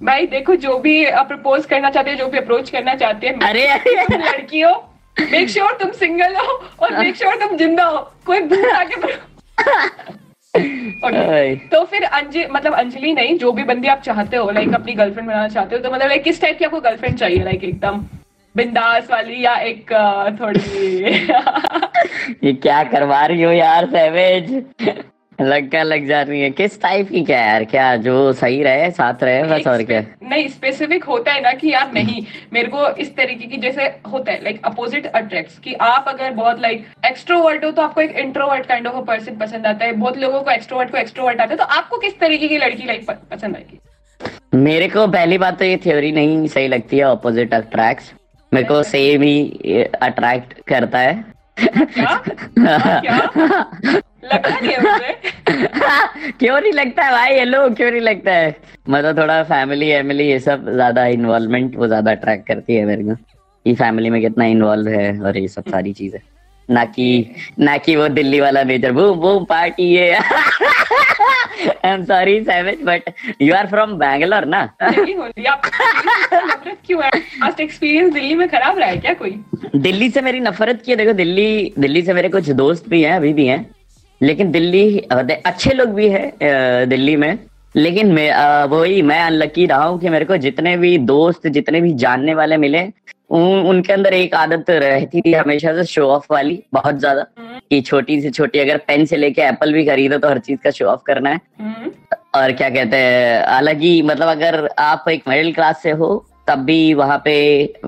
भाई 0.00 0.26
देखो 0.28 0.54
जो 0.62 0.78
भी 0.78 1.04
प्रपोज 1.10 1.66
करना 1.66 1.90
चाहते 1.90 2.10
हैं 2.10 2.18
जो 2.18 2.28
भी 2.28 2.38
अप्रोच 2.38 2.70
करना 2.70 2.94
चाहते 2.94 3.26
हैं 3.26 3.38
अरे 3.48 3.66
अरे। 3.68 4.16
लड़की 4.16 4.60
हो 4.60 4.74
मेक 5.16 5.48
श्योर 5.50 5.78
तुम 5.82 5.90
सिंगल 5.98 6.36
हो 6.36 6.60
और 6.80 6.98
मेक 6.98 7.16
श्योर 7.16 7.46
तुम 7.46 7.56
ज़िंदा 7.56 7.84
हो। 7.84 8.10
कोई 8.26 8.40
भूल 8.42 8.70
आके 8.70 9.00
okay. 10.54 11.70
तो 11.70 11.84
फिर 11.84 12.04
अंजलि 12.04 12.46
मतलब 12.50 12.74
अंजलि 12.74 13.12
नहीं 13.12 13.36
जो 13.38 13.52
भी 13.52 13.64
बंदी 13.64 13.88
आप 13.88 14.02
चाहते 14.02 14.36
हो 14.36 14.50
लाइक 14.50 14.74
अपनी 14.74 14.92
गर्लफ्रेंड 14.92 15.28
बनाना 15.28 15.48
चाहते 15.48 15.76
हो 15.76 15.82
तो 15.82 15.90
मतलब 15.90 16.08
लाइक 16.08 16.24
किस 16.24 16.40
टाइप 16.40 16.58
की 16.58 16.64
आपको 16.64 16.80
गर्लफ्रेंड 16.80 17.16
चाहिए 17.18 17.42
लाइक 17.44 17.64
एकदम 17.64 18.04
बिंदास 18.54 19.10
वाली 19.10 19.44
या 19.44 19.54
एक 19.70 19.92
थोड़ी 20.40 20.60
ये 22.44 22.52
क्या 22.52 22.82
करवा 22.84 23.24
रही 23.26 23.42
हो 23.42 23.50
यार 23.52 23.86
सैवेज 23.90 24.52
लग 25.40 25.74
लग 25.76 26.06
जा 26.06 26.20
रही 26.22 26.40
है। 26.40 26.50
किस 26.50 26.80
टाइप 26.82 27.08
की 27.08 27.22
क्या 27.24 27.38
यार? 27.38 27.64
क्या 27.64 27.94
जो 27.96 28.32
सही 28.32 28.62
रहे 28.62 28.90
साथ 28.90 29.22
रहे 29.22 29.42
बस 29.44 29.66
और 29.66 29.82
क्या? 29.82 30.00
नहीं 30.22 30.48
स्पेसिफिक 30.48 31.04
होता 31.04 31.32
है 31.32 31.40
ना 31.40 31.52
कि 31.52 31.72
यार 31.72 31.90
नहीं 31.92 32.24
मेरे 32.52 32.68
को 32.68 32.88
इस 32.96 33.14
तरीके 33.16 33.46
की 33.46 33.56
जैसे 33.56 33.84
होता 34.12 34.32
है 34.32 34.42
लाइक 34.44 34.60
अपोजिट 34.64 35.06
अट्रैक्ट 35.06 35.58
कि 35.64 35.74
आप 35.74 36.04
अगर 36.08 36.30
बहुत 36.32 36.60
लाइक 36.60 36.86
एक्सट्रोवर्ट 37.06 37.64
हो 37.64 37.70
तो 37.70 37.82
आपको 37.82 38.00
एक 38.00 38.16
इंट्रोवर्ट 38.18 38.66
काइंड 38.66 38.86
ऑफ़ 38.86 39.04
पर्सन 39.04 39.36
पसंद 39.36 39.66
आता 39.66 39.84
है। 39.84 39.92
बहुत 39.92 40.18
लोगों 40.18 40.42
को 40.42 40.50
एक्सट्रोवर्ट 40.50 40.90
को 40.90 40.98
एक्सट्रोवर्ट 40.98 41.40
आता 41.40 41.50
है 41.50 41.56
तो 41.56 41.64
आपको 41.64 41.98
किस 41.98 42.18
तरीके 42.20 42.48
की 42.48 42.58
लड़की 42.58 42.86
लाइक 42.86 43.10
पसंद 43.10 43.56
आएगी? 43.56 43.78
मेरे 44.54 44.88
को 44.88 45.06
पहली 45.06 45.38
बात 45.38 45.58
तो 45.58 45.64
ये 45.64 45.76
थ्योरी 45.76 46.12
नहीं 46.12 46.46
सही 46.48 46.68
लगती 46.68 46.98
है 46.98 47.04
अपोजिट 47.04 47.54
अट्रैक्ट 47.54 48.12
मेरे 48.52 48.66
को 48.66 48.82
सेम 48.82 49.22
ही 49.22 49.82
अट्रैक्ट 50.02 50.60
करता 50.66 50.98
है। 50.98 51.24
क्या? 51.58 52.22
क्या? 52.58 54.00
नहीं 54.24 54.72
क्यों 56.32 56.60
नहीं 56.60 56.72
लगता 56.72 57.02
है 57.04 57.10
भाई 57.12 57.34
हेलो 57.38 57.68
क्यों 57.70 57.90
नहीं 57.90 58.00
लगता 58.00 58.32
है? 58.32 58.54
मतलब 58.88 59.18
थोड़ा 59.18 59.42
फैमिली 59.42 59.88
एमिली 59.90 60.28
ये 60.28 60.38
सब 60.40 60.70
ज़्यादा 60.72 61.06
इन्वॉल्वमेंट 61.06 61.76
वो 61.76 61.86
ज़्यादा 61.86 62.10
अट्रैक्ट 62.10 62.46
करती 62.46 62.74
है 62.76 62.84
मेरे 62.86 63.04
को। 63.04 63.14
कि 63.14 63.74
फैमिली 63.74 64.10
में 64.10 64.20
कितना 64.20 64.44
इन्वॉल्व 64.44 64.88
है 64.88 65.20
और 65.20 65.36
ये 65.38 65.48
सब 65.48 65.68
सारी 65.70 65.92
चीज़ें। 65.92 66.20
ना 66.68 66.84
कि 66.84 67.34
ना 67.58 67.76
कि 67.76 67.96
वो 67.96 68.08
दिल्ली 68.08 68.40
वाला 68.40 68.64
मेजर 68.64 68.92
बूम 68.92 69.18
बूम 69.20 69.44
पार्टी 69.44 69.94
है। 69.94 70.12
I 70.14 71.90
am 71.92 72.04
sorry 72.04 72.40
Savage 72.44 72.78
but 72.84 73.10
you 73.42 73.54
are 73.54 73.66
from 73.66 73.92
Bangalore 73.98 74.44
ना 74.44 74.64
क्यों 76.86 77.02
है? 77.02 77.10
एक्सपीरियंस 77.60 78.12
दिल्ली 78.12 78.34
में 78.34 78.48
खराब 78.48 78.78
रहा 78.78 78.88
है 78.88 78.96
क्या 78.96 79.14
कोई? 79.14 79.30
दिल्ली 79.76 80.08
से 80.10 80.20
मेरी 80.20 80.40
नफरत 80.40 80.82
की 80.86 80.92
है। 80.92 80.96
देखो 80.96 81.12
दिल्ली 81.12 81.72
दिल्ली 81.78 82.02
से 82.02 82.12
मेरे 82.14 82.28
कुछ 82.28 82.50
दोस्त 82.50 82.88
भी 82.88 83.02
हैं 83.02 83.12
अभी 83.12 83.32
भी 83.32 83.46
हैं। 83.46 83.73
लेकिन 84.20 84.50
दिल्ली 84.50 84.98
अच्छे 85.08 85.72
लोग 85.72 85.94
भी 85.94 86.08
है 86.08 86.86
दिल्ली 86.86 87.16
में 87.16 87.38
लेकिन 87.76 88.12
मैं 88.12 88.64
वही 88.66 89.00
मैं 89.02 89.20
अनलकी 89.22 89.66
रहा 89.66 89.84
हूँ 89.84 89.98
कि 90.00 90.08
मेरे 90.08 90.24
को 90.24 90.36
जितने 90.36 90.76
भी 90.76 90.96
दोस्त 91.06 91.46
जितने 91.48 91.80
भी 91.80 91.92
जानने 91.94 92.34
वाले 92.34 92.56
मिले 92.56 92.82
उन, 93.30 93.60
उनके 93.60 93.92
अंदर 93.92 94.14
एक 94.14 94.34
आदत 94.34 94.70
रहती 94.70 95.20
थी 95.20 95.32
हमेशा 95.32 95.72
से 95.74 95.84
शो 95.84 96.06
ऑफ़ 96.06 96.26
वाली 96.30 96.62
बहुत 96.72 96.98
ज़्यादा 96.98 97.26
हम्म। 97.38 97.58
कि 97.70 97.80
छोटी 97.80 98.20
से 98.22 98.30
छोटी 98.30 98.58
अगर 98.58 98.76
पेन 98.86 99.04
से 99.06 99.16
लेके 99.16 99.42
एप्पल 99.42 99.72
भी 99.72 99.84
खरीदो 99.86 100.18
तो 100.18 100.28
हर 100.28 100.38
चीज़ 100.38 100.58
का 100.64 100.70
शो 100.70 100.86
ऑफ़ 100.86 101.02
करना 101.06 101.30
है 101.30 101.40
हम्म। 101.60 101.90
और 102.34 102.52
क्या 102.52 102.68
कहते 102.70 102.96
हैं 102.96 103.42
अलग 103.42 103.80
ही 103.80 104.00
मतलब 104.02 104.28
अगर 104.28 104.68
आप 104.80 105.08
एक 105.08 105.28
मिडिल 105.28 105.52
क्लास 105.54 105.82
से 105.82 105.90
हो 105.92 106.14
तब 106.46 106.58
भी 106.58 106.94
वहाँ 106.94 107.20
पे 107.24 107.34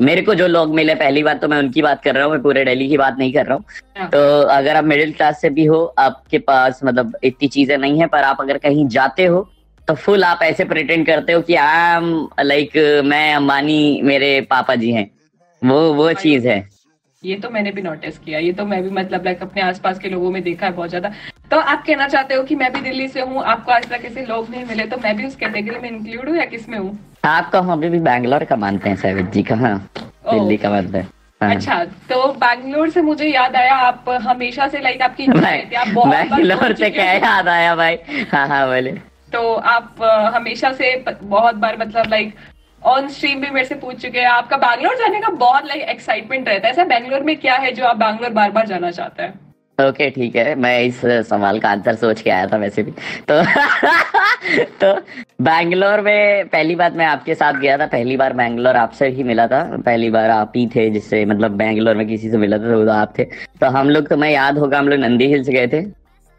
मेरे 0.00 0.22
को 0.22 0.34
जो 0.34 0.46
लोग 0.46 0.74
मिले 0.74 0.94
पहली 0.94 1.22
बात 1.22 1.40
तो 1.40 1.48
मैं 1.48 1.58
उनकी 1.58 1.82
बात 1.82 2.02
कर 2.02 2.14
रहा 2.14 2.24
हूँ 2.24 2.32
मैं 2.32 2.42
पूरे 2.42 2.64
दिल्ली 2.64 2.88
की 2.88 2.96
बात 2.96 3.16
नहीं 3.18 3.32
कर 3.32 3.46
रहा 3.46 3.54
हूँ। 3.54 3.64
हाँ। 3.98 4.08
तो 4.10 4.18
अगर 4.42 4.76
आप 4.76 4.84
मिडिल 4.84 5.12
क्लास 5.12 5.40
से 5.40 5.50
भी 5.50 5.64
हो 5.64 5.84
आपके 5.98 6.38
पास 6.38 6.80
मतलब 6.84 7.16
इतनी 7.24 7.48
चीज़ें 7.48 7.76
नहीं 7.78 8.00
है 8.00 8.06
पर 8.06 8.24
आप 8.24 8.40
अगर 8.40 8.58
कहीं 8.58 8.86
जाते 8.88 9.24
हो 9.24 9.48
तो 9.88 9.94
फुल 9.94 10.24
आप 10.24 10.42
ऐसे 10.42 10.64
प्रिटेंड 10.64 11.06
करते 11.06 11.32
हो 11.32 11.40
कि 11.40 11.54
आई 11.54 11.96
एम 11.96 12.28
लाइक 12.42 12.76
मैं 13.04 13.34
अंबानी 13.34 14.00
मेरे 14.04 14.40
पापा 14.50 14.74
जी 14.74 14.92
हैं। 14.92 15.10
वो 15.62 15.92
वो 15.94 16.12
चीज़ 16.14 16.48
है। 16.48 16.58
ये 17.22 17.36
तो 17.36 17.50
मैंने 17.50 17.70
भी 17.72 17.82
नोटिस 17.82 18.18
किया 18.18 18.38
ये 18.38 18.52
तो 18.52 18.64
मैं 18.66 18.82
भी 18.82 18.90
मतलब 18.90 19.24
लाइक 19.24 19.42
अपने 19.42 19.62
आसपास 19.62 19.98
के 19.98 20.08
लोगों 20.08 20.30
में 20.30 20.42
देखा 20.42 20.66
है 20.66 20.72
बहुत 20.72 20.88
ज़्यादा। 20.88 21.12
तो 21.50 21.56
आप 21.56 21.84
कहना 21.86 22.08
चाहते 22.08 22.34
हो 22.34 22.42
कि 22.42 22.54
मैं 22.54 22.72
भी 22.72 22.80
दिल्ली 22.80 23.08
से 23.08 23.20
हूँ 23.20 23.42
आपको 23.44 23.72
आज 23.72 23.88
तक 23.90 24.04
ऐसे 24.04 24.24
लोग 24.26 24.50
नहीं 24.50 24.64
मिले 24.64 24.86
तो 24.86 24.96
मैं 24.96 25.16
भी 25.16 25.26
उस 25.26 25.36
कैटेगरी 25.36 25.78
में 25.78 25.88
इंक्लूड 25.90 26.28
हूँ 26.28 26.36
या 26.36 26.44
किसमें 26.44 26.78
हूँ? 26.78 26.98
आपको 27.26 27.58
हम 27.58 27.72
अभी 27.72 27.88
भी 27.88 27.98
बैंगलोर 28.00 28.44
का 28.44 28.56
मानते 28.56 28.88
हैं 28.88 28.96
सैविज 28.96 29.30
जी 29.30 29.42
का 29.42 29.56
हाँ। 29.56 29.78
दिल्ली 29.96 30.56
का 30.56 30.70
मानते 30.70 30.98
हैं 30.98 31.10
हाँ। 31.40 31.54
अच्छा 31.54 31.84
तो 31.84 32.26
बैंगलोर 32.32 32.90
से 32.90 33.02
मुझे 33.02 33.26
याद 33.28 33.56
आया 33.56 33.74
आप 33.74 34.08
हमेशा 34.22 34.68
से 34.68 34.80
लाइक 34.80 35.02
आपकी 35.02 35.26
बैंगलोर 35.28 36.74
से 36.74 36.90
क्या 36.90 37.12
याद 37.12 37.48
आया 37.48 37.74
भाई? 37.76 37.98
हाँ 38.32 38.46
हाँ 38.48 38.66
बोले 38.66 38.92
तो 39.32 39.54
आप 39.54 40.02
हमेशा 40.34 40.72
से 40.72 40.94
बहुत 41.22 41.54
बार 41.54 41.76
मतलब 41.80 42.10
लाइक 42.10 42.34
ऑन 42.82 43.08
स्ट्रीम 43.08 43.40
भी 43.40 43.50
मेरे 43.50 43.66
से 43.66 43.74
पूछ 43.74 43.96
चुके 44.02 44.20
हैं। 44.20 44.26
आपका 44.26 44.56
बैंगलोर 44.56 44.94
जाने 44.96 45.20
का 45.20 45.28
बहुत 45.28 45.66
लाइक 45.66 45.82
एक्साइटमेंट 45.82 46.48
रहता 46.48 46.66
है। 46.66 46.72
ऐसा 46.72 46.84
बैंगलोर 46.84 47.22
में 47.22 47.36
क्या 47.36 47.54
है 47.54 47.72
जो 47.72 47.84
आप 47.84 47.96
बैंगलोर 47.96 48.30
बार 48.30 48.50
बार 48.50 48.66
जाना 48.66 48.90
चाहते 48.90 49.22
हैं? 49.22 49.45
ओके 49.80 49.90
okay, 49.90 50.14
ठीक 50.14 50.36
है। 50.36 50.54
मैं 50.54 50.80
इस 50.82 51.00
सवाल 51.28 51.58
का 51.60 51.68
आंसर 51.68 51.94
सोच 51.94 52.20
के 52.20 52.30
आया 52.30 52.46
था 52.46 52.56
वैसे 52.56 52.82
भी। 52.82 52.90
तो 53.30 53.42
तो 54.80 54.92
बैंगलोर 55.44 56.00
में 56.00 56.48
पहली 56.48 56.74
बार 56.74 56.92
मैं 56.92 57.06
आपके 57.06 57.34
साथ 57.34 57.52
गया 57.52 57.76
था। 57.78 57.86
पहली 57.86 58.16
बार 58.16 58.32
बैंगलोर 58.32 58.76
आपसे 58.76 59.08
ही 59.08 59.22
मिला 59.22 59.46
था। 59.46 59.62
पहली 59.76 60.10
बार 60.10 60.30
आप 60.30 60.52
ही 60.56 60.66
थे 60.66 60.90
जिससे 60.90 61.24
मतलब 61.24 61.50
बैंगलोर 61.50 61.94
में 61.94 62.06
किसी 62.06 62.30
से 62.30 62.36
मिला 62.36 62.58
था 62.58 62.84
तो 62.84 62.90
आप 62.90 63.14
थे। 63.18 63.24
तो 63.60 63.66
हम 63.66 63.90
लोग 63.90 64.08
तो 64.08 64.16
मैं 64.16 64.30
याद 64.30 64.58
होगा 64.58 64.78
हम 64.78 64.88
लोग 64.88 65.00
नंदी 65.00 65.26
हिल्स 65.26 65.48
गए 65.48 65.66
थे। 65.66 65.84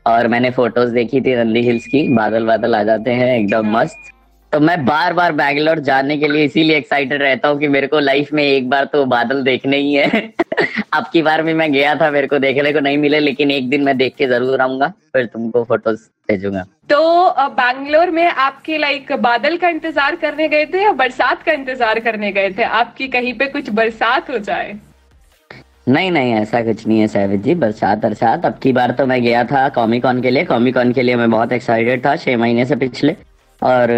और 0.05 0.27
मैंने 0.27 0.49
फ़ोटोज़ 0.51 0.93
देखी 0.93 1.21
थी 1.21 1.35
नंदी 1.35 1.61
हिल्स 1.61 1.85
की। 1.85 2.07
बादल 2.15 2.45
बादल 2.45 2.75
आ 2.75 2.83
जाते 2.83 3.11
हैं 3.11 3.37
एकदम 3.39 3.65
हाँ। 3.65 3.83
मस्त। 3.83 4.16
तो 4.53 4.59
मैं 4.59 4.85
बार 4.85 5.13
बार 5.13 5.31
बैंगलोर 5.33 5.79
जाने 5.79 6.17
के 6.17 6.27
लिए 6.27 6.43
इसीलिए 6.45 6.77
एक्साइटेड 6.77 7.21
रहता 7.21 7.47
हूँ 7.49 7.59
कि 7.59 7.67
मेरे 7.67 7.87
को 7.87 7.99
लाइफ 7.99 8.31
में 8.33 8.43
एक 8.43 8.69
बार 8.69 8.85
तो 8.85 9.03
बादल 9.05 9.41
देखने 9.43 9.77
ही 9.77 9.93
है। 9.93 10.21
अब 10.93 11.09
की 11.13 11.21
बार 11.21 11.41
भी 11.43 11.53
मैं 11.53 11.71
गया 11.71 11.93
था 11.95 12.09
मेरे 12.11 12.27
को 12.27 12.39
देखने 12.39 12.71
को 12.73 12.79
नहीं 12.79 12.97
मिले 12.97 13.19
लेकिन 13.19 13.51
एक 13.51 13.69
दिन 13.69 13.83
मैं 13.83 13.97
देख 13.97 14.15
के 14.15 14.27
ज़रूर 14.27 14.61
आऊँगा 14.61 14.87
फिर 15.13 15.25
तुमको 15.25 15.63
फ़ोटोज़ 15.63 16.07
भेजूँगा। 16.29 16.63
तो 16.89 17.49
बैंगलोर 17.51 18.11
में 18.11 18.25
आपके 18.25 18.77
लाइक 18.77 19.11
बादल 19.21 19.57
का 19.57 19.69
इंतज़ार 19.69 20.15
करने 20.15 20.47
गए 20.47 20.65
थे 20.65 20.83
या 20.83 20.91
बरसात 20.93 21.43
का 21.43 21.51
इंतज़ार 21.51 21.99
करने 21.99 22.31
गए 22.31 22.49
थे? 22.49 22.63
आपकी 22.63 23.07
कहीं 23.07 23.33
पे 23.33 23.45
कुछ 23.47 23.69
बरसात 23.71 24.29
हो 24.29 24.37
जाए? 24.39 24.75
नहीं 25.89 26.11
नहीं 26.11 26.33
ऐसा 26.33 26.61
कुछ 26.63 26.85
नहीं 26.87 26.99
है 26.99 27.07
सैविद 27.07 27.43
जी 27.43 27.55
बरसात 27.55 27.97
बरसात। 27.97 28.45
अब 28.45 28.59
की 28.63 28.73
बार 28.73 28.91
तो 28.91 29.05
मैं 29.05 29.21
गया 29.23 29.43
था 29.45 29.67
कॉमिकॉन 29.75 30.21
के 30.21 30.31
लिए। 30.31 30.45
कॉमिकॉन 30.45 30.91
के 30.93 31.01
लिए 31.01 31.15
मैं 31.15 31.29
बहुत 31.31 31.51
एक्साइटेड 31.53 32.05
था 32.05 32.15
छह 32.15 32.37
महीने 32.37 32.65
से 32.65 32.75
पिछले। 32.77 33.15
और 33.61 33.91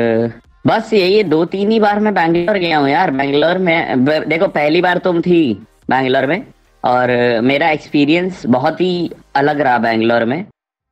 बस 0.66 0.94
यही 0.94 1.24
दो 1.26 1.44
तीन 1.48 1.72
ही 1.72 1.80
बार 1.80 2.00
मैं 2.00 2.14
बैंगलोर 2.14 2.58
गया 2.58 2.78
हूँ 2.78 2.90
यार 2.90 3.12
बैंगलोर 3.12 3.58
में 3.60 4.06
देखो 4.06 4.48
पहली 4.50 4.82
बार 4.82 4.98
तुम 5.00 5.22
थी 5.22 5.42
बैंगलोर 5.90 6.26
में 6.28 6.44
और 6.84 7.12
मेरा 7.44 7.70
एक्सपीरियंस 7.70 8.46
बहुत 8.48 8.82
ही 8.82 9.10
अलग 9.36 9.62
रहा 9.62 9.78
बैंगलोर 9.80 10.26
में 10.26 10.44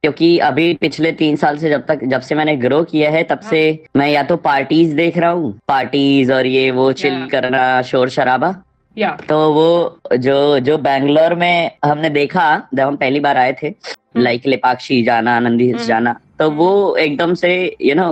क्योंकि 0.03 0.38
अभी 0.39 0.73
पिछले 0.73 1.12
तीन 1.13 1.36
साल 1.36 1.58
से 1.58 1.69
जब 1.69 1.86
तक 1.86 2.03
जब 2.06 2.21
से 2.21 2.36
मैंने 2.36 2.56
ग्रो 2.58 2.84
किया 2.84 3.10
है 3.12 3.23
तब 3.23 3.39
से 3.39 3.62
मैं 3.97 4.08
या 4.10 4.23
तो 4.23 4.38
पार्टीज़ 4.41 4.95
देख 4.95 5.17
रहा 5.17 5.30
हूँ 5.30 5.51
पार्टीज़ 5.67 6.32
और 6.34 6.45
ये 6.45 6.69
वो 6.71 6.91
चिल 6.93 7.27
करना 7.27 7.82
शोर 7.84 8.10
शराबा 8.10 8.53
या 8.97 9.10
तो 9.30 9.38
वो 9.53 10.17
जो 10.17 10.38
जो 10.60 10.77
बैंगलोर 10.80 11.36
में 11.36 11.71
हमने 11.86 12.10
देखा 12.12 12.45
जब 12.73 12.84
हम 12.84 12.95
पहली 12.95 13.19
बार 13.19 13.38
आए 13.38 13.56
थे 13.63 13.73
लाइक 14.17 14.41
हम्म। 14.41 14.49
लेपाक्षी 14.49 15.01
जाना 15.03 15.39
नंदी 15.39 15.65
हिल्स 15.65 15.80
हम्म। 15.80 15.88
जाना 15.88 16.19
तो 16.39 16.50
वो 16.52 16.95
एकदम 16.97 17.34
से 17.34 17.52
यू 17.82 17.95
नो 17.95 18.12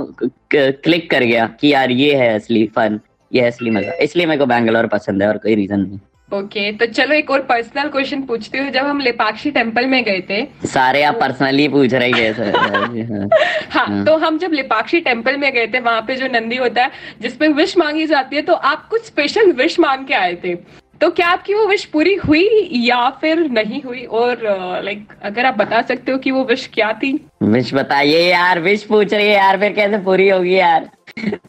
क्लिक 0.54 1.10
कर 1.12 1.24
गया 1.24 1.46
कि 1.62 1.74
यार 1.74 1.92
ये 1.92 2.16
है 2.16 2.34
असली 2.36 2.66
फन 2.76 3.00
ये 3.32 3.42
है 3.42 3.48
असली 3.48 3.70
मज़ा। 3.70 3.94
इसलिए 4.04 4.26
मेरे 4.26 4.40
को 4.40 4.46
बैंगलोर 4.46 4.88
पसंद 4.88 5.22
है 5.22 5.28
और 5.28 5.38
कोई 5.38 5.56
रीजन 5.56 5.80
नहीं। 5.80 6.00
ओके 6.32 6.60
okay, 6.62 6.80
तो 6.80 6.86
चलो 6.86 7.14
एक 7.16 7.30
और 7.32 7.42
पर्सनल 7.42 7.90
क्वेश्चन 7.90 8.22
पूछते 8.22 8.58
हो। 8.58 8.70
जब 8.70 8.86
हम 8.86 9.00
लेपाक्षी 9.00 9.52
टेंपल 9.52 9.86
में 9.88 10.04
गए 10.04 10.22
थे 10.30 10.42
सारे 10.68 11.04
आप 11.04 11.18
पर्सनली 11.20 11.68
पूछ 11.68 11.94
रहे 11.94 12.10
हैं 12.12 12.52
हाँ, 12.56 13.30
हाँ 13.72 14.06
तो 14.06 14.16
हम 14.18 14.38
जब 14.38 14.54
लेपाक्षी 14.54 15.00
टेंपल 15.02 15.38
में 15.38 15.52
गए 15.54 15.68
थे 15.68 15.80
वहाँ 15.80 16.02
पे 16.02 16.16
जो 16.16 16.28
नंदी 16.28 16.56
होता 16.56 16.84
है 16.84 16.92
जिसपे 17.22 17.48
विश 17.60 17.78
मांगी 17.78 18.06
जाती 18.08 18.36
है 18.36 18.42
तो 18.42 18.54
आप 18.54 18.88
कुछ 18.90 19.06
स्पेशल 19.06 19.52
विश 19.52 19.80
मांग 19.80 20.06
के 20.06 20.14
आए 20.14 20.36
थे? 20.44 20.56
तो 21.02 21.10
क्या 21.12 21.28
आपकी 21.28 21.54
वो 21.54 21.66
विश 21.68 21.84
पूरी 21.86 22.14
हुई 22.16 22.70
या 22.74 23.10
फिर 23.22 23.40
नहीं 23.52 23.82
हुई? 23.82 24.04
और 24.04 24.42
लाइक 24.84 25.08
अगर 25.24 25.46
आप 25.46 25.58
बता 25.58 25.82
सकते 25.82 26.12
हो 26.12 26.18
कि 26.18 26.32
वो 26.32 26.44
विश 26.46 26.70
क्या 26.74 26.92
थी? 26.94 27.14
विश 27.44 27.74
बताइए 27.74 28.22
यार 28.30 28.60
विश 28.60 28.84
पूछ 28.84 29.14
रही 29.14 29.28
है 29.28 29.34
यार 29.34 29.60
फिर 29.60 29.74
कैसे 29.74 29.98
पूरी 30.04 30.30
होगी 30.30 30.56
यार? 30.58 30.90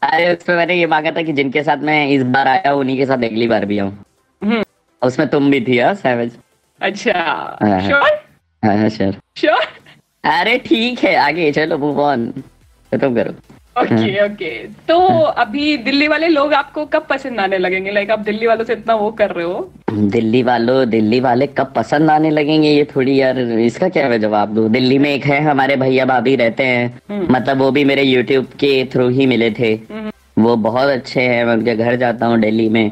अरे 0.03 0.35
उसमें 0.35 0.57
मैंने 0.57 0.75
ये 0.75 0.87
मांगा 0.87 1.11
था 1.11 1.23
कि 1.23 1.33
जिनके 1.33 1.63
साथ 1.63 1.83
मैं 1.83 2.07
इस 2.09 2.23
बार 2.35 2.49
आया 2.49 2.71
हूँ 2.71 2.81
उन्हीं 2.81 2.97
के 2.97 3.07
साथ 3.07 3.25
अगली 3.25 3.49
बार 3.49 3.65
भी 3.65 3.79
आऊँ। 3.79 3.91
हम्म। 4.43 4.63
उसमें 5.03 5.29
तुम 5.29 5.51
भी 5.51 5.61
थी 5.61 5.79
सैवेज 6.03 6.37
अच्छा। 6.81 7.79
श्योर 7.87 8.89
श्योर 8.89 9.17
श्योर 9.37 9.67
अरे 10.25 10.57
ठीक 10.59 10.99
है 11.05 11.15
आगे 11.17 11.51
चलो 11.53 11.79
मूव 11.79 12.01
ऑन 12.03 12.27
तो 12.93 12.99
तुम 12.99 13.15
करो। 13.15 13.33
ओके 13.77 14.25
ओके 14.25 14.51
तो 14.89 14.99
अभी 15.23 15.77
दिल्ली 15.77 16.09
वाले 16.09 16.29
लोग 16.29 16.53
आपको 16.55 16.85
कब 16.87 17.07
पसंद 17.11 17.41
आने 17.41 17.59
लगेंगे? 17.59 17.91
लाइक 17.91 18.11
आप 18.11 18.19
दिल्ली 18.19 18.47
वालों 18.47 18.65
से 18.65 18.73
इतना 18.73 18.95
वो 18.95 19.11
कर 19.11 19.31
रहे 19.31 19.45
हो? 19.45 19.71
दिल्ली 19.93 20.43
वालों 20.43 20.89
दिल्ली 20.91 21.21
वाले 21.21 21.47
कब 21.47 21.73
पसंद 21.77 22.11
आने 22.11 22.31
लगेंगे? 22.31 22.71
ये 22.71 22.85
थोड़ी 22.97 23.21
यार 23.21 23.39
इसका 23.39 23.89
क्या 23.89 24.07
है 24.07 24.19
जवाब 24.19 24.55
दो? 24.55 24.69
दिल्ली 24.69 24.99
में 24.99 25.11
एक 25.11 25.25
है 25.25 25.41
हमारे 25.41 25.77
भैया 25.77 26.05
भाभी 26.05 26.37
रहते 26.37 26.63
हैं। 26.63 27.01
हम्म। 27.11 27.35
मतलब 27.35 27.59
वो 27.59 27.71
भी 27.71 27.85
मेरे 27.85 28.03
यूट्यूब 28.03 28.45
के 28.45 28.85
थ्रू 28.85 29.09
ही 29.09 29.27
मिले 29.27 29.51
थे। 29.51 29.73
हम्म। 29.91 30.43
वो 30.43 30.57
बहुत 30.57 30.89
अच्छे 30.89 31.21
हैं 31.21 31.45
मैं 31.45 31.53
उनके 31.53 31.77
घर 31.77 31.97
जाता 31.97 32.27
हूँ 32.27 32.41
दिल्ली 32.41 32.69
में। 32.69 32.91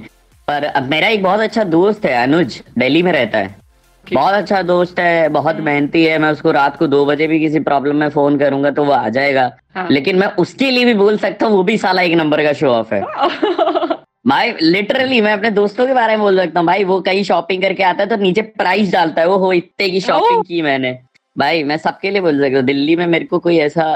पर 0.48 0.64
अब 0.64 0.90
मेरा 0.90 1.08
एक 1.08 1.22
बहुत 1.22 1.40
अच्छा 1.40 1.64
दोस्त 1.64 2.06
है 2.06 2.22
अनुज 2.22 2.62
दिल्ली 2.78 3.02
में 3.02 3.12
रहता 3.12 3.38
है। 3.38 3.63
बहुत 4.12 4.34
अच्छा 4.34 4.62
दोस्त 4.62 4.98
है 4.98 5.28
बहुत 5.28 5.54
हम्म। 5.54 5.64
मेहनती 5.64 6.04
है। 6.04 6.18
मैं 6.18 6.30
उसको 6.30 6.50
रात 6.50 6.76
को 6.76 6.86
दो 6.86 7.04
बजे 7.06 7.26
भी 7.26 7.38
किसी 7.40 7.60
प्रॉब्लम 7.60 7.96
में 7.96 8.08
फ़ोन 8.08 8.38
करूँगा 8.38 8.70
तो 8.70 8.84
वो 8.84 8.92
आ 8.92 9.08
जाएगा। 9.08 9.50
हाँ। 9.74 9.86
लेकिन 9.90 10.18
मैं 10.18 10.26
उसके 10.36 10.70
लिए 10.70 10.84
भी 10.84 10.94
बोल 10.94 11.18
सकता 11.18 11.46
हूँ 11.46 11.56
वो 11.56 11.62
भी 11.62 11.78
साला 11.78 12.02
एक 12.02 12.14
नंबर 12.14 12.42
का 12.42 12.52
शो 12.52 12.68
ऑफ़ 12.68 12.94
है। 12.94 13.02
भाई 14.26 14.52
लिटरली 14.62 15.20
मैं 15.20 15.32
अपने 15.32 15.50
दोस्तों 15.50 15.86
के 15.86 15.94
बारे 15.94 16.16
में 16.16 16.20
बोल 16.20 16.38
सकता 16.40 16.60
हूँ। 16.60 16.66
भाई 16.66 16.84
वो 16.84 17.00
कहीं 17.00 17.22
शॉपिंग 17.24 17.62
करके 17.62 17.82
आता 17.82 18.02
है 18.02 18.08
तो 18.08 18.16
नीचे 18.16 18.42
प्राइस 18.42 18.92
डालता 18.92 19.22
है। 19.22 19.28
वो 19.28 19.36
हो 19.36 19.52
इतने 19.52 19.88
की 19.90 20.00
शॉपिंग 20.00 20.44
की 20.44 20.62
मैंने। 20.62 20.98
भाई 21.36 21.62
मैं 21.62 21.76
सबके 21.76 22.10
लिए 22.10 22.20
बोल 22.20 22.40
सकता 22.40 22.56
हूँ। 22.56 22.64
दिल्ली 22.66 22.96
में 22.96 23.06
मेरे 23.06 23.24
को 23.24 23.38
कोई 23.38 23.58
ऐसा 23.58 23.86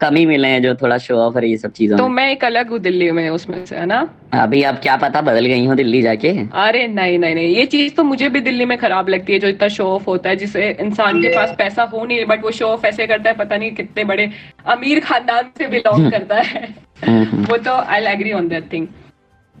कम 0.00 0.14
ही 0.16 0.24
मिले 0.26 0.48
हैं 0.48 0.62
जो 0.62 0.74
थोड़ा 0.74 0.96
शो 0.98 1.16
ऑफ़ 1.16 1.36
है 1.38 1.48
ये 1.48 1.56
सब 1.58 1.72
चीज़ों 1.72 1.98
तो 1.98 2.08
मैं। 2.08 2.28
एक 2.30 2.44
अलग 2.44 2.70
हूँ 2.70 2.78
दिल्ली 2.78 3.10
में 3.10 3.28
उसमें 3.30 3.64
से 3.66 3.76
है 3.76 3.84
ना? 3.86 4.08
अभी 4.34 4.62
आप 4.62 4.80
क्या 4.82 4.96
पता 4.96 5.20
बदल 5.20 5.46
गई 5.46 5.64
हूँ 5.66 5.76
दिल्ली 5.76 6.02
जाके? 6.02 6.28
अरे 6.62 6.86
नहीं 6.88 7.18
नहीं 7.18 7.34
नहीं 7.34 7.54
ये 7.56 7.64
चीज़ 7.66 7.94
तो 7.94 8.04
मुझे 8.04 8.28
भी 8.28 8.40
दिल्ली 8.40 8.64
में 8.64 8.76
खराब 8.78 9.08
लगती 9.08 9.32
है 9.32 9.38
जो 9.38 9.48
इतना 9.48 9.68
शो 9.68 9.84
ऑफ़ 9.86 10.04
होता 10.06 10.30
है 10.30 10.36
जिसे 10.36 10.68
इंसान 10.80 11.22
के 11.22 11.34
पास 11.36 11.54
पैसा 11.58 11.82
हो 11.94 12.04
नहीं 12.04 12.24
बट 12.24 12.44
वो 12.44 12.50
शो 12.50 12.66
ऑफ़ 12.66 12.86
ऐसे 12.86 13.06
करता 13.06 13.30
है 13.30 13.36
पता 13.36 13.56
नहीं 13.56 13.70
कितने 13.70 14.04
बड़े 14.04 14.30
अमीर 14.66 15.00
खानदान 15.00 15.50
से 15.58 15.68
बिलोंग 15.68 16.10
करता 16.12 16.40
है। 16.42 16.68
वो 17.50 17.56
तो 17.56 17.72
I 17.72 18.04
agree 18.06 18.32
on 18.32 18.48
that 18.48 18.72
thing 18.72 18.86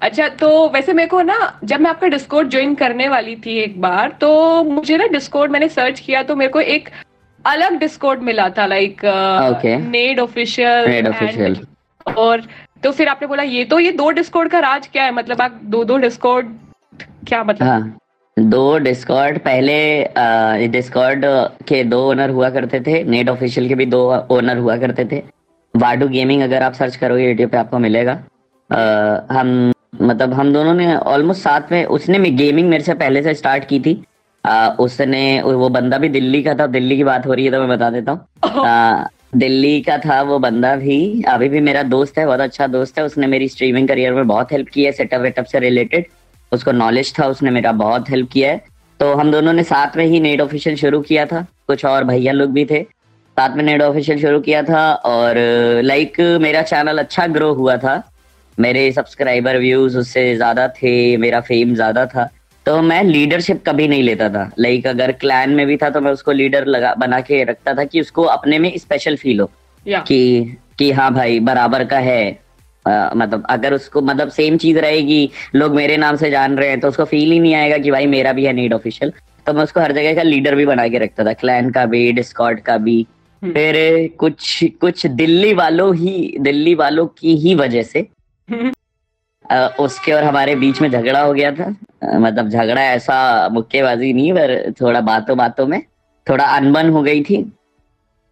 अच्छा 0.02 0.28
तो 0.28 0.48
वैसे 0.68 0.92
मेरे 0.92 1.08
को 1.08 1.20
ना 1.22 1.36
जब 1.64 1.80
मैं 1.80 1.90
आपका 1.90 2.08
डिस्कोड 2.08 2.48
ज्वाइन 2.50 2.74
करने 2.74 3.08
वाली 3.08 3.36
थी 3.36 3.56
एक 3.58 3.80
बार 3.80 4.16
तो 4.20 4.28
मुझे 4.64 4.96
ना 4.96 5.06
डिस्कोड 5.06 5.50
मैंने 5.50 5.68
सर्च 5.68 6.00
किया 6.00 6.22
तो 6.22 6.36
मेरे 6.36 6.50
को 6.52 6.60
एक 6.60 6.88
अलग 7.46 7.78
डिस्कॉर्ड 7.78 8.22
मिला 8.22 8.48
था 8.58 8.66
लाइक 8.66 9.00
नेड 9.64 10.20
ऑफिशियल 10.20 11.56
और 12.16 12.42
तो 12.82 12.90
फिर 12.92 13.08
आपने 13.08 13.28
बोला 13.28 13.42
ये 13.42 13.64
तो 13.64 13.78
ये 13.78 13.92
दो 13.92 14.10
डिस्कॉर्ड 14.12 14.50
का 14.50 14.58
राज 14.60 14.86
क्या 14.86 15.04
है? 15.04 15.12
मतलब 15.14 15.40
आप 15.42 15.60
दो 15.64 15.84
दो 15.84 15.96
डिस्कॉर्ड 15.98 16.46
क्या 17.28 17.42
मतलब? 17.44 17.68
हाँ, 17.68 17.96
दो 18.36 18.78
डिस्कॉर्ड 18.78 19.38
पहले 19.40 20.68
डिस्कॉर्ड 20.68 21.24
के 21.68 21.82
दो 21.84 22.00
ओनर 22.10 22.30
हुआ 22.30 22.50
करते 22.50 22.80
थे 22.80 23.02
नेट 23.04 23.28
ऑफिशियल 23.28 23.68
के 23.68 23.74
भी 23.74 23.86
दो 23.86 24.02
ओनर 24.30 24.58
हुआ 24.58 24.76
करते 24.76 25.04
थे। 25.12 25.22
वाडू 25.74 26.08
गेमिंग 26.08 26.42
अगर 26.42 26.62
आप 26.62 26.72
सर्च 26.74 26.96
करोगे 26.96 27.28
यूट्यूब 27.28 27.50
पे 27.50 27.56
आपको 27.58 27.78
मिलेगा। 27.78 28.12
आ, 28.70 28.80
हम 29.30 29.72
मतलब 30.02 30.32
हम 30.34 30.52
दोनों 30.52 30.74
ने 30.74 30.94
ऑलमोस्ट 30.96 31.42
साथ 31.42 31.72
में 31.72 31.84
उसने 31.86 32.30
गेमिंग 32.32 32.68
मेरे 32.68 32.84
से 32.84 32.94
पहले 32.94 33.22
से 33.22 33.34
स्टार्ट 33.34 33.64
की 33.64 33.80
थी। 33.80 33.94
उसने 34.80 35.40
वो 35.42 35.68
बंदा 35.70 35.98
भी 35.98 36.08
दिल्ली 36.10 36.42
का 36.42 36.54
था, 36.54 36.66
दिल्ली 36.68 36.96
की 36.96 37.04
बात 37.04 37.26
हो 37.26 37.34
रही 37.34 37.44
है 37.44 37.50
तो 37.52 37.60
मैं 37.60 37.68
बता 37.68 37.90
देता 37.90 38.12
हूँ। 38.12 39.08
दिल्ली 39.34 39.80
का 39.80 39.96
था 39.98 40.20
वो 40.22 40.38
बंदा 40.38 40.74
भी, 40.76 41.22
अभी 41.28 41.48
भी 41.48 41.60
मेरा 41.60 41.82
दोस्त 41.84 42.18
है, 42.18 42.26
बहुत 42.26 42.40
अच्छा 42.40 42.66
दोस्त 42.66 42.98
है, 42.98 43.04
उसने 43.04 43.26
मेरी 43.26 43.48
स्ट्रीमिंग 43.48 43.88
करियर 43.88 44.12
में 44.14 44.26
बहुत 44.26 44.52
हेल्प 44.52 44.68
की 44.68 44.84
है 44.84 44.92
सेटअप 44.92 45.20
वेटअप 45.20 45.44
से 45.44 45.58
रिलेटेड 45.60 46.06
उसको 46.52 46.72
नॉलेज 46.72 47.12
था, 47.18 47.26
उसने 47.26 47.50
मेरा 47.50 47.72
बहुत 47.74 48.10
हेल्प 48.10 48.28
किया 48.32 48.50
है। 48.50 48.62
तो 49.00 49.12
हम 49.14 49.30
दोनों 49.32 49.52
ने 49.52 49.62
साथ 49.64 49.96
में 49.96 50.04
ही 50.04 50.20
नेट 50.20 50.40
ऑफिशियल 50.40 50.76
शुरू 50.76 51.00
किया 51.02 51.26
था, 51.26 51.46
कुछ 51.66 51.84
और 51.84 52.04
भैया 52.04 52.32
लोग 52.32 52.52
भी 52.52 52.64
थे। 52.64 52.82
साथ 52.82 53.56
में 53.56 53.62
नेट 53.64 53.82
ऑफिशियल 53.82 54.20
शुरू 54.20 54.40
किया 54.40 54.62
था 54.62 54.92
और 55.06 55.34
लाइक 55.84 56.20
मेरा 56.40 56.62
चैनल 56.64 56.98
अच्छा 56.98 57.26
ग्रो 57.28 57.52
हुआ 57.54 57.76
था। 57.76 58.02
मेरे 58.58 58.90
सब्सक्राइबर 58.92 59.58
व्यूज़ 59.58 59.98
उससे 59.98 60.34
ज़्यादा 60.36 60.66
थे, 60.68 61.16
मेरा 61.16 61.40
फेम 61.42 61.74
ज़्यादा 61.74 62.06
था। 62.06 62.28
तो 62.66 62.80
मैं 62.82 63.02
लीडरशिप 63.04 63.62
कभी 63.66 63.88
नहीं 63.88 64.02
लेता 64.02 64.28
था। 64.28 64.50
लाइक 64.58 64.86
अगर 64.86 65.12
क्लैन 65.12 65.50
में 65.50 65.66
भी 65.66 65.76
था 65.76 65.90
तो 65.90 66.00
मैं 66.00 66.12
उसको 66.12 66.32
लीडर 66.32 66.66
लगा 66.66 66.94
बना 66.94 67.20
के 67.20 67.44
रखता 67.44 67.74
था 67.74 67.84
कि 67.84 68.00
उसको 68.00 68.22
अपने 68.22 68.58
में 68.58 68.72
स्पेशल 68.78 69.16
फील 69.16 69.40
हो। 69.40 69.50
कि 69.86 70.56
कि 70.78 70.90
हाँ 70.92 71.12
भाई 71.14 71.40
बराबर 71.40 71.84
का 71.84 71.98
है। 71.98 72.38
आ, 72.88 73.10
मतलब 73.16 73.46
अगर 73.50 73.74
उसको 73.74 74.00
मतलब 74.00 74.28
सेम 74.28 74.56
चीज़ 74.56 74.78
रहेगी 74.78 75.30
लोग 75.54 75.74
मेरे 75.74 75.96
नाम 75.96 76.16
से 76.16 76.30
जान 76.30 76.56
रहे 76.56 76.68
हैं 76.68 76.80
तो 76.80 76.88
उसको 76.88 77.04
फील 77.04 77.32
ही 77.32 77.38
नहीं 77.40 77.54
आएगा 77.54 77.78
कि 77.78 77.90
भाई 77.90 78.06
मेरा 78.06 78.32
भी 78.32 78.44
है 78.44 78.52
नीड 78.52 78.72
ऑफिशियल 78.74 79.12
तो 79.46 79.52
मैं 79.52 79.62
उसको 79.62 79.80
हर 79.80 79.92
जगह 79.92 80.14
का 80.14 80.22
लीडर 80.22 80.54
भी 80.54 80.66
बना 80.66 80.88
के 80.88 80.98
रखता 80.98 81.24
था। 81.24 81.32
क्लैन 81.32 81.70
का 81.70 81.84
भी 81.86 82.12
डिस्कॉर्ड 82.12 82.60
का 82.60 82.76
भी। 82.78 83.06
हम्म। 83.42 83.52
फिर 83.52 84.10
कुछ 84.18 84.64
कुछ 84.80 85.06
दिल्ली 85.06 85.52
वालों 85.54 85.94
ही 85.96 86.36
दिल्ली 86.40 86.74
वालों 86.74 87.06
की 87.06 87.36
ही 87.36 87.54
वजह 87.54 87.82
से 87.82 88.06
उसके 89.80 90.12
और 90.12 90.24
हमारे 90.24 90.54
बीच 90.56 90.80
में 90.82 90.90
झगड़ा 90.90 91.20
हो 91.20 91.32
गया 91.32 91.50
था। 91.52 91.68
मतलब 92.18 92.48
झगड़ा 92.48 92.82
ऐसा 92.82 93.48
मुक्केबाजी 93.52 94.12
नहीं 94.12 94.32
पर 94.32 94.72
थोड़ा 94.80 95.00
बातों 95.00 95.36
बातों 95.38 95.66
में 95.66 95.80
थोड़ा 96.26 96.44
अनबन 96.46 96.90
हो 96.90 97.02
गई 97.02 97.22
थी। 97.24 97.42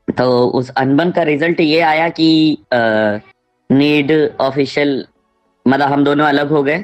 तो 0.08 0.46
उस 0.48 0.70
अनबन 0.70 1.10
का 1.10 1.22
रिज़ल्ट 1.22 1.60
ये 1.60 1.80
आया 1.82 2.08
कि 2.08 2.58
नीड 3.70 4.12
ऑफिशियल 4.40 5.04
मतलब 5.66 5.88
हम 5.88 6.04
दोनों 6.04 6.26
अलग 6.26 6.50
हो 6.50 6.62
गए। 6.62 6.78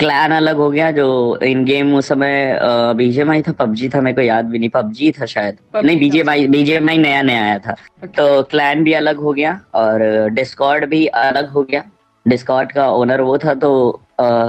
क्लैन 0.00 0.32
अलग 0.32 0.56
हो 0.56 0.70
गया 0.70 0.90
जो 0.90 1.06
इन 1.42 1.64
गेम 1.64 1.94
उस 1.96 2.08
समय 2.08 2.58
बीजेएमआई 2.96 3.42
था 3.42 3.52
पबजी 3.52 3.88
था 3.88 4.00
मेरे 4.00 4.14
को 4.14 4.20
याद 4.20 4.44
भी 4.44 4.58
नहीं 4.58 4.70
पबजी 4.70 5.10
था 5.12 5.26
शायद। 5.26 5.56
नहीं 5.76 5.98
बीजेएमआई 5.98 6.46
बीजेएमआई 6.46 6.98
नया 6.98 7.22
नया 7.22 7.42
आया 7.44 7.58
था। 7.58 7.74
तो 8.06 8.42
क्लैन 8.42 8.84
भी 8.84 8.92
अलग 8.92 9.16
हो 9.16 9.32
गया 9.32 9.60
और 9.74 10.28
डिस्कॉर्ड 10.30 10.84
भी 10.84 11.06
अलग 11.06 11.48
हो 11.48 11.62
गया। 11.62 11.82
डिस्कॉर्ड 12.28 12.72
का 12.72 12.90
ओनर 12.92 13.20
वो 13.20 13.36
था 13.38 13.54
तो 13.56 14.00
आ, 14.20 14.48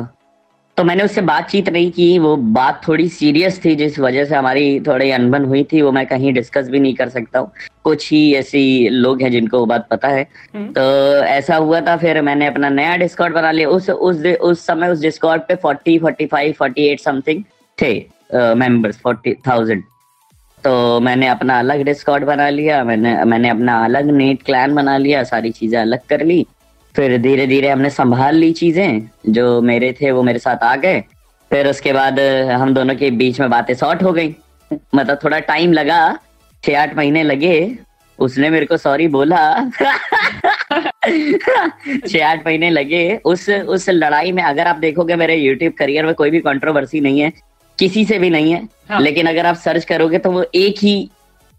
तो 0.77 0.83
मैंने 0.83 1.03
उससे 1.03 1.21
बातचीत 1.21 1.69
नहीं 1.69 1.89
की। 1.91 2.19
वो 2.19 2.35
बात 2.55 2.81
थोड़ी 2.87 3.07
सीरियस 3.09 3.59
थी 3.63 3.75
जिस 3.75 3.97
वजह 3.99 4.25
से 4.25 4.35
हमारी 4.35 4.79
थोड़ी 4.81 5.09
अनबन 5.11 5.45
हुई 5.45 5.63
थी। 5.71 5.81
वो 5.81 5.91
मैं 5.91 6.05
कहीं 6.07 6.33
डिस्कस 6.33 6.69
भी 6.69 6.79
नहीं 6.79 6.93
कर 6.95 7.09
सकता 7.09 7.39
हूँ। 7.39 7.51
कुछ 7.83 8.11
ही 8.11 8.33
ऐसी 8.35 8.89
लोग 8.89 9.21
हैं 9.21 9.31
जिनको 9.31 9.59
वो 9.59 9.65
बात 9.65 9.87
पता 9.89 10.07
है। 10.07 10.21
हम्म। 10.55 10.71
तो 10.73 10.81
ऐसा 11.25 11.55
हुआ 11.55 11.81
था 11.81 11.95
फिर 11.97 12.21
मैंने 12.21 12.47
अपना 12.47 12.69
नया 12.69 12.95
डिस्कॉर्ड 12.97 13.33
बना 13.33 13.51
लिया। 13.51 13.69
उस 13.69 13.89
उस 13.89 14.25
उस 14.25 14.65
समय 14.65 14.87
उस 14.87 15.01
डिस्कॉर्ड 15.01 15.41
पे 15.47 15.55
forty 15.57 15.97
forty 15.99 16.25
five 16.25 16.53
forty 16.59 16.87
eight 16.87 16.99
something 16.99 17.43
थे 17.77 17.93
मेंबर्स 18.33 18.99
फोर्टी 18.99 19.33
थाउज़ेंड 19.47 19.83
तो 20.63 20.99
मैंने 20.99 21.27
अपना 21.27 21.57
अलग 21.59 21.83
डिस्कॉर्ड 21.83 22.23
बना 22.25 22.49
लिया 22.49 22.83
मैंने 22.83 23.13
मैंने 23.25 23.49
अपना 23.49 23.83
अलग 23.83 24.09
नेट 24.11 24.43
क्लैन 24.43 24.75
बना 24.75 24.97
लिया 24.97 25.23
सारी 25.23 25.51
चीज़ें 25.51 25.79
अलग 25.81 25.99
कर 26.09 26.23
ली। 26.25 26.45
फिर 26.99 27.17
धीरे 27.17 27.45
धीरे 27.47 27.69
हमने 27.69 27.89
संभाल 27.89 28.35
ली 28.35 28.51
चीज़ें। 28.53 29.09
जो 29.29 29.61
मेरे 29.61 29.91
थे 30.01 30.09
वो 30.11 30.23
मेरे 30.23 30.39
साथ 30.39 30.63
आ 30.63 30.75
गए। 30.75 30.99
फिर 31.51 31.67
उसके 31.67 31.91
बाद 31.93 32.19
हम 32.51 32.73
दोनों 32.73 32.95
के 32.95 33.11
बीच 33.11 33.39
में 33.39 33.49
बातें 33.49 33.73
शॉर्ट 33.73 34.01
हो 34.03 34.11
गई। 34.13 34.35
मतलब 34.95 35.19
थोड़ा 35.23 35.39
टाइम 35.39 35.73
लगा। 35.73 35.99
छह 36.63 36.81
आठ 36.81 36.95
महीने 36.97 37.23
लगे। 37.23 37.77
उसने 38.19 38.49
मेरे 38.49 38.65
को 38.65 38.77
सॉरी 38.77 39.07
बोला। 39.07 39.39
छह 42.07 42.25
आठ 42.27 42.45
महीने 42.45 42.69
लगे। 42.69 43.03
उस 43.25 43.49
उस 43.49 43.89
लड़ाई 43.89 44.31
में 44.31 44.43
अगर 44.43 44.67
आप 44.67 44.75
देखोगे 44.75 45.15
मेरे 45.15 45.35
यूट्यूब 45.35 45.73
करियर 45.73 46.05
में 46.05 46.13
कोई 46.15 46.29
भी 46.29 46.39
कंट्रोवर्सी 46.39 47.01
नहीं 47.01 47.19
है। 47.19 47.31
किसी 47.79 48.05
से 48.05 48.19
भी 48.19 48.29
नहीं 48.29 48.51
है। 48.53 48.61
हाँ। 48.89 49.01
लेकिन 49.01 49.27
अगर 49.27 49.45
आप 49.45 49.55
सर्च 49.55 49.85
करोगे 49.85 50.17
तो 50.17 50.31
वो 50.31 50.45
एक 50.55 50.83
ही 50.83 51.09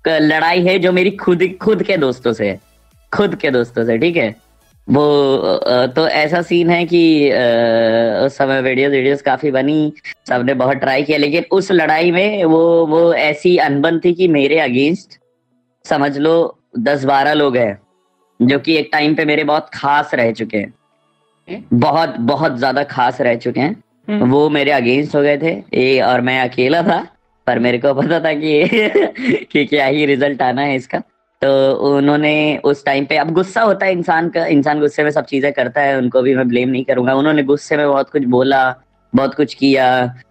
लड़ाई 0.04 0.62
है 0.66 0.78
जो 0.78 0.92
मेरी 0.92 1.10
खुद 1.16 1.48
खुद 1.62 1.82
के 1.82 1.96
दोस्तों 1.96 2.32
से 2.32 2.48
है। 2.48 2.60
खुद 3.12 3.34
के 3.34 3.50
दोस्तों 3.50 3.84
से 3.84 3.98
ठीक 3.98 4.16
है? 4.16 4.34
वो 4.90 5.86
तो 5.86 6.06
ऐसा 6.08 6.40
सीन 6.42 6.70
है 6.70 6.84
कि 6.84 7.02
उस 8.26 8.36
समय 8.36 8.60
वीडियोस 8.62 8.92
वीडियोस 8.92 9.22
काफ़ी 9.22 9.50
बनी 9.50 9.92
सबने 10.28 10.54
बहुत 10.54 10.76
ट्राई 10.76 11.02
किया 11.02 11.18
लेकिन 11.18 11.44
उस 11.52 11.70
लड़ाई 11.72 12.10
में 12.10 12.44
वो 12.44 12.86
वो 12.86 13.12
ऐसी 13.14 13.56
अनबन 13.58 14.00
थी 14.04 14.12
कि 14.14 14.28
मेरे 14.28 14.58
अगेंस्ट 14.58 15.18
समझ 15.84 16.16
लो 16.18 16.34
दस 16.78 17.04
बारह 17.04 17.32
लोग 17.32 17.56
हैं 17.56 17.78
जो 18.40 18.58
कि 18.58 18.76
एक 18.76 18.88
टाइम 18.92 19.14
पे 19.14 19.24
मेरे 19.24 19.44
बहुत 19.44 19.70
खास 19.74 20.14
रह 20.14 20.32
चुके 20.32 20.58
हैं। 20.58 21.64
बहुत 21.74 22.16
बहुत 22.20 22.56
ज़्यादा 22.58 22.82
खास 22.84 23.20
रह 23.20 23.34
चुके 23.36 23.60
हैं। 23.60 23.82
हम्म। 24.08 24.30
वो 24.30 24.48
मेरे 24.50 24.70
अगेंस्ट 24.70 25.14
हो 25.14 25.22
गए 25.22 25.38
थे 25.38 25.62
ए 25.74 26.00
और 26.00 26.20
मैं 26.20 26.40
अकेला 26.40 26.82
था 26.82 27.06
पर 27.46 27.58
मेरे 27.58 27.78
को 27.78 27.94
पता 27.94 28.20
था 28.20 28.32
कि 28.34 29.44
कि 29.52 29.64
क्या 29.66 29.86
ही 29.86 30.06
रिज़ल्ट 30.06 30.42
आना 30.42 30.62
है 30.62 30.76
इसका। 30.76 31.02
तो 31.42 31.72
उन्होंने 31.96 32.60
उस 32.64 32.84
टाइम 32.84 33.04
पे, 33.04 33.16
अब 33.16 33.30
गुस्सा 33.30 33.62
होता 33.62 33.86
है 33.86 33.92
इंसान 33.92 34.28
का, 34.28 34.46
इंसान 34.46 34.80
गुस्से 34.80 35.04
में 35.04 35.10
सब 35.10 35.24
चीज़ें 35.24 35.52
करता 35.52 35.80
है, 35.80 35.96
उनको 35.98 36.22
भी 36.22 36.34
मैं 36.34 36.48
ब्लेम 36.48 36.68
नहीं 36.68 36.84
करूँगा। 36.84 37.14
उन्होंने 37.14 37.42
गुस्से 37.42 37.76
में 37.76 37.86
बहुत 37.88 38.10
कुछ 38.10 38.24
बोला, 38.24 38.74
बहुत 39.12 39.34
कुछ 39.34 39.54
किया, 39.54 39.86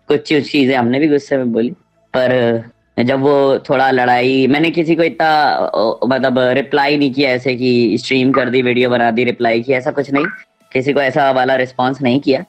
कुछ 0.07 0.34
चीज़ें 0.51 0.76
हमने 0.76 0.99
भी 0.99 1.07
गुस्से 1.07 1.38
में 1.38 1.51
बोली। 1.53 1.70
पर 2.14 2.72
जब 3.03 3.20
वो 3.20 3.60
थोड़ा 3.60 3.89
लड़ाई, 3.91 4.47
मैंने 4.47 4.70
किसी 4.72 4.95
को 4.95 5.03
इतना 5.03 5.72
मतलब 6.05 6.39
रिप्लाई 6.39 6.97
नहीं 6.97 7.12
किया 7.14 7.30
ऐसे 7.30 7.55
कि 7.55 7.97
स्ट्रीम 7.97 8.32
कर 8.32 8.49
दी 8.49 8.62
वीडियो 8.62 8.89
बना 8.89 9.12
दी 9.12 9.24
रिप्लाई 9.24 9.62
किया, 9.62 9.78
ऐसा 9.78 9.91
कुछ 9.91 10.12
नहीं। 10.12 10.26
किसी 10.72 10.93
को 10.93 11.01
ऐसा 11.01 11.32
वाला 11.32 11.55
रिस्पॉन्स 11.55 12.01
नहीं 12.01 12.20
किया। 12.20 12.43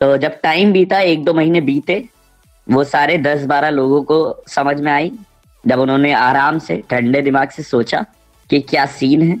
तो 0.00 0.16
जब 0.16 0.40
टाइम 0.42 0.72
बीता, 0.72 1.00
एक 1.00 1.24
दो 1.24 1.34
महीने 1.34 1.60
बीते, 1.60 2.04
वो 2.66 2.84
सारे 2.84 3.18
दस 3.18 3.44
बारह 3.44 3.70
लोगों 3.70 4.02
को 4.02 4.44
समझ 4.48 4.80
में 4.80 4.92
आई 4.92 5.12
जब 5.64 5.80
उन्होंने 5.80 6.12
आराम 6.12 6.58
से 6.58 6.82
ठंडे 6.90 7.22
दिमाग 7.22 7.50
से 7.50 7.62
सोचा 7.62 8.04
कि 8.50 8.60
क्या 8.60 8.86
सीन 8.88 9.22
है 9.22 9.38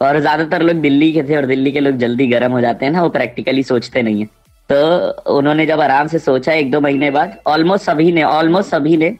और 0.00 0.18
ज़्यादातर 0.20 0.62
लोग 0.62 0.76
दिल्ली 0.76 1.12
के 1.12 1.22
थे 1.22 1.36
और 1.36 1.46
दिल्ली 1.46 1.72
के 1.72 1.80
लोग 1.80 1.96
जल्दी 1.96 2.26
गर्म 2.26 2.52
हो 2.52 2.60
जाते 2.60 2.84
हैं 2.84 2.92
ना 2.92 3.02
वो 3.02 3.08
प्रैक्टिकली 3.08 3.62
सोचते 3.62 4.02
नहीं 4.02 4.20
है। 4.20 4.26
तो 4.70 5.36
उन्होंने 5.36 5.66
जब 5.66 5.80
आराम 5.80 6.06
से 6.06 6.18
सोचा 6.18 6.52
एक 6.52 6.70
दो 6.70 6.80
महीने 6.80 7.10
बाद 7.10 7.36
ऑलमोस्ट 7.46 7.84
सभी 7.84 8.12
ने 8.12 8.22
ऑलमोस्ट 8.22 8.70
सभी 8.70 8.96
ने 8.96 9.16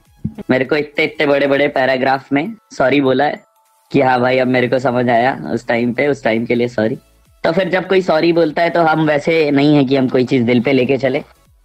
मेरे 0.50 0.64
को 0.64 0.76
इतने 0.76 1.04
इतने 1.04 1.26
बड़े 1.26 1.46
बड़े 1.46 1.68
पैराग्राफ 1.68 2.32
में 2.32 2.54
सॉरी 2.72 3.00
बोला 3.00 3.24
है 3.24 3.42
कि 3.90 4.00
हाँ 4.00 4.20
भाई 4.20 4.38
अब 4.38 4.48
मेरे 4.48 4.68
को 4.68 4.78
समझ 4.78 5.08
आया 5.08 5.34
उस 5.52 5.66
टाइम 5.68 5.92
पे 5.92 6.06
उस 6.08 6.22
टाइम 6.24 6.44
के 6.46 6.54
लिए 6.54 6.68
सॉरी 6.68 6.96
तो 7.44 7.52
फिर 7.52 7.68
जब 7.68 7.86
कोई 7.88 8.02
सॉरी 8.02 8.32
बोलता 8.32 8.62
है 8.62 8.70
तो 8.70 8.82
हम 8.82 9.06
वैसे 9.06 9.50
नहीं 9.50 9.74
है 9.76 9.84
कि 9.84 9.96
हम 9.96 10.08
कोई 10.08 10.24
चीज़ 10.24 10.44
दिल 10.44 10.60
पे 10.62 10.72
लेके 10.72 10.96
चले। 10.98 11.22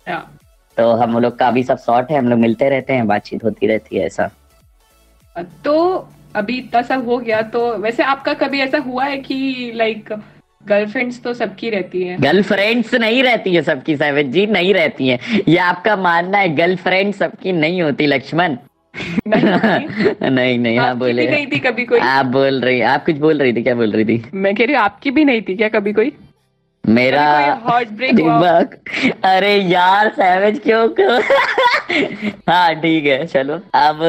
तो 0.08 0.92
हम 0.94 1.18
लोग 1.20 1.38
का 1.38 1.50
भी 1.52 1.64
सब 1.64 1.78
शॉर्ट 1.78 2.12
है 2.12 2.18
हम 2.18 2.28
लोग 2.30 2.40
मिलते 2.40 2.70
रहते 2.70 2.94
हैं 2.94 3.08
बातचीत 3.08 3.44
होती 3.44 3.68
रहती 3.68 3.98
है 3.98 4.06
ऐसा। 4.06 4.30
तो 5.44 6.08
अभी 6.36 6.58
इतना 6.58 6.82
सब 6.82 7.06
हो 7.06 7.18
गया 7.18 7.42
तो 7.42 7.78
वैसे 7.78 8.04
आपका 8.04 8.34
कभी 8.34 8.60
ऐसा 8.60 8.78
हुआ 8.78 9.06
है 9.06 9.18
कि 9.18 9.72
लाइक 9.76 10.14
गर्लफ्रेंड्स 10.68 11.24
तो 11.24 11.34
सबकी 11.34 11.70
रहती 11.70 12.04
है? 12.04 12.18
गर्लफ्रेंड्स 12.20 12.94
नहीं 12.94 13.24
रहती 13.24 13.56
है 13.56 13.62
सबकी 13.62 13.98
सैवेज 13.98 14.28
जी 14.28 14.46
नहीं 14.48 14.74
रहती 14.74 15.08
है। 15.08 15.20
ये 15.48 15.58
आपका 15.58 15.96
मानना 15.96 16.38
है 16.38 16.56
गर्लफ्रेंड 16.56 17.14
सबकी 17.14 17.52
नहीं 17.52 17.82
होती 17.82 18.06
लक्ष्मण? 18.08 18.58
नहीं 19.28 20.30
नहीं, 20.30 20.60
नहीं 20.60 20.80
हाँ 20.80 20.98
बोले। 20.98 21.30
नहीं 21.30 21.48
थी 21.48 21.60
कभी 21.60 21.86
कोई? 21.86 22.00
आप 22.00 22.26
बोल 22.26 22.62
रही 22.62 22.82
आप 22.82 23.06
कुछ 23.06 23.16
बोल 23.16 23.38
रही 23.38 23.54
थी 23.54 23.64
क्या 23.64 23.76
बोल 23.76 23.92
रही 23.92 24.06
थी? 24.06 24.24
मैं 24.34 24.56
कह 24.56 24.66
रही 24.66 24.76
हूँ 24.76 24.82
आपकी 24.84 25.12
भी 25.12 25.26
नहीं 25.26 25.42
थी 25.42 25.56
क्या 25.56 25.70
कभी 25.70 25.94
कोई? 25.94 26.12
मेरा 26.88 27.22
हार्ट 27.66 27.90
ब्रेक 27.90 29.16
अरे 29.26 29.56
यार 29.56 30.10
सैवेज 30.10 30.62
क्यों? 30.68 30.88
हाँ 32.50 32.76
ठीक 32.76 33.06
है 33.06 33.26
चलो 33.26 33.54
अब 33.76 34.00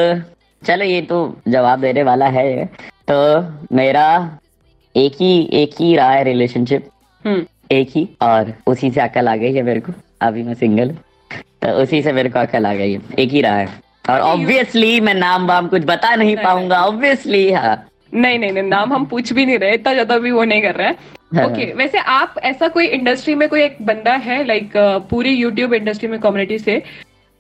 चलो 0.63 0.85
ये 0.85 1.01
तो 1.03 1.19
जवाब 1.49 1.81
देने 1.81 2.03
वाला 2.03 2.27
है। 2.29 2.65
तो 3.11 3.75
मेरा 3.77 4.07
एक 4.95 5.13
ही 5.21 5.49
एक 5.55 5.75
ही 5.81 5.95
रहा 5.97 6.11
है 6.11 6.25
रिलेशनशिप 6.25 6.89
हम्म। 7.25 7.45
एक 7.73 7.91
ही 7.97 8.09
और 8.23 8.53
उसी 8.67 8.91
से 8.91 9.01
अकल 9.01 9.29
आ 9.29 9.37
गई 9.37 9.53
है 9.55 9.63
मेरे 9.63 9.81
को। 9.81 9.93
अभी 10.23 10.43
मैं 10.43 10.55
सिंगल 10.55 10.91
तो 11.63 11.69
उसी 11.83 12.03
से 12.03 12.13
मेरे 12.13 12.29
को 12.31 12.39
अकल 12.39 12.67
आ 12.67 12.75
गई 12.75 12.93
है। 12.93 13.01
एक 13.19 13.31
ही 13.31 13.41
रहा 13.41 13.57
है। 13.57 13.69
और 14.11 14.21
ऑब्वियसली 14.21 15.01
मैं 15.01 15.15
नाम 15.15 15.47
वाम 15.47 15.69
कुछ 15.69 15.83
बता 15.87 16.15
नहीं 16.15 16.37
पाऊँगा। 16.37 16.83
ऑब्वियसली 16.85 17.51
हाँ। 17.53 17.77
नहीं 18.15 18.39
नहीं 18.39 18.53
नहीं 18.53 18.63
नाम 18.65 18.93
हम 18.93 19.05
पूछ 19.07 19.33
भी 19.33 19.47
नहीं 19.47 19.59
रहे। 19.59 19.75
इतना 19.75 19.93
ज़्यादा 19.93 20.19
भी 20.19 20.31
वो 20.31 20.45
नहीं 20.45 20.63
कर 20.63 20.75
रहे 20.75 20.87
हैं। 20.87 20.95
ओके 20.95 21.39
हाँ। 21.39 21.49
okay, 21.49 21.75
वैसे 21.77 21.99
आप 21.99 22.35
ऐसा 22.43 22.69
कोई 22.69 22.87
इंडस्ट्री 22.87 23.35
में 23.35 23.49
कोई 23.49 23.63
एक 23.63 23.77
बंदा 23.83 24.15
है 24.15 24.43
लाइक 24.45 24.73
पूरी 25.11 25.35
यूट्यूब 25.35 25.75
इंडस्ट्री 25.75 26.09
में 26.09 26.19
कम्युनिटी 26.21 26.59
से 26.59 26.83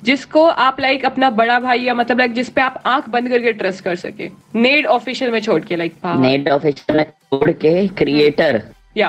जिसको 0.04 0.44
आप 0.44 0.80
लाइक 0.80 1.04
अपना 1.04 1.30
बड़ा 1.30 1.58
भाई 1.60 1.80
या 1.80 1.94
मतलब 1.94 2.18
लाइक 2.18 2.32
जिसपे 2.34 2.60
आप 2.60 2.82
आँख 2.86 3.08
बंद 3.08 3.28
करके 3.28 3.52
ट्रस्ट 3.52 3.84
कर 3.84 3.96
सके। 3.96 4.28
नेड 4.54 4.86
ऑफिशियल 4.86 5.30
में 5.32 5.40
छोड़ 5.40 5.60
के 5.60 5.76
लाइक 5.76 5.96
नेड 6.06 6.48
ऑफिशियल 6.48 6.96
में 6.98 7.04
छोड़ 7.04 7.50
के 7.52 7.86
क्रिएटर 7.88 8.62
या 8.96 9.08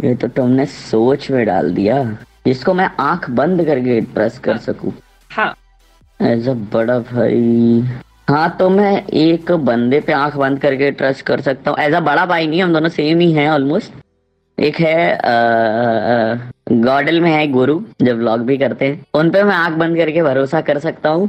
ये 0.00 0.14
तो 0.14 0.28
तुमने 0.28 0.66
सोच 0.66 1.30
में 1.30 1.44
डाल 1.46 1.72
दिया। 1.74 2.02
जिसको 2.46 2.74
मैं 2.74 2.90
आँख 3.00 3.30
बंद 3.30 3.64
करके 3.66 4.00
ट्रस्ट 4.02 4.42
कर 4.42 4.56
सकूँ। 4.58 4.92
हाँ। 5.30 5.54
एज 6.20 6.48
अ 6.48 6.52
बड़ा 6.72 6.98
भाई। 6.98 7.82
हाँ 8.28 8.48
तो 8.58 8.68
मैं 8.70 9.06
एक 9.06 9.50
बंदे 9.52 10.00
पे 10.00 10.12
आँख 10.12 10.36
बंद 10.36 10.60
करके 10.60 10.90
ट्रस्ट 10.90 11.22
कर 11.26 11.40
सकता 11.40 11.70
हूँ। 11.70 11.78
एज 11.78 11.94
अ 11.94 12.00
बड़ा 12.00 12.26
भाई 12.26 12.46
नहीं 12.46 12.62
हम 12.62 12.72
दोनों 12.72 12.88
सेम 12.88 13.20
ही 13.20 13.32
हैं 13.32 13.48
ऑलमोस्ट 13.50 13.92
एक 14.60 14.80
है 14.80 15.18
गॉडल 16.72 17.20
में 17.20 17.30
है 17.30 17.46
गुरु 17.48 17.78
जो 18.02 18.14
व्लॉग 18.14 18.40
भी 18.46 18.56
करते 18.58 18.86
हैं। 18.86 19.04
उन 19.14 19.30
पे 19.30 19.42
मैं 19.42 19.54
आँख 19.54 19.76
बंद 19.78 19.96
करके 19.96 20.22
भरोसा 20.22 20.60
कर 20.60 20.78
सकता 20.78 21.08
हूँ, 21.08 21.28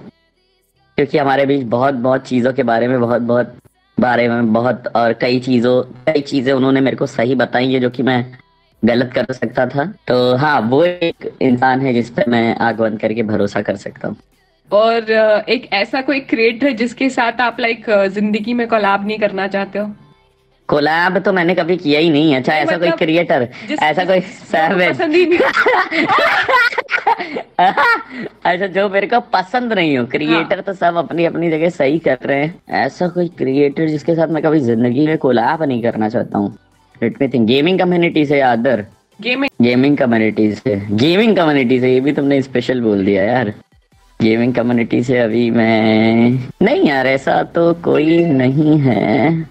क्योंकि 0.97 1.17
हमारे 1.17 1.45
बीच 1.45 1.65
बहुत 1.67 1.93
बहुत 1.95 2.27
चीज़ों 2.27 2.53
के 2.53 2.63
बारे 2.63 2.87
में, 2.87 2.99
बहुत 3.01 3.21
बहुत 3.23 3.55
बारे 3.97 4.27
में, 4.29 4.53
बहुत 4.53 4.87
और 4.95 5.13
कई 5.13 5.39
चीज़ों, 5.39 5.81
कई 6.05 6.21
चीज़ें 6.21 6.53
उन्होंने 6.53 6.81
मेरे 6.81 6.97
को 6.97 7.05
सही 7.07 7.35
बताई 7.35 7.73
है 7.73 7.79
जो 7.79 7.89
कि 7.89 8.03
मैं 8.03 8.25
गलत 8.83 9.11
कर 9.15 9.33
सकता 9.33 9.65
था। 9.67 9.85
तो 10.07 10.35
हाँ 10.35 10.59
वो 10.61 10.83
एक 10.83 11.31
इंसान 11.41 11.81
है 11.81 11.93
जिस 11.93 12.09
पे 12.09 12.25
मैं 12.29 12.55
आग 12.57 12.79
बंद 12.79 12.99
करके 12.99 13.23
भरोसा 13.23 13.61
कर 13.61 13.75
सकता 13.77 14.07
हूँ। 14.07 14.17
और 14.71 15.11
एक 15.49 15.69
ऐसा 15.73 16.01
कोई 16.01 16.19
क्रिएटर 16.27 16.71
जिसके 16.75 17.09
साथ 17.09 17.41
आप 17.41 17.59
लाइक 17.59 17.89
ज़िंदगी 18.09 18.53
में 18.53 18.67
कोलाब 18.67 19.07
नहीं 19.07 19.19
करना 19.19 19.47
चाहते 19.47 19.79
हो? 19.79 19.91
कोलैब 20.71 21.17
तो 21.19 21.33
मैंने 21.33 21.55
कभी 21.55 21.77
किया 21.77 21.99
ही 21.99 22.09
नहीं 22.09 22.35
अच्छा 22.35 22.53
ऐसा 22.53 22.75
मतलब 22.75 22.81
कोई 22.81 22.91
क्रिएटर 22.97 23.47
ऐसा 23.83 24.05
कोई 24.05 24.19
सैवेज 24.51 25.01
अच्छा 28.45 28.67
जो 28.67 28.89
मेरे 28.89 29.07
को 29.07 29.19
पसंद 29.33 29.73
नहीं 29.73 29.97
हो 29.97 30.05
क्रिएटर 30.05 30.55
हाँ। 30.55 30.63
तो 30.63 30.73
सब 30.73 30.95
अपनी 30.97 31.25
अपनी 31.25 31.49
जगह 31.51 31.69
सही 31.69 31.99
कर 31.99 32.17
रहे 32.25 32.43
हैं। 32.43 32.61
ऐसा 32.85 33.07
कोई 33.07 33.27
क्रिएटर 33.37 33.87
जिसके 33.87 34.15
साथ 34.15 34.27
मैं 34.27 34.43
कभी 34.43 34.59
ज़िंदगी 34.59 35.07
में 35.07 35.17
कोलैब 35.17 35.63
नहीं 35.63 35.81
करना 35.83 36.09
चाहता 36.09 36.37
हूँ। 36.37 36.57
Let 37.03 37.21
me 37.21 37.27
think 37.27 37.47
gaming 37.47 37.79
community 37.79 38.25
से 38.25 38.41
अदर 38.41 38.85
गेमिंग 39.21 39.49
गेमिंग 39.61 39.97
कम्युनिटी 39.97 40.51
से। 40.55 40.75
गेमिंग 40.91 41.37
कम्युनिटी 41.37 41.79
से 41.79 41.93
ये 41.93 41.99
भी 41.99 42.11
तुमने 42.11 42.41
स्पेशल 42.41 42.81
बोल 42.81 43.05
दिया 43.05 43.23
यार। 43.23 43.53
गेमिंग 44.19 44.53
कम्युनिटी 44.53 45.03
से 45.03 45.19
अभी 45.19 45.49
मैं 45.51 46.29
नहीं 46.61 46.89
यार 46.89 47.07
ऐसा 47.07 47.43
तो 47.55 47.73
कोई 47.73 48.25
नहीं 48.25 48.79
है। 48.79 49.45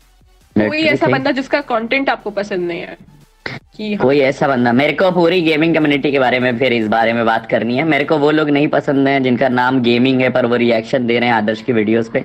कोई 0.68 0.82
ऐसा 0.84 1.06
बंदा 1.06 1.30
जिसका 1.30 1.60
कंटेंट 1.70 2.10
आपको 2.10 2.30
पसंद 2.30 2.68
नहीं 2.68 2.80
है? 2.80 2.96
कि 3.76 3.94
हाँ। 3.94 4.02
कोई 4.02 4.18
ऐसा 4.20 4.48
बंदा 4.48 4.72
मेरे 4.72 4.92
को 4.92 5.10
पूरी 5.10 5.40
गेमिंग 5.42 5.74
कम्युनिटी 5.74 6.10
के 6.12 6.18
बारे 6.18 6.38
में 6.40 6.56
फिर 6.58 6.72
इस 6.72 6.88
बारे 6.88 7.12
में 7.12 7.24
बात 7.26 7.46
करनी 7.50 7.76
है। 7.76 7.84
मेरे 7.84 8.04
को 8.04 8.18
वो 8.18 8.30
लोग 8.30 8.50
नहीं 8.50 8.68
पसंद 8.68 9.08
है 9.08 9.20
जिनका 9.20 9.48
नाम 9.48 9.80
गेमिंग 9.82 10.20
है 10.20 10.30
पर 10.30 10.46
वो 10.46 10.56
रिएक्शन 10.56 11.06
दे 11.06 11.18
रहे 11.18 11.28
हैं 11.28 11.36
आदर्श 11.36 11.62
की 11.62 11.72
वीडियोस 11.72 12.08
पे। 12.08 12.24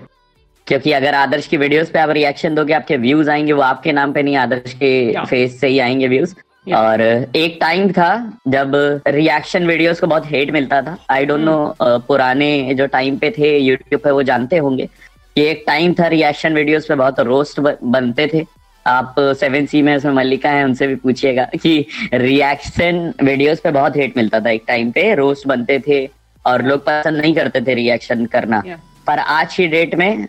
क्योंकि 0.68 0.92
अगर 0.92 1.16
आदर्श 1.16 1.48
की 1.48 1.58
वीडियोस 1.58 1.90
पे 1.90 2.00
आप 2.00 2.10
रिएक्शन 2.10 2.56
दोगे 2.56 2.74
आपके 2.74 2.98
व्यूज़ 2.98 3.30
आएँगे 3.30 3.54
वो 3.54 3.62
आपके 3.62 3.92
नाम 3.92 4.14
पे 4.14 4.24
नहीं 4.24 4.36
आदर्श 4.38 4.74
के 4.74 5.24
फेस 5.26 5.60
से 5.60 5.68
ही 5.68 5.80
आएँगे 5.80 6.08
व्यूज़ 6.08 6.34
और 6.76 7.02
एक 7.36 7.58
टाइम 7.62 7.92
था 7.92 8.08
जब 8.48 8.72
रिएक्शन 9.08 9.68
वीडियोस 9.68 10.00
को 10.00 10.08
बहुत 10.08 10.32
हेट 10.32 10.52
मिलता 10.52 10.82
था। 10.82 10.98
आई 11.10 11.26
डोंट 11.26 11.42
नो 11.42 11.76
पुराने 11.82 12.74
जो 12.74 12.86
टाइम 12.88 13.18
पे 13.18 13.30
थे 13.38 13.58
यूट्यूब 13.58 14.02
पे 14.02 14.12
वो 14.12 14.24
जानते 14.24 14.58
होंगे। 14.58 14.88
कि 15.36 15.42
एक 15.42 15.64
टाइम 15.68 15.94
था 15.94 16.08
रिएक्शन 16.08 16.54
वीडियोस 16.54 16.86
पे 16.86 16.96
बहुत 16.96 17.20
रोस्ट 17.20 17.60
बनते 17.84 18.28
थे। 18.34 18.46
आप 18.88 19.16
सेवन 19.20 19.66
सी 19.66 19.82
में 19.82 19.96
उसमें 19.96 20.14
मल्लिका 20.14 20.50
है 20.50 20.64
उनसे 20.64 20.88
भी 20.88 20.96
पूछिएगा 20.96 21.44
कि 21.44 21.86
रिएक्शन 22.14 23.14
वीडियोस 23.24 23.60
पे 23.60 23.72
बहुत 23.72 23.98
हेट 23.98 24.18
मिलता 24.18 24.40
था 24.40 24.50
एक 24.50 24.64
टाइम 24.68 24.92
पे। 24.92 25.16
रोस्ट 25.16 25.48
बनते 25.48 25.80
थे 25.88 26.10
और 26.46 26.62
लोग 26.62 26.86
पसंद 26.86 27.18
नहीं 27.18 27.36
करते 27.36 27.62
थे 27.62 27.74
रिएक्शन 27.74 28.26
करना। 28.26 28.64
Yeah. 28.64 28.80
पर 29.08 29.20
आज 29.20 29.56
की 29.56 29.68
डेट 29.68 29.96
में 29.96 30.28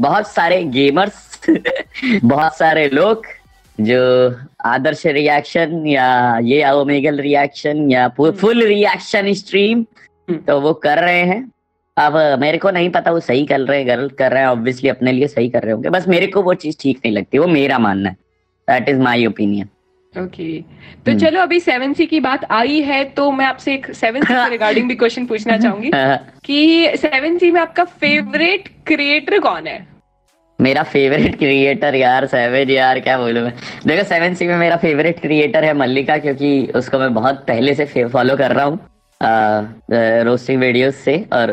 बहुत 0.00 0.28
सारे 0.28 0.64
गेमर्स 0.64 1.40
बहुत 2.24 2.56
सारे 2.56 2.88
लोग 2.88 3.26
जो 3.80 4.36
आदर्श 4.64 5.06
रिएक्शन 5.06 5.86
या 5.86 6.38
ये 6.38 6.70
ओमेगल 6.70 7.20
रिएक्शन 7.20 7.90
या 7.90 8.08
फुल 8.08 8.62
रिएक्शन 8.62 9.32
स्ट्रीम 9.34 9.84
तो 10.30 10.60
वो 10.60 10.72
कर 10.72 10.98
रहे 10.98 11.22
हैं। 11.22 11.50
अब 11.96 12.16
मेरे 12.40 12.58
को 12.58 12.70
नहीं 12.70 12.90
पता 12.90 13.10
वो 13.10 13.20
सही 13.20 13.44
कर 13.46 13.60
रहे 13.60 13.78
हैं 13.78 13.88
गलत 13.88 14.12
कर 14.12 14.32
रहे 14.32 14.42
हैं 14.42 14.48
ऑब्वियसली 14.48 14.88
अपने 14.88 15.12
लिए 15.12 15.26
सही 15.26 15.48
कर 15.48 15.62
रहे 15.62 15.72
होंगे। 15.72 15.90
बस 15.90 16.08
मेरे 16.08 16.26
को 16.26 16.42
वो 16.42 16.54
चीज़ 16.54 16.76
ठीक 16.80 16.98
नहीं 16.98 17.14
लगती 17.14 17.38
वो 17.38 17.46
मेरा 17.46 17.78
मानना 17.78 18.08
है। 18.08 18.16
That 18.68 18.88
is 18.88 18.98
my 18.98 19.26
opinion 19.26 19.68
okay 20.22 20.60
तो 20.60 21.12
hmm. 21.12 21.20
चलो 21.20 21.40
अभी 21.40 21.60
सेवन 21.60 21.92
सी 21.92 22.06
की 22.06 22.20
बात 22.20 22.44
आई 22.50 22.80
है 22.80 23.04
तो 23.04 23.30
मैं 23.32 23.46
आपसे 23.46 23.74
एक 23.74 23.94
सेवन 23.94 24.22
सी 24.22 24.34
के 24.34 24.48
रिगार्डिंग 24.48 24.88
भी 24.88 24.94
क्वेश्चन 24.94 25.26
पूछना 25.26 25.58
चाहूँगी 25.58 25.90
कि 26.44 26.96
सेवन 26.96 27.38
सी 27.38 27.50
में 27.50 27.60
आपका 27.60 27.84
फेवरेट 27.84 28.68
क्रिएटर 28.86 29.38
कौन 29.38 29.66
है? 29.66 29.86
मेरा 30.60 30.82
फेवरेट 30.82 31.38
क्रिएटर 31.38 31.94
यार 31.94 32.26
सेवन 32.26 32.70
यार 32.70 33.00
क्या 33.00 33.18
बोलूँ 33.18 33.42
मैं? 33.42 33.52
देखो 33.86 34.04
सेवन 34.04 34.34
सी 34.34 34.46
में 34.46 34.56
मेरा 34.56 34.76
फेवरेट 34.76 35.20
क्रिएटर 35.20 35.64
है 35.64 35.74
मल्लिका 35.74 36.18
क्योंकि 36.18 36.66
उसको 36.76 36.98
मैं 36.98 37.14
बहुत 37.14 37.44
पहले 37.48 37.74
से 37.74 38.04
फॉलो 38.08 38.36
कर 38.36 38.52
रहा 38.52 38.64
हूँ। 38.64 38.78
रोस्टिंग 39.20 40.60
वीडियोस 40.60 40.96
से 40.96 41.16
और 41.32 41.52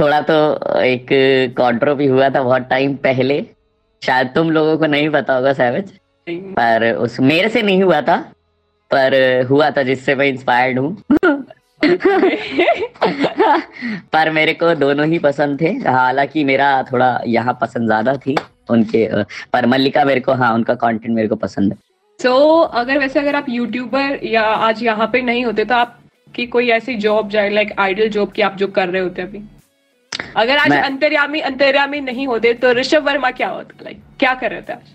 थोड़ा 0.00 0.20
तो 0.22 0.34
एक 0.80 1.06
कॉन्ट्रो 1.56 1.94
भी 1.94 2.06
हुआ 2.06 2.28
था 2.30 2.42
बहुत 2.42 2.62
टाइम 2.70 2.94
पहले। 3.04 3.44
शायद 4.02 4.30
तुम 4.34 4.50
लोगों 4.50 4.76
को 4.78 4.86
नहीं 4.86 5.08
पता 5.10 5.34
होगा 5.34 5.52
सैवेज 5.54 5.92
पर 6.28 6.92
उस 6.94 7.20
मेरे 7.22 7.48
से 7.48 7.62
नहीं 7.62 7.82
हुआ 7.82 8.00
था 8.02 8.16
पर 8.90 9.14
हुआ 9.50 9.70
था 9.70 9.82
जिससे 9.82 10.14
मैं 10.14 10.26
इंस्पायर्ड 10.26 10.78
हूँ। 10.78 10.96
पर 14.12 14.30
मेरे 14.32 14.52
को 14.54 14.74
दोनों 14.74 15.06
ही 15.06 15.18
पसंद 15.18 15.60
थे। 15.60 15.68
हालाँकि 15.86 16.44
मेरा 16.44 16.82
थोड़ा 16.92 17.20
यहाँ 17.26 17.58
पसंद 17.60 17.86
ज़्यादा 17.86 18.16
थी 18.16 18.36
उनके 18.70 19.08
पर 19.52 19.66
मल्लिका 19.66 20.04
मेरे 20.04 20.20
को 20.20 20.32
हाँ 20.34 20.52
उनका 20.54 20.74
कंटेंट 20.76 21.14
मेरे 21.14 21.28
को 21.28 21.36
पसंद 21.36 21.72
है। 21.72 21.78
सो 22.20 22.28
so, 22.28 22.70
अगर 22.74 22.98
वैसे 22.98 23.20
अगर 23.20 23.36
आप 23.36 23.46
यूट्यूबर 23.48 24.18
या 24.24 24.42
आज 24.42 24.82
यहाँ 24.82 25.06
पे 25.12 25.20
नहीं 25.22 25.44
होते 25.44 25.64
तो 25.64 25.74
आपकी 26.28 26.46
कोई 26.46 26.68
ऐसी 26.70 26.94
जॉब 26.98 27.28
जाए 27.30 27.50
लाइक 27.50 27.72
आइडल 27.80 28.08
जॉब 28.08 28.32
की 28.32 28.42
आप 28.42 28.56
जो 28.56 28.66
कर 28.68 28.88
रहे 28.88 29.02
होते 29.02 29.22
अभी। 29.22 29.40
अगर 30.36 30.56
आज 30.58 30.72
अंतर्यामी 30.74 31.40
अंतर्यामी 31.40 32.00
नहीं 32.00 32.26
होते 32.26 32.52
तो 32.54 32.72
ऋषभ 32.72 33.06
वर्मा 33.06 33.30
क्या 33.30 33.48
होता 33.48 33.84
लाइक 33.84 34.00
क्या 34.18 34.34
कर 34.34 34.50
रहे 34.50 34.62
थे 34.62 34.72
आज? 34.72 34.92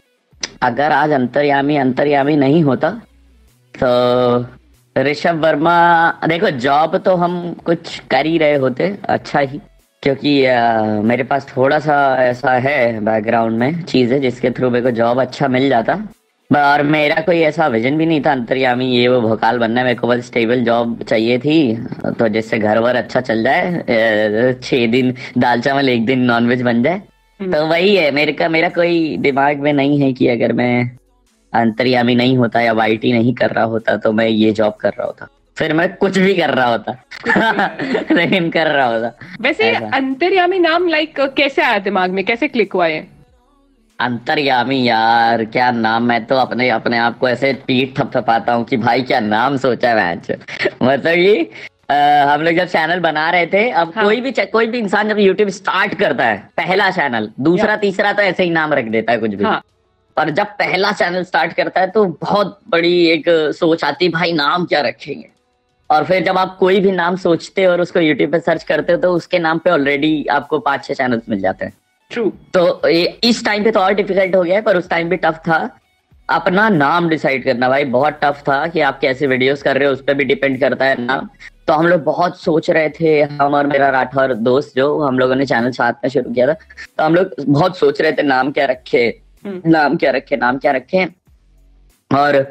अगर 0.63 0.91
आज 0.91 1.11
अंतर्यामी 1.11 1.77
अंतर्यामी 1.77 2.36
नहीं 2.36 2.63
होता 2.63 2.89
तो 3.75 5.01
ऋषभ 5.03 5.41
वर्मा 5.43 5.75
देखो 6.27 6.49
जॉब 6.59 6.97
तो 6.97 7.15
हम 7.15 7.41
कुछ 7.65 7.99
कर 8.11 8.25
ही 8.25 8.38
रहे 8.38 8.55
होते 8.57 8.95
अच्छा 9.09 9.39
ही। 9.39 9.61
क्योंकि 10.03 10.45
आ, 10.45 10.84
मेरे 11.01 11.23
पास 11.23 11.47
थोड़ा 11.47 11.79
सा 11.79 11.97
ऐसा 12.21 12.53
है 12.59 12.99
बैकग्राउंड 13.05 13.57
में 13.59 13.82
चीज़ें 13.84 14.19
जिसके 14.21 14.49
थ्रू 14.51 14.69
मेरे 14.69 14.84
को 14.84 14.91
जॉब 14.97 15.21
अच्छा 15.21 15.47
मिल 15.47 15.69
जाता। 15.69 15.95
और 16.56 16.82
मेरा 16.84 17.22
कोई 17.22 17.39
ऐसा 17.39 17.68
विजन 17.68 17.97
भी 17.97 18.06
नहीं 18.06 18.22
था 18.22 18.32
अंतर्यामी 18.32 18.86
ये 18.86 19.08
वो 19.08 19.20
भोकाल 19.22 19.58
बनना 19.58 19.84
मेरे 19.84 19.95
को 19.95 20.08
बस 20.08 20.26
स्टेबल 20.26 20.64
जॉब 20.64 21.04
चाहिए 21.04 21.38
थी 21.39 21.58
तो 22.20 22.28
जिससे 22.28 22.60
घर 22.60 22.80
वर 22.80 22.95
अच्छा 22.95 23.22
चल 23.22 23.43
जाए 23.43 24.54
छह 24.64 24.86
दिन 24.88 25.14
दाल 25.38 25.62
चावल 25.62 25.89
एक 25.89 26.06
दिन 26.06 26.20
नॉनवेज 26.22 26.62
बन 26.62 26.84
जाए। 26.84 27.02
हम्म। 27.39 27.52
तो 27.52 27.66
वही 27.68 27.95
है 27.95 28.10
मेरे 28.12 28.32
का 28.32 28.49
मेरा 28.49 28.70
कोई 28.70 29.18
दिमाग 29.18 29.60
में 29.60 29.72
नहीं 29.74 29.99
है 30.02 30.12
कि 30.14 30.28
अगर 30.28 30.54
मैं 30.54 30.91
अंतर्यामी 31.54 32.16
नहीं 32.16 32.38
होता 32.38 32.62
या 32.62 32.74
वाईटी 32.74 33.12
नहीं 33.14 33.34
कर 33.34 33.52
रहा 33.52 33.64
होता 33.66 33.95
तो 33.97 34.12
मैं 34.12 34.28
ये 34.28 34.52
जॉब 34.52 34.74
कर 34.74 34.89
रहा 34.89 35.06
होता। 35.06 35.28
फिर 35.58 35.74
मैं 35.74 35.88
कुछ 35.95 36.18
भी 36.18 36.34
कर 36.34 36.49
रहा 36.49 36.68
होता। 36.68 36.91
लेकिन 38.12 38.49
कर 38.49 38.68
रहा 38.68 38.86
होता। 38.86 39.12
वैसे 39.41 39.72
अंतर्यामी 39.72 40.60
नाम 40.60 40.88
लाइक 40.88 41.20
कैसे 41.38 41.62
आया 41.62 41.80
दिमाग 41.80 42.12
में? 42.12 42.24
कैसे 42.26 42.47
क्लिक 42.47 42.74
हुआ 42.74 42.88
है 42.88 43.20
अंतर्यामी 44.02 44.82
यार 44.84 45.43
क्या 45.45 45.70
नाम 45.72 46.04
मैं 46.04 46.24
तो 46.26 46.36
अपने 46.36 46.70
अपने 46.70 46.97
आप 46.97 47.18
को 47.18 47.30
ऐसे 47.30 47.54
पीठ 47.68 47.97
थपथपाता 47.99 48.54
हूँ 48.54 48.64
कि 48.66 48.78
भाई 48.78 49.02
क्या 49.04 49.20
नाम 49.20 49.58
सोचा 49.58 49.89
है 49.89 49.95
मैच। 49.95 50.32
मतलब 50.84 51.08
ये 51.08 51.49
हम 51.91 52.41
लोग 52.41 52.56
जब 52.56 52.68
चैनल 52.68 52.99
बना 52.99 53.30
रहे 53.30 53.45
थे 53.47 53.70
अब 53.72 53.91
हाँ. 53.95 54.04
कोई 54.04 54.22
भी 54.22 54.32
कोई 54.32 54.68
भी 54.68 54.78
इंसान 54.78 55.10
जब 55.10 55.20
यूट्यूब 55.20 55.49
स्टार्ट 55.49 55.93
करता 55.99 56.26
है 56.26 56.38
पहला 56.58 56.89
चैनल 56.91 57.30
दूसरा 57.39 57.76
तीसरा 57.78 58.14
तो 58.14 58.22
ऐसे 58.22 58.43
ही 58.43 58.49
नाम 58.49 58.74
रख 58.74 58.86
देता 58.88 59.12
है 59.12 59.18
कुछ 59.20 59.34
भी। 59.34 59.43
हाँ. 59.43 59.62
और 60.18 60.30
जब 60.30 60.47
पहला 60.60 60.91
चैनल 60.93 61.24
स्टार्ट 61.24 61.54
करता 61.54 61.82
है 61.82 61.89
तो 61.89 62.06
बहुत 62.22 62.60
बड़ी 62.70 62.93
एक 63.08 63.30
सोच 63.58 63.84
आती 63.84 64.06
है 64.06 64.12
भाई 64.12 64.34
नाम 64.34 64.66
क्या 64.66 64.82
रखेंगे? 64.82 65.30
और 65.89 66.04
फिर 66.06 66.24
जब 66.24 66.38
आप 66.38 66.56
कोई 66.60 66.80
भी 66.80 66.91
नाम 66.91 67.16
सोचते 67.18 67.64
हो 67.64 67.72
और 67.72 67.82
उसको 67.82 67.99
यूट्यूब 67.99 68.32
पे 68.32 68.39
सर्च 68.39 68.64
करते 68.64 68.93
हो 68.93 68.99
तो 68.99 69.14
उसके 69.14 69.39
नाम 69.39 69.58
पे 69.60 69.70
ऑलरेडी 69.70 70.26
आपको 70.32 70.60
पाँच 70.60 70.86
छह 70.86 70.93
चैनल्स 70.93 71.30
मिल 71.30 71.39
जाते 71.41 71.66
हैं। 71.66 71.74
ट्रू 72.12 72.30
तो 72.53 72.88
इस 72.88 73.43
टाइम 73.45 73.64
पे 73.64 73.72
तो 73.72 73.80
और 73.80 73.93
डिफ़िकल्ट 73.93 74.36
हो 74.36 74.43
गया 74.43 74.55
है 74.55 74.62
पर 74.62 74.78
उस 74.78 74.89
टाइम 74.89 75.09
भी 75.09 75.18
टफ 75.18 75.39
था। 75.47 75.70
अपना 76.30 76.68
नाम 76.70 77.07
डिसाइड 77.09 77.43
करना 77.43 77.70
भाई 77.70 77.86
बहुत 77.93 78.20
टफ 78.24 78.41
था 78.47 78.66
कि 78.68 78.82
आप 78.82 78.99
कैसे 78.99 79.28
वीडियोस 79.28 79.64
कर 79.64 79.78
रहे 79.78 79.88
हो 79.88 79.93
उस 79.93 80.01
पर 80.01 80.14
भी 80.14 80.24
डिपेंड 80.26 80.59
करता 80.59 80.86
है 80.86 81.01
नाम। 81.01 81.30
तो 81.68 81.74
हम 81.74 81.88
लोग 81.88 82.03
बहुत 82.03 82.39
सोच 82.41 82.70
रहे 82.70 82.89
थे 82.89 83.22
हम 83.22 83.53
और 83.55 83.68
मेरा 83.68 83.89
राठौर 83.89 84.34
दोस्त 84.36 84.74
जो 84.76 84.99
हम 84.99 85.20
लोगों 85.20 85.36
ने 85.36 85.45
चैनल 85.45 85.72
साथ 85.72 85.93
में 86.03 86.09
शुरू 86.09 86.34
किया 86.34 86.47
था 86.47 86.53
तो 86.53 87.03
हम 87.03 87.16
लोग 87.16 87.34
बहुत 87.41 87.78
सोच 87.78 88.01
रहे 88.01 88.12
थे 88.12 88.24
नाम 88.24 88.51
क्या 88.51 88.66
रखे 88.66 89.03
हम्म। 89.45 89.62
नाम 89.72 89.97
क्या 89.97 90.12
रखे 90.12 90.38
नाम 90.38 90.57
क्या 90.57 90.72
रखे। 90.72 91.05
और 92.12 92.45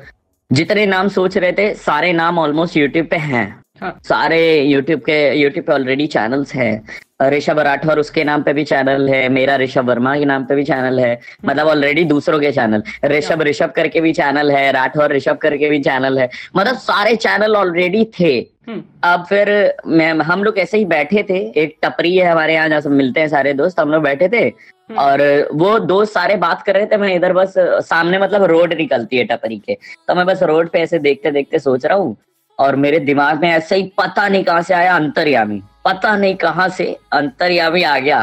जितने 0.50 0.86
नाम 0.86 1.08
सोच 1.08 1.36
रहे 1.36 1.52
थे 1.52 1.72
सारे 1.76 2.12
नाम 2.12 2.38
ऑलमोस्ट 2.38 2.76
यूट्यूब 2.76 3.06
पे 3.06 3.16
हैं। 3.16 3.59
हाँ. 3.80 3.98
सारे 4.04 4.40
यूट्यूब 4.62 5.00
के 5.00 5.18
यूट्यूब 5.34 5.66
पे 5.66 5.72
ऑलरेडी 5.72 6.06
चैनल्स 6.06 6.54
हैं। 6.54 6.82
ऋषभ 7.22 7.58
राठौर 7.58 7.98
उसके 7.98 8.24
नाम 8.24 8.42
पे 8.42 8.52
भी 8.52 8.64
चैनल 8.64 9.08
है 9.08 9.28
मेरा 9.28 9.56
ऋषभ 9.56 9.88
वर्मा 9.88 10.16
के 10.18 10.24
नाम 10.24 10.44
पे 10.44 10.54
भी 10.54 10.64
चैनल 10.64 11.00
है। 11.00 11.12
हम्म। 11.12 11.50
मतलब 11.50 11.66
ऑलरेडी 11.66 12.04
दूसरों 12.04 12.38
के 12.40 12.52
चैनल 12.52 12.82
ऋषभ 13.04 13.42
ऋषभ 13.42 13.72
करके 13.76 14.00
भी 14.00 14.12
चैनल 14.12 14.50
है 14.50 14.70
राठौर 14.72 15.12
ऋषभ 15.12 15.36
करके 15.36 15.68
भी 15.70 15.80
चैनल 15.80 16.18
है। 16.18 16.28
मतलब 16.56 16.76
सारे 16.76 17.14
चैनल 17.16 17.56
ऑलरेडी 17.56 18.04
थे। 18.20 18.32
हम्म। 18.68 18.82
अब 19.04 19.24
फिर 19.28 19.48
मैं 19.86 20.12
हम 20.12 20.44
लोग 20.44 20.58
ऐसे 20.58 20.78
ही 20.78 20.84
बैठे 20.84 21.22
थे। 21.30 21.38
एक 21.62 21.76
टपरी 21.82 22.16
है 22.16 22.30
हमारे 22.30 22.54
यहाँ 22.54 22.68
जहाँ 22.68 22.92
मिलते 22.92 23.20
हैं 23.20 23.28
सारे 23.28 23.52
दोस्त। 23.52 23.80
हम 23.80 23.90
लोग 23.90 24.02
बैठे 24.02 24.28
थे। 24.28 24.44
हम्म। 24.44 24.98
और 24.98 25.48
वो 25.52 25.78
दोस्त 25.78 26.14
सारे 26.14 26.36
बात 26.36 26.62
कर 26.62 26.74
रहे 26.74 26.86
थे 26.86 26.96
मैं 26.96 27.14
इधर 27.14 27.32
बस 27.32 27.54
सामने 27.58 28.18
मतलब 28.18 28.44
रोड 28.44 28.72
निकलती 28.72 29.16
है 29.16 29.24
टपरी 29.24 29.58
के। 29.58 29.74
तो 30.08 30.14
मैं 30.14 30.26
बस 30.26 30.42
रोड 30.42 30.70
पे 30.70 30.78
ऐसे 30.78 30.98
देखते 30.98 31.30
देखते 31.30 31.58
सोच 31.58 31.86
रहा 31.86 31.96
हूँ 31.96 32.16
और 32.60 32.76
मेरे 32.76 32.98
दिमाग 32.98 33.40
में 33.40 33.48
ऐसे 33.50 33.76
ही 33.76 33.82
पता 33.98 34.28
नहीं 34.28 34.44
कहाँ 34.44 34.62
से 34.62 34.74
आया 34.74 34.94
अंतर्यामी। 34.96 35.62
पता 35.84 36.16
नहीं 36.16 36.34
कहाँ 36.34 36.68
से 36.68 36.84
अंतर्यामी 37.12 37.82
आ 37.82 37.98
गया। 37.98 38.22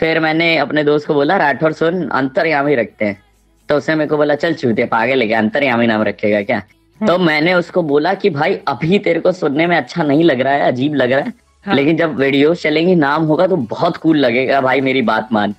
फिर 0.00 0.20
मैंने 0.20 0.56
अपने 0.56 0.84
दोस्त 0.84 1.06
को 1.06 1.14
बोला 1.14 1.36
राठौर 1.36 1.72
सुन 1.72 2.08
अंतर्यामी 2.08 2.74
रखते 2.74 3.04
हैं। 3.04 3.22
तो 3.68 3.76
उसने 3.76 3.94
मेरे 3.94 4.08
को 4.08 4.16
बोला 4.16 4.34
चल 4.34 4.54
चूते 4.54 4.84
पागे 4.84 5.14
लेके 5.14 5.34
अंतर्यामी 5.34 5.86
नाम 5.86 6.02
रखेगा 6.02 6.42
क्या? 6.42 6.60
तो 7.00 7.14
हम्म। 7.14 7.26
मैंने 7.26 7.54
उसको 7.54 7.82
बोला 7.82 8.14
कि 8.14 8.30
भाई 8.30 8.54
अभी 8.68 8.98
तेरे 8.98 9.20
को 9.20 9.32
सुनने 9.32 9.66
में 9.66 9.76
अच्छा 9.76 10.02
नहीं 10.02 10.24
लग 10.24 10.40
रहा 10.40 10.52
है 10.52 10.62
अजीब 10.62 10.94
लग 10.94 11.12
रहा 11.12 11.24
है 11.24 11.32
हाँ। 11.64 11.74
लेकिन 11.74 11.96
जब 11.96 12.16
वीडियो 12.16 12.54
चलेंगी 12.54 12.94
नाम 12.94 13.24
होगा 13.24 13.46
तो 13.46 13.56
बहुत 13.56 13.96
कूल 13.96 14.16
लगेगा 14.16 14.60
भाई 14.60 14.80
मेरी 14.80 15.02
बात 15.02 15.28
मान। 15.32 15.54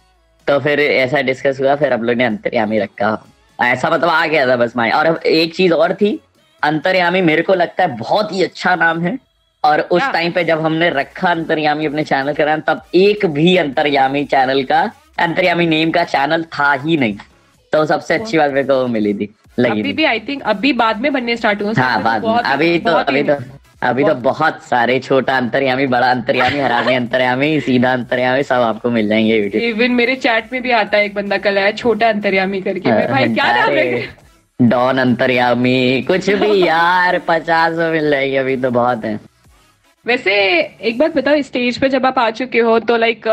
तो 0.48 0.60
फिर 0.60 0.80
ऐसा 0.80 1.22
डिस्कस 1.22 1.62
हुआ 1.62 1.76
फिर 1.76 1.94
हम 1.94 2.04
लोग 2.04 2.16
ने 2.16 2.24
अंतर्यामी 2.24 2.80
रखा। 2.80 3.18
ऐसा 3.60 3.90
मतलब 3.90 4.10
आ 4.10 4.26
गया 4.26 4.48
था 4.48 4.56
बस 4.56 4.74
माई 4.78 4.90
और 4.90 5.06
अब 5.06 5.20
एक 5.26 5.56
चीज़ 5.56 5.74
और 5.74 5.94
थी 5.94 6.20
अंतर्यामी 6.64 7.22
मेरे 7.22 7.42
को 7.42 7.54
लगता 7.54 7.84
है 7.84 7.96
बहुत 7.98 8.34
ही 8.34 8.44
अच्छा 8.44 8.76
नाम 8.76 9.02
है। 9.02 9.18
और 9.64 9.82
उस 9.82 10.02
टाइम 10.14 10.32
पे 10.32 10.44
जब 10.44 10.62
हमने 10.62 10.90
रखा 10.90 11.30
अंतर्यामी 11.32 11.86
अपने 11.86 12.04
चैनल 12.04 12.34
का 12.34 12.46
नाम 12.46 12.62
तब 12.68 12.84
एक 12.96 13.26
भी 13.26 13.56
अंतर्यामी 13.58 14.24
चैनल 14.26 14.64
का 14.64 14.80
अंतर्यामी 15.20 15.66
नेम 15.68 15.92
का 15.92 16.04
चैनल 16.06 16.44
था 16.54 16.72
ही 16.84 16.98
नहीं। 16.98 17.18
तो 17.74 17.86
सबसे 17.86 18.14
अच्छी 18.14 18.38
बात 18.38 18.52
मेरे 18.52 18.68
को 18.68 18.86
मिली 18.88 19.14
थी। 19.14 19.30
लगी 19.60 19.82
अभी 19.82 19.94
भी 19.94 20.04
आई 20.04 20.20
थिंक 20.20 20.42
अभी 20.44 20.72
बाद 20.74 21.02
में 21.02 21.12
बनने 21.14 21.36
स्टार्ट 21.38 21.62
हुए 21.62 21.74
हाँ 21.78 22.02
बाद 22.04 22.26
में। 22.26 22.34
अभी 22.34 22.78
तो 22.80 22.92
अभी 22.92 23.24
तो 23.24 23.36
अभी 23.82 24.04
तो 24.04 24.14
बहुत। 24.16 24.62
सारे 24.64 24.98
छोटा 25.00 25.38
अंतर्यामी 25.38 25.86
बड़ा 25.88 26.10
अंतर्यामी 26.12 26.60
हराने 26.60 26.96
अंतर्यामी 26.96 27.60
सीधा 27.62 27.94
अंतर्यामी 27.94 28.44
सब 28.44 28.62
आपको 28.64 28.90
मिल 28.90 29.08
जाएँगे 29.10 29.68
इवन 29.70 29.92
मेरे 29.92 30.16
चैट 30.16 30.52
में 30.54 30.62
भी 30.62 30.72
आता 30.72 30.98
है 30.98 31.06
एक 31.06 31.16
बंदा 31.16 31.38
कल 31.38 31.58
आया 31.58 31.72
छोटा 31.72 32.10
अंतर्यामी 32.10 32.62
करके। 32.62 32.92
भाई 33.08 33.34
क्या 33.34 33.52
नाम 33.56 33.72
है? 33.72 34.08
डॉन 34.62 34.98
अंतर्यामी 35.00 36.02
कुछ 36.08 36.30
भी 36.32 36.62
यार 36.66 37.20
पचास 37.28 37.78
मिल 37.92 38.10
जाएगी 38.10 38.36
अभी 38.36 38.56
तो 38.58 38.72
बहुत 38.72 39.06
है 39.06 39.20
वैसे 40.06 40.34
एक 40.82 40.98
बात 40.98 41.16
बताओ 41.16 41.42
स्टेज 41.42 41.78
पे 41.78 41.90
जब 41.90 42.06
आप 42.06 42.18
आ 42.20 42.30
चुके 42.32 42.60
हो 42.60 42.78
तो 42.82 42.96
लाइक 42.98 43.28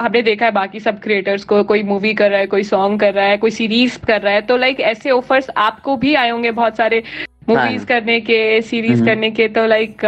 हमने 0.00 0.22
देखा 0.22 0.44
है 0.44 0.52
बाकी 0.52 0.80
सब 0.80 1.00
क्रिएटर्स 1.00 1.44
को 1.44 1.62
कोई 1.64 1.82
मूवी 1.82 2.12
कर 2.14 2.30
रहा 2.30 2.40
है 2.40 2.46
कोई 2.46 2.62
सॉन्ग 2.64 3.00
कर 3.00 3.12
रहा 3.14 3.24
है 3.24 3.36
कोई 3.36 3.50
सीरीज़ 3.52 3.98
कर 4.06 4.20
रहा 4.20 4.32
है 4.34 4.40
तो 4.42 4.56
लाइक 4.56 4.80
ऐसे 4.82 5.10
ऑफर्स 5.10 5.50
आपको 5.58 5.96
भी 5.96 6.14
आए 6.14 6.30
होंगे 6.30 6.50
बहुत 6.52 6.76
सारे 6.76 7.02
मूवीज़ 7.48 7.76
हाँ। 7.76 7.84
करने 7.86 8.20
के 8.20 8.60
सीरीज़ 8.62 8.92
हम्म। 8.92 9.06
करने 9.06 9.30
के 9.30 9.48
तो 9.48 9.66
लाइक 9.66 10.04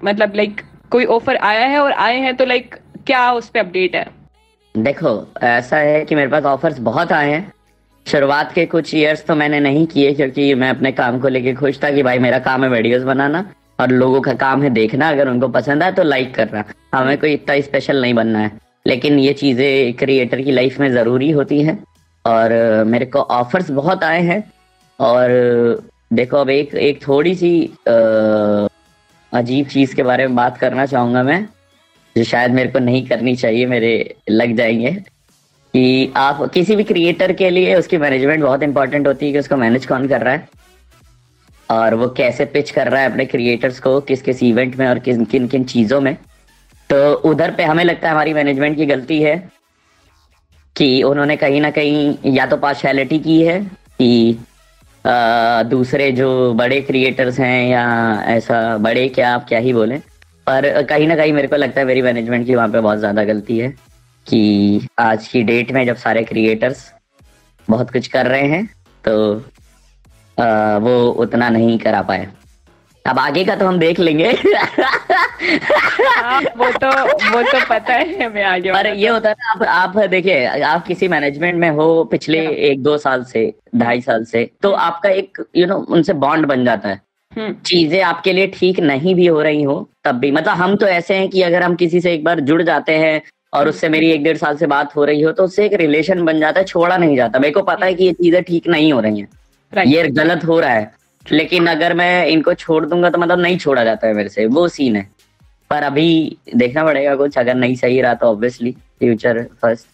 मतलब 0.00 0.34
लाइक 0.36 0.60
कोई 0.92 1.04
ऑफ़र 1.10 1.36
आया 1.44 1.66
है 1.66 1.78
और 1.78 1.92
आए 1.92 2.18
हैं 2.18 2.34
तो 2.36 2.44
लाइक 2.44 2.74
क्या 3.06 3.30
उस 3.32 3.48
पर 3.48 3.60
अपडेट 3.60 3.96
है 3.96 4.06
देखो 4.74 5.12
ऐसा 5.44 5.76
है 5.78 6.04
कि 6.04 6.14
मेरे 6.14 6.28
पास 6.30 6.44
ऑफर्स 6.46 6.78
बहुत 6.82 7.12
आए 7.12 7.30
हैं 7.30 7.52
शुरुआत 8.06 8.52
के 8.52 8.64
कुछ 8.66 8.94
ईयर्स 8.94 9.24
तो 9.26 9.34
मैंने 9.34 9.60
नहीं 9.60 9.86
किए, 9.86 10.12
क्योंकि 10.14 10.54
मैं 10.54 10.70
अपने 10.70 10.92
काम 10.92 11.18
को 11.20 11.28
लेके 11.28 11.52
खुश 11.54 11.78
था 11.82 11.90
कि 11.90 12.02
भाई 12.02 12.18
मेरा 12.18 12.38
काम 12.38 12.64
है 12.64 12.70
वीडियोस 12.70 13.02
बनाना 13.02 13.44
और 13.80 13.90
लोगों 13.90 14.20
का 14.20 14.32
काम 14.34 14.62
है 14.62 14.70
देखना, 14.70 15.08
अगर 15.10 15.28
उनको 15.28 15.48
पसंद 15.48 15.82
आए 15.82 15.92
तो 15.92 16.02
लाइक 16.02 16.34
करना। 16.34 16.64
हमें 16.94 17.16
कोई 17.18 17.32
इतना 17.34 17.60
स्पेशल 17.60 18.00
नहीं 18.02 18.14
बनना 18.14 18.38
है। 18.38 18.50
लेकिन 18.86 19.18
ये 19.18 19.32
चीज़ें 19.32 19.92
क्रिएटर 19.94 20.40
की 20.40 20.50
लाइफ 20.50 20.78
में 20.80 20.90
ज़रूरी 20.92 21.30
होती 21.30 21.60
हैं 21.62 21.78
और 22.24 22.52
मेरे 22.86 23.06
को 23.06 23.18
ऑफर्स 23.18 23.70
बहुत 23.70 24.04
आए 24.04 24.22
हैं 24.22 24.42
और 24.98 25.28
देखो 26.12 26.36
अब 26.36 26.50
एक 26.50 26.74
एक 26.74 27.06
थोड़ी 27.08 27.34
सी 27.34 27.52
अजीब 29.32 29.66
चीज़ 29.66 29.94
के 29.94 30.02
बारे 30.02 30.26
में 30.26 30.36
बात 30.36 30.56
करना 30.58 30.86
चाहूँगा 30.86 31.22
मैं, 31.22 31.44
जो 32.16 32.24
शायद 32.24 32.50
मेरे 32.50 32.70
को 32.70 32.78
नहीं 32.78 33.06
करनी 33.06 33.36
चाहिए, 33.36 33.66
मेरे 33.66 34.14
लग 34.30 34.56
जाएँगे। 34.56 34.96
कि 35.74 36.12
आप 36.16 36.42
किसी 36.54 36.76
भी 36.76 36.84
क्रिएटर 36.84 37.32
के 37.32 37.50
लिए 37.50 37.74
उसकी 37.74 37.98
मैनेजमेंट 37.98 38.42
बहुत 38.42 38.62
इंपॉर्टेंट 38.62 39.06
होती 39.06 39.26
है 39.26 39.32
कि 39.32 39.38
उसको 39.38 39.56
मैनेज 39.56 39.86
कौन 39.86 40.08
कर 40.08 40.22
रहा 40.22 40.34
है। 40.34 40.48
और 41.68 41.94
वो 41.94 42.08
कैसे 42.08 42.44
पिच 42.44 42.70
कर 42.70 42.88
रहा 42.88 43.00
है 43.00 43.10
अपने 43.10 43.24
क्रिएटर्स 43.26 43.78
को, 43.80 44.00
किस 44.00 44.22
किस 44.22 44.42
इवेंट 44.42 44.76
में 44.76 44.86
और 44.88 44.98
किन 44.98 45.24
किन 45.24 45.46
किन 45.48 45.64
चीज़ों 45.64 46.00
में। 46.00 46.14
तो 46.90 47.12
उधर 47.30 47.50
पे 47.50 47.64
हमें 47.64 47.84
लगता 47.84 48.08
है 48.08 48.14
हमारी 48.14 48.32
मैनेजमेंट 48.34 48.76
की 48.76 48.86
गलती 48.86 49.20
है 49.22 49.36
कि 50.76 51.02
उन्होंने 51.02 51.36
कहीं 51.36 51.60
ना 51.60 51.70
कहीं 51.70 52.32
या 52.34 52.46
तो 52.46 52.56
पार्शलिटी 52.58 53.18
की 53.18 53.40
है 53.42 53.60
कि 54.00 54.38
दूसरे 55.70 56.10
जो 56.12 56.30
बड़े 56.54 56.80
क्रिएटर्स 56.80 57.38
हैं 57.40 57.68
या 57.68 57.84
ऐसा, 58.28 58.76
बड़े 58.78 59.08
क्या, 59.08 59.34
आप 59.34 59.46
क्या 59.48 59.58
ही 59.58 59.72
बोले। 59.72 59.98
पर 60.46 60.82
कहीं 60.82 61.06
ना 61.08 61.16
कहीं 61.16 61.32
मेरे 61.32 61.48
को 61.48 61.56
लगता 61.56 61.80
है 61.80 61.86
मेरी 61.86 62.02
मैनेजमेंट 62.02 62.46
की 62.46 62.54
वहाँ 62.54 62.68
पे 62.68 62.80
बहुत 62.80 62.98
ज़्यादा 62.98 63.24
गलती 63.24 63.58
है। 63.58 63.74
कि 64.30 64.88
आज 65.00 65.26
की 65.28 65.42
डेट 65.42 65.70
में 65.72 65.84
जब 65.86 65.96
सारे 65.98 66.22
क्रिएटर्स 66.24 66.90
बहुत 67.68 67.90
कुछ 67.90 68.06
कर 68.08 68.26
रहे 68.26 68.46
हैं 68.48 68.66
तो 69.04 69.14
आ, 70.38 70.76
वो 70.78 70.94
उतना 71.18 71.48
नहीं 71.48 71.78
करा 71.78 72.02
पाए 72.02 72.28
अब 73.04 73.18
आगे 73.18 73.44
का 73.44 73.54
तो 73.56 73.66
हम 73.66 73.78
देख 73.78 73.98
लेंगे 74.00 74.30
हाँ, 75.40 76.40
वो 76.56 76.70
तो 76.74 76.88
वो 77.30 77.42
तो 77.42 77.64
पता 77.68 77.94
है 77.94 78.24
हमें 78.24 78.42
आगे 78.44 78.70
अरे 78.70 78.92
ये 78.94 79.08
होता 79.08 79.28
है 79.28 79.34
ना 79.34 79.50
आप 79.50 79.94
आप 79.94 79.96
देखिए 80.10 80.62
आप 80.62 80.86
किसी 80.86 81.08
मैनेजमेंट 81.08 81.54
में 81.54 81.68
हो 81.70 81.86
पिछले 82.04 82.44
हाँ। 82.44 82.52
एक 82.68 82.82
दो 82.82 82.96
साल 82.98 83.24
से 83.24 83.52
ढाई 83.76 84.00
साल 84.00 84.24
से 84.24 84.44
तो 84.62 84.68
हम्म। 84.68 84.80
आपका 84.80 85.08
एक 85.10 85.38
यू 85.38 85.62
you 85.62 85.68
नो 85.68 85.76
know, 85.76 85.88
उनसे 85.88 86.12
बॉन्ड 86.18 86.46
बन 86.46 86.64
जाता 86.64 86.88
है 86.88 87.00
हम्म। 87.32 87.52
चीज़ें 87.62 88.00
आपके 88.02 88.32
लिए 88.32 88.46
ठीक 88.54 88.80
नहीं 88.82 89.14
भी 89.14 89.26
हो 89.26 89.42
रही 89.42 89.62
हो 89.62 89.88
तब 90.04 90.18
भी 90.18 90.30
मतलब 90.30 90.54
हम 90.54 90.76
तो 90.76 90.86
ऐसे 90.88 91.14
हैं 91.14 91.28
कि 91.28 91.42
अगर 91.42 91.62
हम 91.62 91.74
किसी 91.74 92.00
से 92.00 92.12
एक 92.14 92.24
बार 92.24 92.40
जुड़ 92.42 92.62
जाते 92.62 92.96
हैं 92.98 93.20
और 93.52 93.68
उससे 93.68 93.88
मेरी 93.88 94.10
एक 94.10 94.22
डेढ़ 94.24 94.36
साल 94.36 94.56
से 94.56 94.66
बात 94.66 94.94
हो 94.96 95.04
रही 95.04 95.20
हो 95.22 95.32
तो 95.32 95.44
उससे 95.44 95.64
एक 95.66 95.72
रिलेशन 95.72 96.24
बन 96.24 96.40
जाता 96.40 96.60
है 96.60 96.66
छोड़ा 96.66 96.96
नहीं 96.96 97.16
जाता। 97.16 97.38
मेरे 97.38 97.52
को 97.52 97.62
पता 97.62 97.86
है 97.86 97.94
कि 97.94 98.04
ये 98.04 98.12
चीज़ें 98.12 98.42
ठीक 98.42 98.68
नहीं 98.68 98.92
हो 98.92 99.00
रही 99.00 99.20
हैं। 99.20 99.84
ये 99.86 100.06
गलत 100.08 100.44
हो 100.44 100.58
रहा 100.60 100.70
है। 100.70 100.92
लेकिन 101.24 101.66
अगर 101.66 101.94
मैं 101.94 102.26
इनको 102.26 102.54
छोड़ 102.54 102.84
दूँगा 102.86 103.10
तो 103.10 103.18
मतलब 103.18 103.38
नहीं 103.38 103.58
छोड़ा 103.58 103.84
जाता 103.84 104.06
है 104.06 104.14
मेरे 104.14 104.28
से। 104.28 104.46
वो 104.46 104.66
सीन 104.68 104.96
है। 104.96 105.08
पर 105.70 105.82
अभी 105.82 106.36
देखना 106.56 106.84
पड़ेगा 106.84 107.14
कुछ 107.16 107.38
अगर 107.38 107.54
नहीं 107.54 107.74
सही 107.76 108.00
रहा 108.00 108.14
तो 108.14 108.26
ऑब्वियसली 108.26 108.70
फ्यूचर 108.98 109.42
फ़र्स्ट 109.62 109.86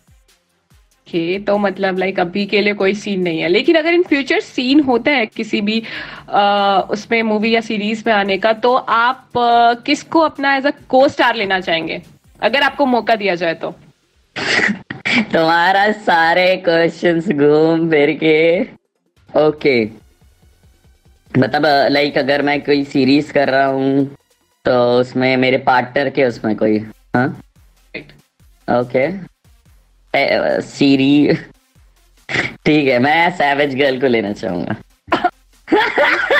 ओके 1.06 1.38
तो 1.38 1.56
मतलब 1.58 1.98
लाइक 1.98 2.20
अभी 2.20 2.44
के 2.46 2.60
लिए 2.60 2.74
कोई 2.74 2.94
सीन 2.94 3.20
नहीं 3.22 3.40
है। 3.40 3.48
लेकिन 3.48 3.76
अगर 3.76 3.94
इन 3.94 4.02
फ्यूचर 4.02 4.40
सीन 4.40 4.80
होता 4.80 5.10
है 5.10 5.26
किसी 5.26 5.60
भी 5.60 5.82
आ, 6.30 6.78
उसमें 6.80 7.22
मूवी 7.22 7.54
या 7.54 7.60
सीरीज़ 7.60 8.02
में 8.06 8.12
आने 8.14 8.38
का 8.38 8.52
तो 8.52 8.74
आप 8.74 9.38
आ, 9.38 9.74
किसको 9.86 10.20
अपना 10.20 10.56
एज 10.56 10.66
अ 10.66 10.70
को 10.88 11.06
स्टार 11.08 11.34
लेना 11.36 11.60
चाहेंगे? 11.60 12.02
अगर 12.42 12.62
आपको 12.62 12.86
मौका 12.86 13.14
दिया 13.16 13.34
जाए 13.34 13.54
तो। 13.54 13.70
तुम्हारा 15.32 15.90
सारे 15.92 16.56
क्वेश्चंस 16.64 17.28
घूम 17.28 17.88
फिर 17.90 18.10
के। 18.22 18.62
ओके 19.30 19.84
मतलब 21.30 21.66
लाइक 21.90 22.18
अगर 22.18 22.42
मैं 22.42 22.60
कोई 22.64 22.84
सीरीज़ 22.84 23.32
कर 23.32 23.50
रहा 23.50 23.66
हूँ 23.66 24.04
तो 24.64 24.72
उसमें 25.00 25.36
मेरे 25.36 25.58
पार्टनर 25.66 26.10
के 26.10 26.24
उसमें 26.24 26.54
कोई 26.56 26.78
हाँ? 27.16 27.26
ओके 28.68 29.08
सीरी 30.62 31.34
ठीक 32.66 32.88
है 32.88 32.98
मैं 32.98 33.30
सैवेज 33.36 33.74
गर्ल 33.78 34.00
को 34.00 34.06
लेना 34.06 34.32
चाहूँगा। 34.32 34.76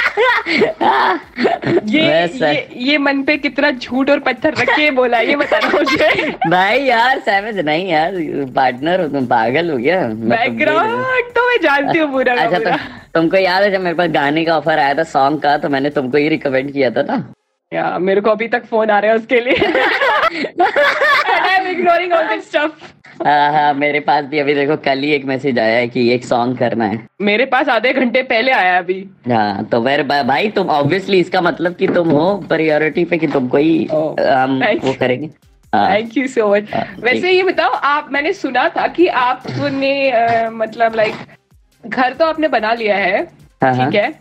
ये, 1.86 2.26
ये 2.26 2.68
ये 2.76 2.98
मन 2.98 3.22
पे 3.22 3.36
कितना 3.36 3.70
झूठ 3.70 4.10
और 4.10 4.18
पत्थर 4.18 4.54
रख 4.54 4.68
के 4.68 4.90
बोला 4.90 5.20
ये 5.20 5.36
बताना 5.36 5.68
मुझे। 5.68 6.30
भाई 6.50 6.80
यार 6.80 7.18
सैवेज 7.18 7.58
नहीं 7.58 7.88
यार 7.88 8.12
पार्टनर 8.56 9.00
हो 9.00 9.08
तुम 9.08 9.26
पागल 9.26 9.70
हो 9.70 9.76
गया। 9.76 10.00
बैकग्राउंड 10.32 11.32
तो 11.36 11.48
मैं 11.48 11.60
जानती 11.62 11.98
हूँ 11.98 12.12
पूरा 12.12 12.34
अच्छा 12.34 12.58
तो 12.58 12.76
तुमको 13.14 13.36
याद 13.36 13.62
है 13.62 13.70
जब 13.70 13.80
मेरे 13.80 13.96
पास 13.96 14.10
गाने 14.10 14.44
का 14.44 14.56
ऑफ़र 14.56 14.78
आया 14.78 14.94
था 14.94 15.02
सॉन्ग 15.14 15.42
का 15.42 15.58
तो 15.58 15.68
मैंने 15.68 15.90
तुमको 15.90 16.18
ही 16.18 16.28
रिकमेंड 16.28 16.72
किया 16.72 16.90
था 16.90 17.02
ना? 17.02 17.32
या 17.72 17.98
मेरे 17.98 18.20
को 18.20 18.30
अभी 18.30 18.48
तक 18.48 18.64
फ़ोन 18.64 18.90
आ 18.90 18.98
रहा 18.98 19.10
है 19.10 19.16
उसके 19.16 19.40
लिए। 19.40 19.54
हाँ 23.24 23.52
हाँ 23.52 23.72
मेरे 23.74 24.00
पास 24.00 24.24
भी 24.24 24.38
अभी 24.38 24.54
देखो 24.54 24.76
कल 24.84 24.98
ही 24.98 25.10
एक 25.12 25.24
मैसेज 25.24 25.58
आया 25.58 25.76
है 25.76 25.86
कि 25.88 26.08
एक 26.14 26.24
सॉन्ग 26.24 26.58
करना 26.58 26.84
है। 26.84 26.98
मेरे 27.22 27.44
पास 27.46 27.68
आधे 27.68 27.92
घंटे 27.92 28.22
पहले 28.22 28.52
आया 28.52 28.76
अभी। 28.78 28.98
हाँ 29.30 29.64
तो 29.64 29.80
मेरे 29.82 30.02
भाई 30.02 30.48
तुम 30.56 30.68
ऑब्वियसली 30.70 31.20
इसका 31.20 31.40
मतलब 31.40 31.74
कि 31.74 31.88
तुम 31.88 32.10
हो 32.10 32.34
प्रायोरिटी 32.48 33.04
पे 33.04 33.18
कि 33.18 33.26
तुमको 33.28 33.56
ही 33.56 33.84
हम 33.90 34.60
वो 34.84 34.92
करेंगे। 35.00 35.28
थैंक 35.72 36.16
यू 36.16 36.26
सो 36.26 36.48
मच 36.54 36.70
वैसे 37.00 37.30
ये 37.30 37.42
बताओ 37.42 37.70
आप 37.84 38.08
मैंने 38.12 38.32
सुना 38.32 38.68
था 38.76 38.86
कि 38.88 39.06
आपने 39.22 40.48
मतलब 40.52 40.94
लाइक 40.96 41.14
घर 41.84 42.12
तो 42.12 42.24
आपने 42.24 42.48
बना 42.48 42.72
लिया 42.74 42.96
है 42.96 43.22
हाँ, 43.62 43.74
हाँ। 43.74 43.90
ठीक 43.90 44.00
है। 44.00 44.12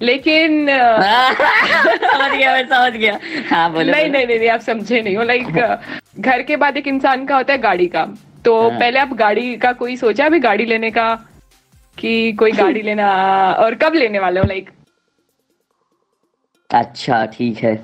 लेकिन 0.00 0.66
समझ 0.68 2.30
गया 2.30 2.52
मैं 2.52 2.64
समझ 2.66 2.92
गया। 2.92 3.18
हाँ 3.50 3.70
बोलो 3.72 3.92
नहीं 3.92 4.08
नहीं 4.10 4.26
नहीं 4.26 4.48
आप 4.48 4.60
समझे 4.60 5.00
नहीं 5.02 5.16
हो 5.16 5.22
लाइक 5.22 5.48
घर 6.20 6.42
के 6.42 6.56
बाद 6.56 6.76
एक 6.76 6.86
इंसान 6.88 7.24
का 7.26 7.36
होता 7.36 7.52
है 7.52 7.58
गाड़ी 7.58 7.86
का। 7.86 8.06
तो 8.48 8.60
हाँ। 8.60 8.78
पहले 8.80 8.98
आप 8.98 9.12
गाड़ी 9.14 9.56
का 9.62 9.72
कोई 9.78 9.96
सोचा 9.96 10.26
अभी 10.26 10.38
गाड़ी 10.40 10.64
लेने 10.66 10.90
का? 10.90 11.14
कि 11.98 12.32
कोई 12.38 12.52
गाड़ी 12.52 12.82
लेना 12.82 13.06
और 13.52 13.74
कब 13.74 13.94
लेने 13.94 14.18
वाले 14.18 14.40
हो 14.40 14.46
लाइक 14.48 14.70
अच्छा 16.70 17.24
ठीक 17.36 17.58
है। 17.58 17.74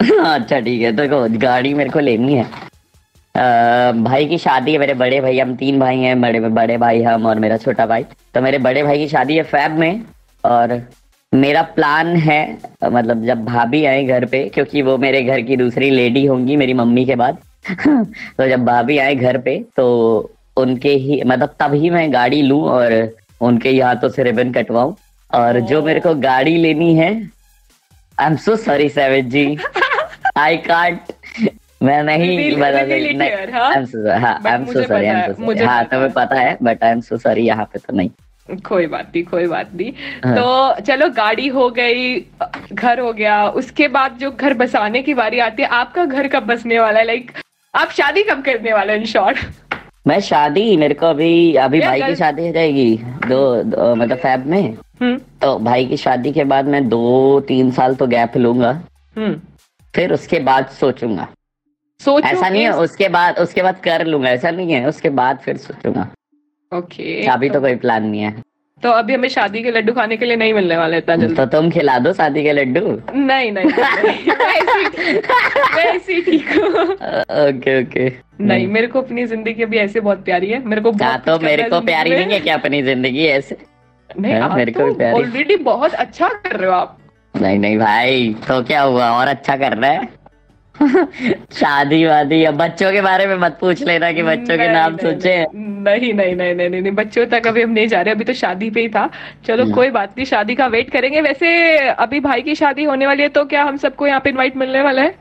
अच्छा 0.00 0.58
ठीक 0.60 0.82
है 0.82 0.92
देखो 0.92 1.26
तो 1.28 1.38
गाड़ी 1.38 1.74
मेरे 1.74 1.90
को 1.90 2.00
लेनी 2.00 2.34
है। 2.34 2.44
आ, 2.44 3.92
भाई 4.04 4.26
की 4.28 4.38
शादी 4.38 4.72
है 4.72 4.78
मेरे 4.78 4.94
बड़े 5.02 5.20
भाई 5.20 5.38
हम 5.38 5.54
तीन 5.56 5.78
भाई 5.80 5.98
हैं 5.98 6.20
बड़े 6.20 6.40
बड़े 6.40 6.76
भाई 6.78 7.02
हम 7.02 7.26
और 7.26 7.38
मेरा 7.38 7.56
छोटा 7.56 7.86
भाई। 7.86 8.04
तो 8.34 8.40
मेरे 8.42 8.58
बड़े 8.66 8.82
भाई 8.82 8.98
की 8.98 9.08
शादी 9.08 9.36
है 9.36 9.42
फैब 9.52 9.78
में 9.78 10.02
और 10.44 10.80
मेरा 11.32 11.62
प्लान 11.76 12.16
है 12.26 12.40
मतलब 12.84 13.24
जब 13.26 13.44
भाभी 13.44 13.84
आए 13.84 14.04
घर 14.04 14.24
पे 14.26 14.48
क्योंकि 14.54 14.82
वो 14.82 14.96
मेरे 14.98 15.22
घर 15.22 15.40
की 15.42 15.56
दूसरी 15.56 15.90
लेडी 15.90 16.24
होंगी 16.26 16.56
मेरी 16.56 16.74
मम्मी 16.74 17.04
के 17.06 17.14
बाद 17.16 17.38
तो 17.70 18.48
जब 18.48 18.64
भाभी 18.64 18.98
आए 18.98 19.14
घर 19.14 19.38
पे 19.38 19.64
तो 19.76 20.32
उनके 20.56 20.88
ही 20.88 21.22
मतलब 21.26 21.54
तभी 21.60 21.90
मैं 21.90 22.12
गाड़ी 22.12 22.42
लू 22.42 22.68
और 22.68 23.12
उनके 23.40 23.68
ही 23.68 23.78
हाथों 23.78 24.08
से 24.08 24.22
रिबन 24.22 24.52
कटवाऊं। 24.52 24.94
और 25.30 25.60
जो 25.60 25.82
मेरे 25.82 26.00
को 26.00 26.14
गाड़ी 26.14 26.56
लेनी 26.56 26.94
है 26.94 27.30
I 28.20 28.26
am 28.26 28.36
so 28.36 28.56
sorry 28.56 28.88
Savage 28.88 29.26
ji. 29.26 29.58
I 30.36 30.56
can't 30.56 31.00
मैं 31.82 32.02
नहीं 32.02 32.56
बता 32.56 32.66
आई 32.66 32.80
एम 35.04 35.68
हाँ 35.68 35.84
तुम्हें 35.84 36.10
पता 36.10 36.34
है 36.34 36.58
but 36.62 36.84
I 36.84 36.90
am 36.90 37.00
so 37.00 37.16
sorry 37.16 37.42
यहाँ 37.42 37.64
पे 37.64 37.78
तो 37.78 37.96
नहीं। 37.96 38.10
कोई 38.66 38.86
बात 38.86 39.12
नहीं 39.14 39.24
कोई 39.24 39.46
बात 39.46 39.70
नहीं। 39.74 39.92
हाँ. 40.24 40.36
तो 40.36 40.82
चलो 40.82 41.08
गाड़ी 41.08 41.48
हो 41.48 41.70
गई 41.70 42.26
घर 42.72 43.00
हो 43.00 43.12
गया। 43.12 43.48
उसके 43.48 43.88
बाद 43.88 44.16
जो 44.20 44.30
घर 44.30 44.54
बसाने 44.54 45.02
की 45.02 45.14
बारी 45.14 45.38
आती 45.38 45.62
है 45.62 45.68
आपका 45.68 46.04
घर 46.04 46.28
कब 46.28 46.42
बसने 46.42 46.78
वाला 46.78 46.98
है? 46.98 47.04
लाइक 47.04 47.32
आप 47.74 47.90
शादी 47.90 48.22
कब 48.22 48.42
करने 48.44 48.72
वाले 48.72 48.94
इन 48.94 49.04
शॉर्ट 49.04 49.38
मैं 50.06 50.20
शादी 50.20 50.76
मेरे 50.76 50.94
को 50.94 51.06
अभी 51.06 51.54
अभी 51.54 51.80
भाई 51.80 52.02
की 52.02 52.14
शादी 52.16 52.46
हो 52.46 52.52
जाएगी 52.52 52.96
दो, 53.28 53.62
दो 53.62 53.94
मतलब 53.94 54.18
फैब 54.18 54.46
में। 54.46 54.76
हम्म। 55.00 55.16
तो 55.42 55.58
भाई 55.58 55.86
की 55.86 55.96
शादी 55.96 56.32
के 56.32 56.44
बाद 56.44 56.68
मैं 56.68 56.88
दो 56.88 57.40
तीन 57.40 57.70
साल 57.70 57.94
तो 57.94 58.06
गैप 58.06 58.36
लूँगा। 58.36 58.70
हम्म। 59.16 59.40
फिर 59.94 60.12
उसके 60.12 60.38
बाद 60.38 60.68
सोचूँगा। 60.68 61.28
सोच 62.00 62.24
ऐसा 62.24 62.48
नहीं 62.48 62.62
है 62.62 62.72
उसके 62.76 63.08
बाद 63.08 63.38
उसके 63.38 63.62
बाद 63.62 63.80
कर 63.80 64.06
लूँगा 64.06 64.30
ऐसा 64.30 64.50
नहीं 64.50 64.72
है 64.72 64.88
उसके 64.88 65.10
बाद 65.10 65.38
फिर 65.38 65.56
सोचूँगा। 65.56 66.08
ओके 66.72 67.26
अभी 67.26 67.48
तो, 67.48 67.54
तो 67.54 67.60
कोई 67.60 67.74
प्लान 67.74 68.06
नहीं 68.06 68.20
है। 68.20 68.42
तो 68.82 68.90
अभी 68.90 69.14
हमें 69.14 69.28
शादी 69.28 69.62
के 69.62 69.70
लड्डू 69.70 69.92
खाने 69.92 70.16
के 70.16 70.24
लिए 70.24 70.36
नहीं 70.36 70.54
मिलने 70.54 70.76
वाले 70.76 70.98
इतना 70.98 71.16
जल्दी। 71.16 71.34
तो 71.34 71.44
तुम 71.46 71.70
खिला 71.70 71.98
दो 71.98 72.12
शादी 72.12 72.42
के 72.42 72.52
लड्डू। 72.52 72.80
नहीं 73.14 73.52
नहीं 73.52 73.66
वैसी 75.76 76.20
ठीक 76.22 76.50
ओके 76.52 77.80
ओके। 77.82 78.10
नहीं 78.40 78.66
मेरे 78.68 78.86
को 78.86 79.00
अपनी 79.02 79.26
ज़िंदगी 79.26 79.62
अभी 79.62 79.78
ऐसे 79.78 80.00
बहुत 80.00 80.24
प्यारी 80.24 80.50
है। 80.50 80.64
मेरे 80.64 80.80
को 80.80 80.90
तो 81.26 81.38
मेरे 81.42 81.68
को 81.70 81.80
प्यारी 81.82 82.10
नहीं 82.10 82.32
है 82.32 82.40
क्या 82.40 82.54
अपनी 82.54 82.82
ज़िंदगी 82.82 83.26
ऐसे? 83.26 83.56
नहीं 84.10 84.34
हाँ, 84.34 84.54
मेरे 84.56 84.72
को 84.72 84.82
ऑलरेडी 85.16 85.56
बहुत 85.64 85.94
अच्छा 85.94 86.28
कर 86.28 86.56
रहे 86.56 86.70
हो 86.70 86.74
आप। 86.74 86.98
नहीं 87.34 87.58
नहीं 87.58 87.78
भाई 87.78 88.34
तो 88.48 88.62
क्या 88.62 88.82
हुआ? 88.82 89.10
और 89.10 89.28
अच्छा 89.28 89.56
कर 89.56 89.76
रहा 89.76 89.90
है? 89.90 90.08
शादी 91.52 92.04
वादी 92.04 92.42
अब 92.44 92.54
बच्चों 92.56 92.90
के 92.92 93.00
बारे 93.00 93.26
में 93.26 93.34
मत 93.38 93.56
पूछ 93.60 93.82
लेना 93.82 94.10
कि 94.12 94.22
बच्चों 94.22 94.56
के 94.58 94.68
नाम 94.72 94.96
सोचे 94.96 95.34
नहीं 95.54 96.12
नहीं 96.14 96.34
नहीं 96.36 96.54
नहीं 96.54 96.68
नहीं 96.70 96.92
बच्चों 96.92 97.26
तक 97.26 97.46
अभी 97.46 97.62
हम 97.62 97.70
नहीं 97.70 97.88
जा 97.88 98.00
रहे 98.00 98.14
अभी 98.14 98.24
तो 98.24 98.32
शादी 98.32 98.70
पे 98.70 98.80
ही 98.80 98.88
था। 98.88 99.08
चलो 99.46 99.66
कोई 99.74 99.90
बात 99.90 100.14
नहीं 100.16 100.26
शादी 100.26 100.54
का 100.54 100.66
वेट 100.66 100.90
करेंगे। 100.90 101.20
वैसे 101.20 101.78
अभी 101.78 102.20
भाई 102.20 102.42
की 102.42 102.54
शादी 102.54 102.84
होने 102.84 103.06
वाली 103.06 103.22
है 103.22 103.28
तो 103.28 103.44
क्या 103.44 103.64
हम 103.64 103.76
सबको 103.76 104.06
यहाँ 104.06 104.20
पे 104.20 104.30
इनवाइट 104.30 104.56
मिलने 104.56 104.82
वाला 104.82 105.02
है? 105.02 105.14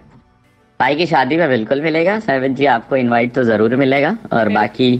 भाई 0.79 0.95
की 0.95 1.05
शादी 1.05 1.37
में 1.37 1.47
बिल्कुल 1.49 1.81
मिलेगा। 1.81 2.19
सैविन 2.19 2.55
जी 2.55 2.65
आपको 2.67 2.95
इनवाइट 2.95 3.33
तो 3.33 3.43
ज़रूर 3.43 3.75
मिलेगा। 3.75 4.17
और 4.33 4.49
बाकी 4.49 4.95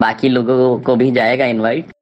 बाकी 0.00 0.28
लोगों 0.28 0.78
को 0.80 0.96
भी 0.96 1.10
जाएगा 1.10 1.46
इनवाइट 1.46 1.92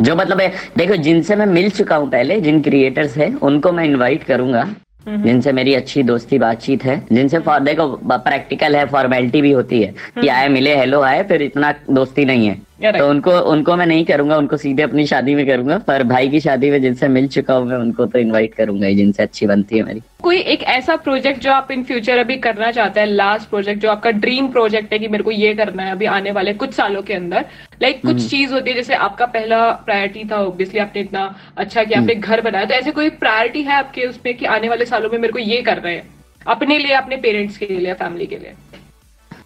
जो 0.00 0.14
मतलब 0.16 0.40
है 0.40 0.52
देखो 0.76 0.96
जिनसे 0.98 1.36
मैं 1.36 1.46
मिल 1.46 1.70
चुका 1.70 1.96
हूँ 1.96 2.10
पहले 2.10 2.40
जिन 2.40 2.62
क्रिएटर्स 2.62 3.16
है 3.16 3.34
उनको 3.42 3.72
मैं 3.72 3.84
इनवाइट 3.84 4.24
करूँगा। 4.24 4.62
हम्म। 4.62 4.74
जिनसे 5.08 5.52
मेरी 5.52 5.74
अच्छी 5.74 6.02
दोस्ती 6.02 6.38
बातचीत 6.38 6.84
है 6.84 7.02
जिनसे 7.12 7.38
देखो 7.60 7.88
प्रैक्टिकल 8.08 8.76
है 8.76 8.84
फॉर्मेलिटी 8.86 9.42
भी 9.42 9.52
होती 9.52 9.80
है 9.82 9.88
कि 9.88 10.18
हम्म। 10.18 10.30
आए 10.30 10.48
मिले 10.48 10.76
हेलो 10.76 11.00
आए 11.02 11.22
फिर 11.22 11.42
इतना 11.42 11.74
दोस्ती 11.90 12.24
नहीं 12.24 12.46
है 12.46 12.60
तो 12.82 13.08
उनको 13.08 13.38
उनको 13.48 13.76
मैं 13.76 13.86
नहीं 13.86 14.04
करूँगा 14.04 14.36
उनको 14.36 14.56
सीधे 14.56 14.82
अपनी 14.82 15.06
शादी 15.06 15.34
में 15.34 15.46
करूँगा 15.46 15.78
पर 15.86 16.02
भाई 16.04 16.28
की 16.28 16.40
शादी 16.40 16.70
में 16.70 16.80
जिनसे 16.82 17.08
मिल 17.10 17.28
चुका 17.30 17.54
हूँ 17.54 17.66
मैं 17.66 17.76
उनको 17.76 18.06
तो 18.06 18.18
इनवाइट 18.18 18.54
करूँगा 18.54 18.90
जिनसे 18.92 19.22
अच्छी 19.22 19.46
बनती 19.46 19.78
है 19.78 19.82
मेरी 19.84 20.02
कोई 20.22 20.38
एक 20.48 20.62
ऐसा 20.70 20.96
प्रोजेक्ट 20.98 21.40
जो 21.42 21.52
आप 21.52 21.70
इन 21.70 21.82
फ्यूचर 21.84 22.18
अभी 22.18 22.36
करना 22.38 22.70
चाहते 22.72 23.00
हैं 23.00 23.06
लास्ट 23.08 23.48
प्रोजेक्ट 23.48 23.80
जो 23.82 23.90
आपका 23.90 24.10
ड्रीम 24.18 24.48
प्रोजेक्ट 24.48 24.92
है 24.92 24.98
कि 24.98 25.08
मेरे 25.08 25.24
को 25.24 25.30
ये 25.30 25.54
करना 25.54 25.82
है 25.82 25.92
अभी 25.92 26.06
आने 26.08 26.30
वाले 26.32 26.54
कुछ 26.54 26.74
सालों 26.74 27.02
के 27.02 27.14
अंदर 27.14 27.44
लाइक 27.82 27.94
like, 27.94 28.02
कुछ 28.02 28.14
हम्म। 28.14 28.28
चीज़ 28.28 28.52
होती 28.52 28.70
है 28.70 28.76
जैसे 28.76 28.94
आपका 29.02 29.26
पहला 29.28 29.70
प्रायोरिटी 29.84 30.24
था 30.24 30.36
ऑब्वियसली 30.38 30.80
आपने 30.80 31.02
इतना 31.02 31.24
अच्छा 31.56 31.84
कि 31.84 31.94
आपने 31.94 32.12
हम्म। 32.12 32.22
घर 32.22 32.40
बनाया 32.40 32.64
तो 32.64 32.74
ऐसे 32.74 32.90
कोई 32.92 33.10
प्रायोरिटी 33.18 33.62
है 33.62 33.74
आपके 33.74 34.06
उसमें 34.06 34.34
कि 34.34 34.46
आने 34.48 34.68
वाले 34.68 34.86
सालों 34.86 35.10
में 35.10 35.18
मेरे 35.18 35.32
को 35.32 35.38
ये 35.40 35.62
करना 35.62 35.88
है 35.88 36.04
अपने 36.46 36.78
लिए 36.78 36.94
अपने 36.94 37.16
पेरेंट्स 37.18 37.56
के 37.56 37.66
लिए 37.68 37.94
फैमिली 37.94 38.26
के 38.26 38.38
लिए 38.38 38.54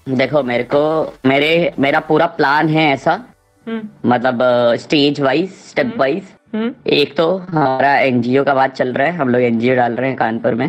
देखो 0.06 0.42
मेरे 0.42 0.62
को 0.64 0.80
मेरे 1.26 1.72
मेरा 1.78 2.00
पूरा 2.00 2.26
प्लान 2.26 2.68
है 2.68 2.84
ऐसा। 2.92 3.12
हम्म। 3.66 4.10
मतलब 4.10 4.38
स्टेज 4.80 5.20
वाइज 5.20 5.50
स्टेप 5.68 5.94
वाइज 5.98 6.22
एक 6.88 7.16
तो 7.16 7.26
हमारा 7.38 7.94
एनजीओ 7.98 8.44
का 8.44 8.54
बात 8.54 8.74
चल 8.74 8.92
रहा 8.92 9.06
है। 9.06 9.12
हम 9.12 9.28
लोग 9.28 9.42
एनजीओ 9.42 9.74
डाल 9.74 9.94
रहे 9.94 10.08
हैं 10.08 10.16
कानपुर 10.18 10.54
में। 10.54 10.68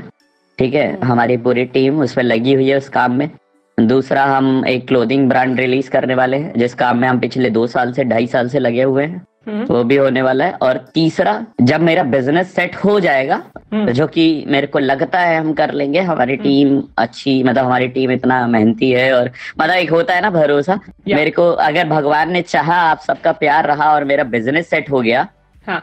ठीक 0.60 0.74
है? 0.74 0.92
हम्म। 0.94 1.12
हमारी 1.12 1.38
पूरी 1.38 1.66
टीम 1.66 2.00
उस 2.02 2.14
पर 2.14 2.24
लगी 2.24 2.54
हुई 2.54 2.70
है 2.70 2.78
उस 2.78 2.90
काम 2.90 3.12
में। 3.12 3.30
दूसरा 3.78 4.24
हम 4.26 4.66
एक 4.68 4.88
क्लोथिंग 4.88 5.28
ब्रांड 5.30 5.60
रिलीज़ 5.60 5.90
करने 5.90 6.16
वाले 6.16 6.38
हैं 6.38 6.54
जिस 6.58 6.74
काम 6.74 6.98
में 6.98 7.08
हम 7.08 7.20
पिछले 7.20 7.50
दो 7.50 7.66
साल 7.68 7.92
से 7.94 8.04
ढाई 8.04 8.28
साल 8.28 8.50
से 8.50 8.60
लगे 8.60 8.84
हुए 8.84 9.04
हैं। 9.06 9.26
वो 9.48 9.84
भी 9.84 9.96
होने 9.96 10.22
वाला 10.22 10.46
है 10.46 10.52
और 10.62 10.78
तीसरा 10.94 11.34
जब 11.62 11.82
मेरा 11.82 12.04
बिज़नेस 12.06 12.54
सेट 12.56 12.76
हो 12.76 13.00
जाएगा 13.00 13.42
हम्म। 13.74 13.92
जो 13.92 14.08
कि 14.08 14.26
मेरे 14.48 14.68
को 14.68 14.80
लगता 14.80 15.20
है 15.20 15.38
हम 15.38 15.54
कर 15.54 15.74
लेंगे 15.74 16.00
हमारी 16.02 16.36
टीम 16.38 16.68
हम्म। 16.68 16.84
अच्छी 16.98 17.42
मतलब 17.44 17.66
हमारी 17.66 17.88
टीम 17.90 18.12
इतना 18.12 18.46
मेहनती 18.48 18.92
है 18.92 19.12
और 19.14 19.32
मतलब 19.60 19.76
एक 19.76 19.92
होता 19.92 20.14
है 20.14 20.22
ना 20.22 20.30
भरोसा 20.32 20.80
मेरे 21.08 21.32
को 21.32 21.50
अगर 21.64 21.88
भगवान 21.88 22.32
ने 22.32 22.42
चाहा 22.44 22.82
आप 22.82 23.02
सबका 23.02 23.32
प्यार 23.38 23.68
रहा 23.68 23.92
और 23.94 24.04
मेरा 24.04 24.24
बिज़नेस 24.30 24.70
सेट 24.70 24.90
हो 24.92 25.02
गया 25.02 25.28
हाँ. 25.66 25.82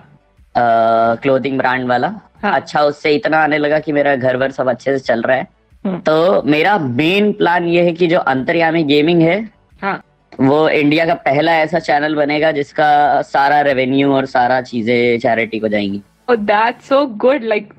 क्लोथिंग 0.55 1.59
ब्रांड 1.59 1.89
वाला 1.89 2.09
हाँ. 2.43 2.53
अच्छा 2.53 2.83
उससे 2.83 3.15
इतना 3.15 3.39
आने 3.39 3.59
लगा 3.59 3.79
कि 3.79 3.93
मेरा 3.93 4.17
घर 4.17 4.37
वर 4.37 4.51
सब 4.53 4.69
अच्छे 4.69 4.99
से 4.99 5.05
चल 5.05 5.23
रहा 5.23 5.37
है 5.37 6.01
तो 6.01 6.43
मेरा 6.47 6.79
मेन 6.79 7.33
प्लान 7.33 7.67
ये 7.69 7.83
है 7.83 7.93
कि 7.93 8.07
जो 8.07 8.19
अंतर्यामी 8.19 8.83
गेमिंग 8.85 9.23
है 9.23 9.39
हाँ. 9.83 10.03
वो 10.41 10.69
इंडिया 10.71 11.05
का 11.07 11.15
पहला 11.25 11.53
ऐसा 11.57 11.79
चैनल 11.81 12.15
बनेगा 12.15 12.51
जिसका 12.53 12.87
सारा 13.25 13.61
रेवेन्यू 13.63 14.13
और 14.13 14.27
सारा 14.27 14.61
चीज़ें 14.63 15.19
चैरिटी 15.19 15.59
को 15.59 15.69
जाएँगी। 15.69 16.03
That's 16.31 16.89
so 16.89 17.05
good 17.07 17.45
like 17.45 17.73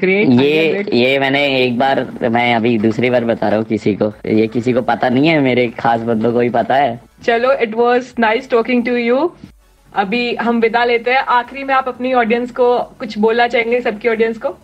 great 0.00 0.28
ये 0.30 0.84
ये 0.94 1.18
मैंने 1.18 1.44
एक 1.56 1.78
बार 1.78 2.00
मैं 2.30 2.54
अभी 2.54 2.76
दूसरी 2.78 3.10
बार 3.10 3.24
बता 3.24 3.48
रहा 3.48 3.58
हूँ 3.58 3.66
किसी 3.66 3.94
को। 3.94 4.12
ये 4.26 4.46
किसी 4.46 4.72
को 4.72 4.82
पता 4.82 5.08
नहीं 5.08 5.28
है 5.28 5.40
मेरे 5.40 5.66
खास 5.78 6.00
बंदों 6.02 6.32
को 6.32 6.40
ही 6.40 6.48
पता 6.50 6.74
है। 6.74 6.98
चलो 7.24 7.52
it 7.52 7.74
was 7.74 8.12
nice 8.18 8.50
talking 8.50 8.84
to 8.86 8.96
you 8.96 9.30
अभी 9.92 10.34
हम 10.36 10.60
विदा 10.60 10.84
लेते 10.84 11.10
हैं। 11.10 11.18
आखिरी 11.18 11.64
में 11.64 11.74
आप 11.74 11.88
अपनी 11.88 12.12
ऑडियंस 12.14 12.50
को 12.50 12.78
कुछ 12.98 13.18
बोलना 13.18 13.46
चाहेंगे 13.48 13.80
सबकी 13.80 14.08
ऑडियंस 14.08 14.38
को? 14.38 14.56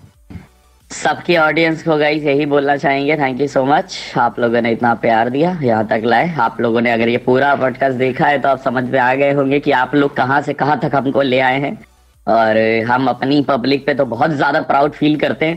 सबकी 0.94 1.36
ऑडियंस 1.36 1.82
को 1.82 1.96
गई 1.96 2.18
यही 2.20 2.44
बोलना 2.46 2.76
चाहेंगे 2.76 3.16
थैंक 3.16 3.40
यू 3.40 3.46
सो 3.48 3.64
मच 3.66 3.96
आप 4.18 4.38
लोगों 4.38 4.60
ने 4.62 4.70
इतना 4.72 4.94
प्यार 4.94 5.30
दिया, 5.30 5.58
यहाँ 5.62 5.86
तक 5.88 6.02
लाए. 6.04 6.34
आप 6.40 6.60
लोगों 6.60 6.80
ने 6.80 6.90
अगर 6.92 7.08
ये 7.08 7.16
पूरा 7.18 7.54
पॉडकास्ट 7.56 7.98
देखा 7.98 8.26
है 8.26 8.38
तो 8.38 8.48
आप 8.48 8.60
समझ 8.62 8.84
में 8.84 8.98
आ 9.00 9.14
गए 9.14 9.32
होंगे 9.34 9.60
कि 9.60 9.70
आप 9.72 9.94
लोग 9.94 10.14
कहाँ 10.16 10.40
से 10.42 10.54
कहाँ 10.54 10.78
तक 10.80 10.94
हमको 10.94 11.22
ले 11.22 11.40
आए 11.40 11.58
हैं. 11.60 11.78
और 12.26 12.58
हम 12.88 13.08
अपनी 13.08 13.40
पब्लिक 13.48 13.84
पे 13.86 13.94
तो 13.94 14.04
बहुत 14.06 14.30
ज़्यादा 14.32 14.60
प्राउड 14.62 14.92
फील 14.92 15.16
करते 15.20 15.46
हैं 15.46 15.56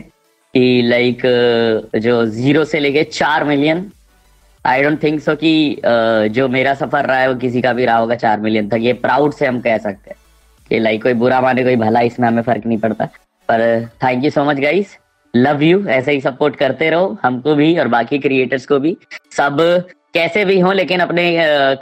कि 0.54 0.82
लाइक 0.84 1.22
जो 1.96 2.24
ज़ीरो 2.26 2.64
से 2.64 2.80
लेके 2.80 3.04
चार 3.04 3.44
million 3.44 3.90
I 4.64 4.82
don't 4.82 5.02
think 5.02 5.20
so 5.22 5.34
कि 5.36 5.80
जो 6.32 6.48
मेरा 6.48 6.74
सफ़र 6.76 7.06
रहा 7.06 7.18
है 7.18 7.28
वो 7.28 7.34
किसी 7.40 7.62
का 7.62 7.72
भी 7.72 7.84
रहा 7.84 7.96
होगा 7.96 8.14
चार 8.16 8.40
मिलियन 8.40 8.68
तक. 8.68 8.78
ये 8.80 8.92
प्राउड 9.00 9.32
से 9.34 9.46
हम 9.46 9.60
कह 9.60 9.78
सकते 9.78 10.10
हैं 10.10 10.16
कि 10.70 10.78
लाइक 10.78 11.02
कोई 11.02 11.14
बुरा 11.14 11.40
माने, 11.40 11.62
कोई 11.64 11.76
भला, 11.76 12.00
इसमें 12.00 12.28
हमें 12.28 12.42
फ़र्क 12.42 12.66
नहीं 12.66 12.78
पड़ता. 12.78 13.04
पर 13.48 13.88
thank 14.02 14.24
you 14.24 14.30
so 14.30 14.44
much 14.44 14.60
guys 14.60 14.98
love 15.34 15.62
you 15.62 15.84
ऐसे 15.88 16.12
ही 16.12 16.20
सपोर्ट 16.20 16.56
करते 16.56 16.90
रहो, 16.90 17.16
हमको 17.22 17.54
भी 17.54 17.78
और 17.78 17.88
बाकी 17.88 18.18
क्रिएटर्स 18.18 18.66
को 18.66 18.78
भी। 18.78 18.96
सब 19.36 19.56
कैसे 20.14 20.44
भी 20.44 20.58
हो, 20.60 20.72
लेकिन 20.72 21.00
अपने 21.00 21.24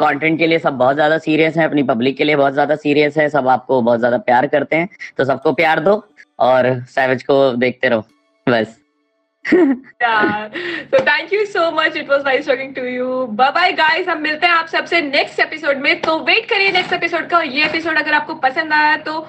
कंटेंट 0.00 0.38
के 0.38 0.46
लिए 0.46 0.58
सब 0.58 0.76
बहुत 0.78 0.94
ज़्यादा 0.94 1.18
सीरियस 1.18 1.56
हैं, 1.56 1.64
अपनी 1.64 1.82
पब्लिक 1.84 2.16
के 2.16 2.24
लिए 2.24 2.36
बहुत 2.36 2.52
ज़्यादा 2.52 2.76
सीरियस 2.76 3.18
है, 3.18 3.28
सब 3.30 3.48
आपको 3.48 3.80
बहुत 3.82 3.98
ज़्यादा 3.98 4.18
प्यार 4.20 4.46
करते 4.46 4.76
हैं 4.76 4.88
तो 5.18 5.24
सबको 5.24 5.52
प्यार 5.52 5.80
दो 5.80 6.02
और 6.38 6.74
सैवेज 6.88 7.22
को 7.22 7.52
देखते 7.54 7.88
रहो, 7.88 8.04
बस। 8.46 8.76
so 10.92 11.00
thank 11.04 11.32
you 11.32 11.46
so 11.46 11.70
much, 11.70 11.96
it 11.96 12.08
was 12.08 12.24
nice 12.24 12.46
talking 12.46 12.72
to 12.74 12.86
you 12.86 13.10
bye 13.36 13.50
bye 13.52 13.70
guys, 13.74 14.08
हम 14.08 14.20
मिलते 14.22 14.46
हैं 14.46 14.54
आप 14.54 14.66
सबसे 14.68 15.00
नेक्स्ट 15.02 15.40
एपिसोड 15.40 15.76
में 15.78 16.00
तो 16.00 16.18
वेट 16.24 16.48
करिए 16.50 16.72
नेक्स्ट 16.72 16.92
एपिसोड 16.92 17.28
का, 17.28 17.40
ये 17.42 17.64
एपिसोड 17.64 17.98
अगर 17.98 18.12
आपको 18.14 18.34
पसंद 18.42 18.72
आया 18.72 18.96
तो 19.06 19.26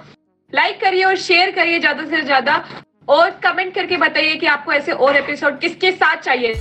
लाइक 0.54 0.82
करिए 0.82 1.04
और 1.04 1.16
शेयर 1.22 1.52
करिए 1.52 1.80
ज़्यादा 1.80 2.06
से 2.06 2.22
ज़्यादा। 2.24 2.64
और 3.10 3.30
कमेंट 3.44 3.74
करके 3.76 3.98
बताइए 3.98 4.36
कि 4.36 4.46
आपको 4.46 4.74
ऐसे 4.74 4.92
और 4.92 5.16
एपिसोड 5.18 5.60
किसके 5.60 5.92
साथ 5.92 6.16
चाहिए। 6.18 6.54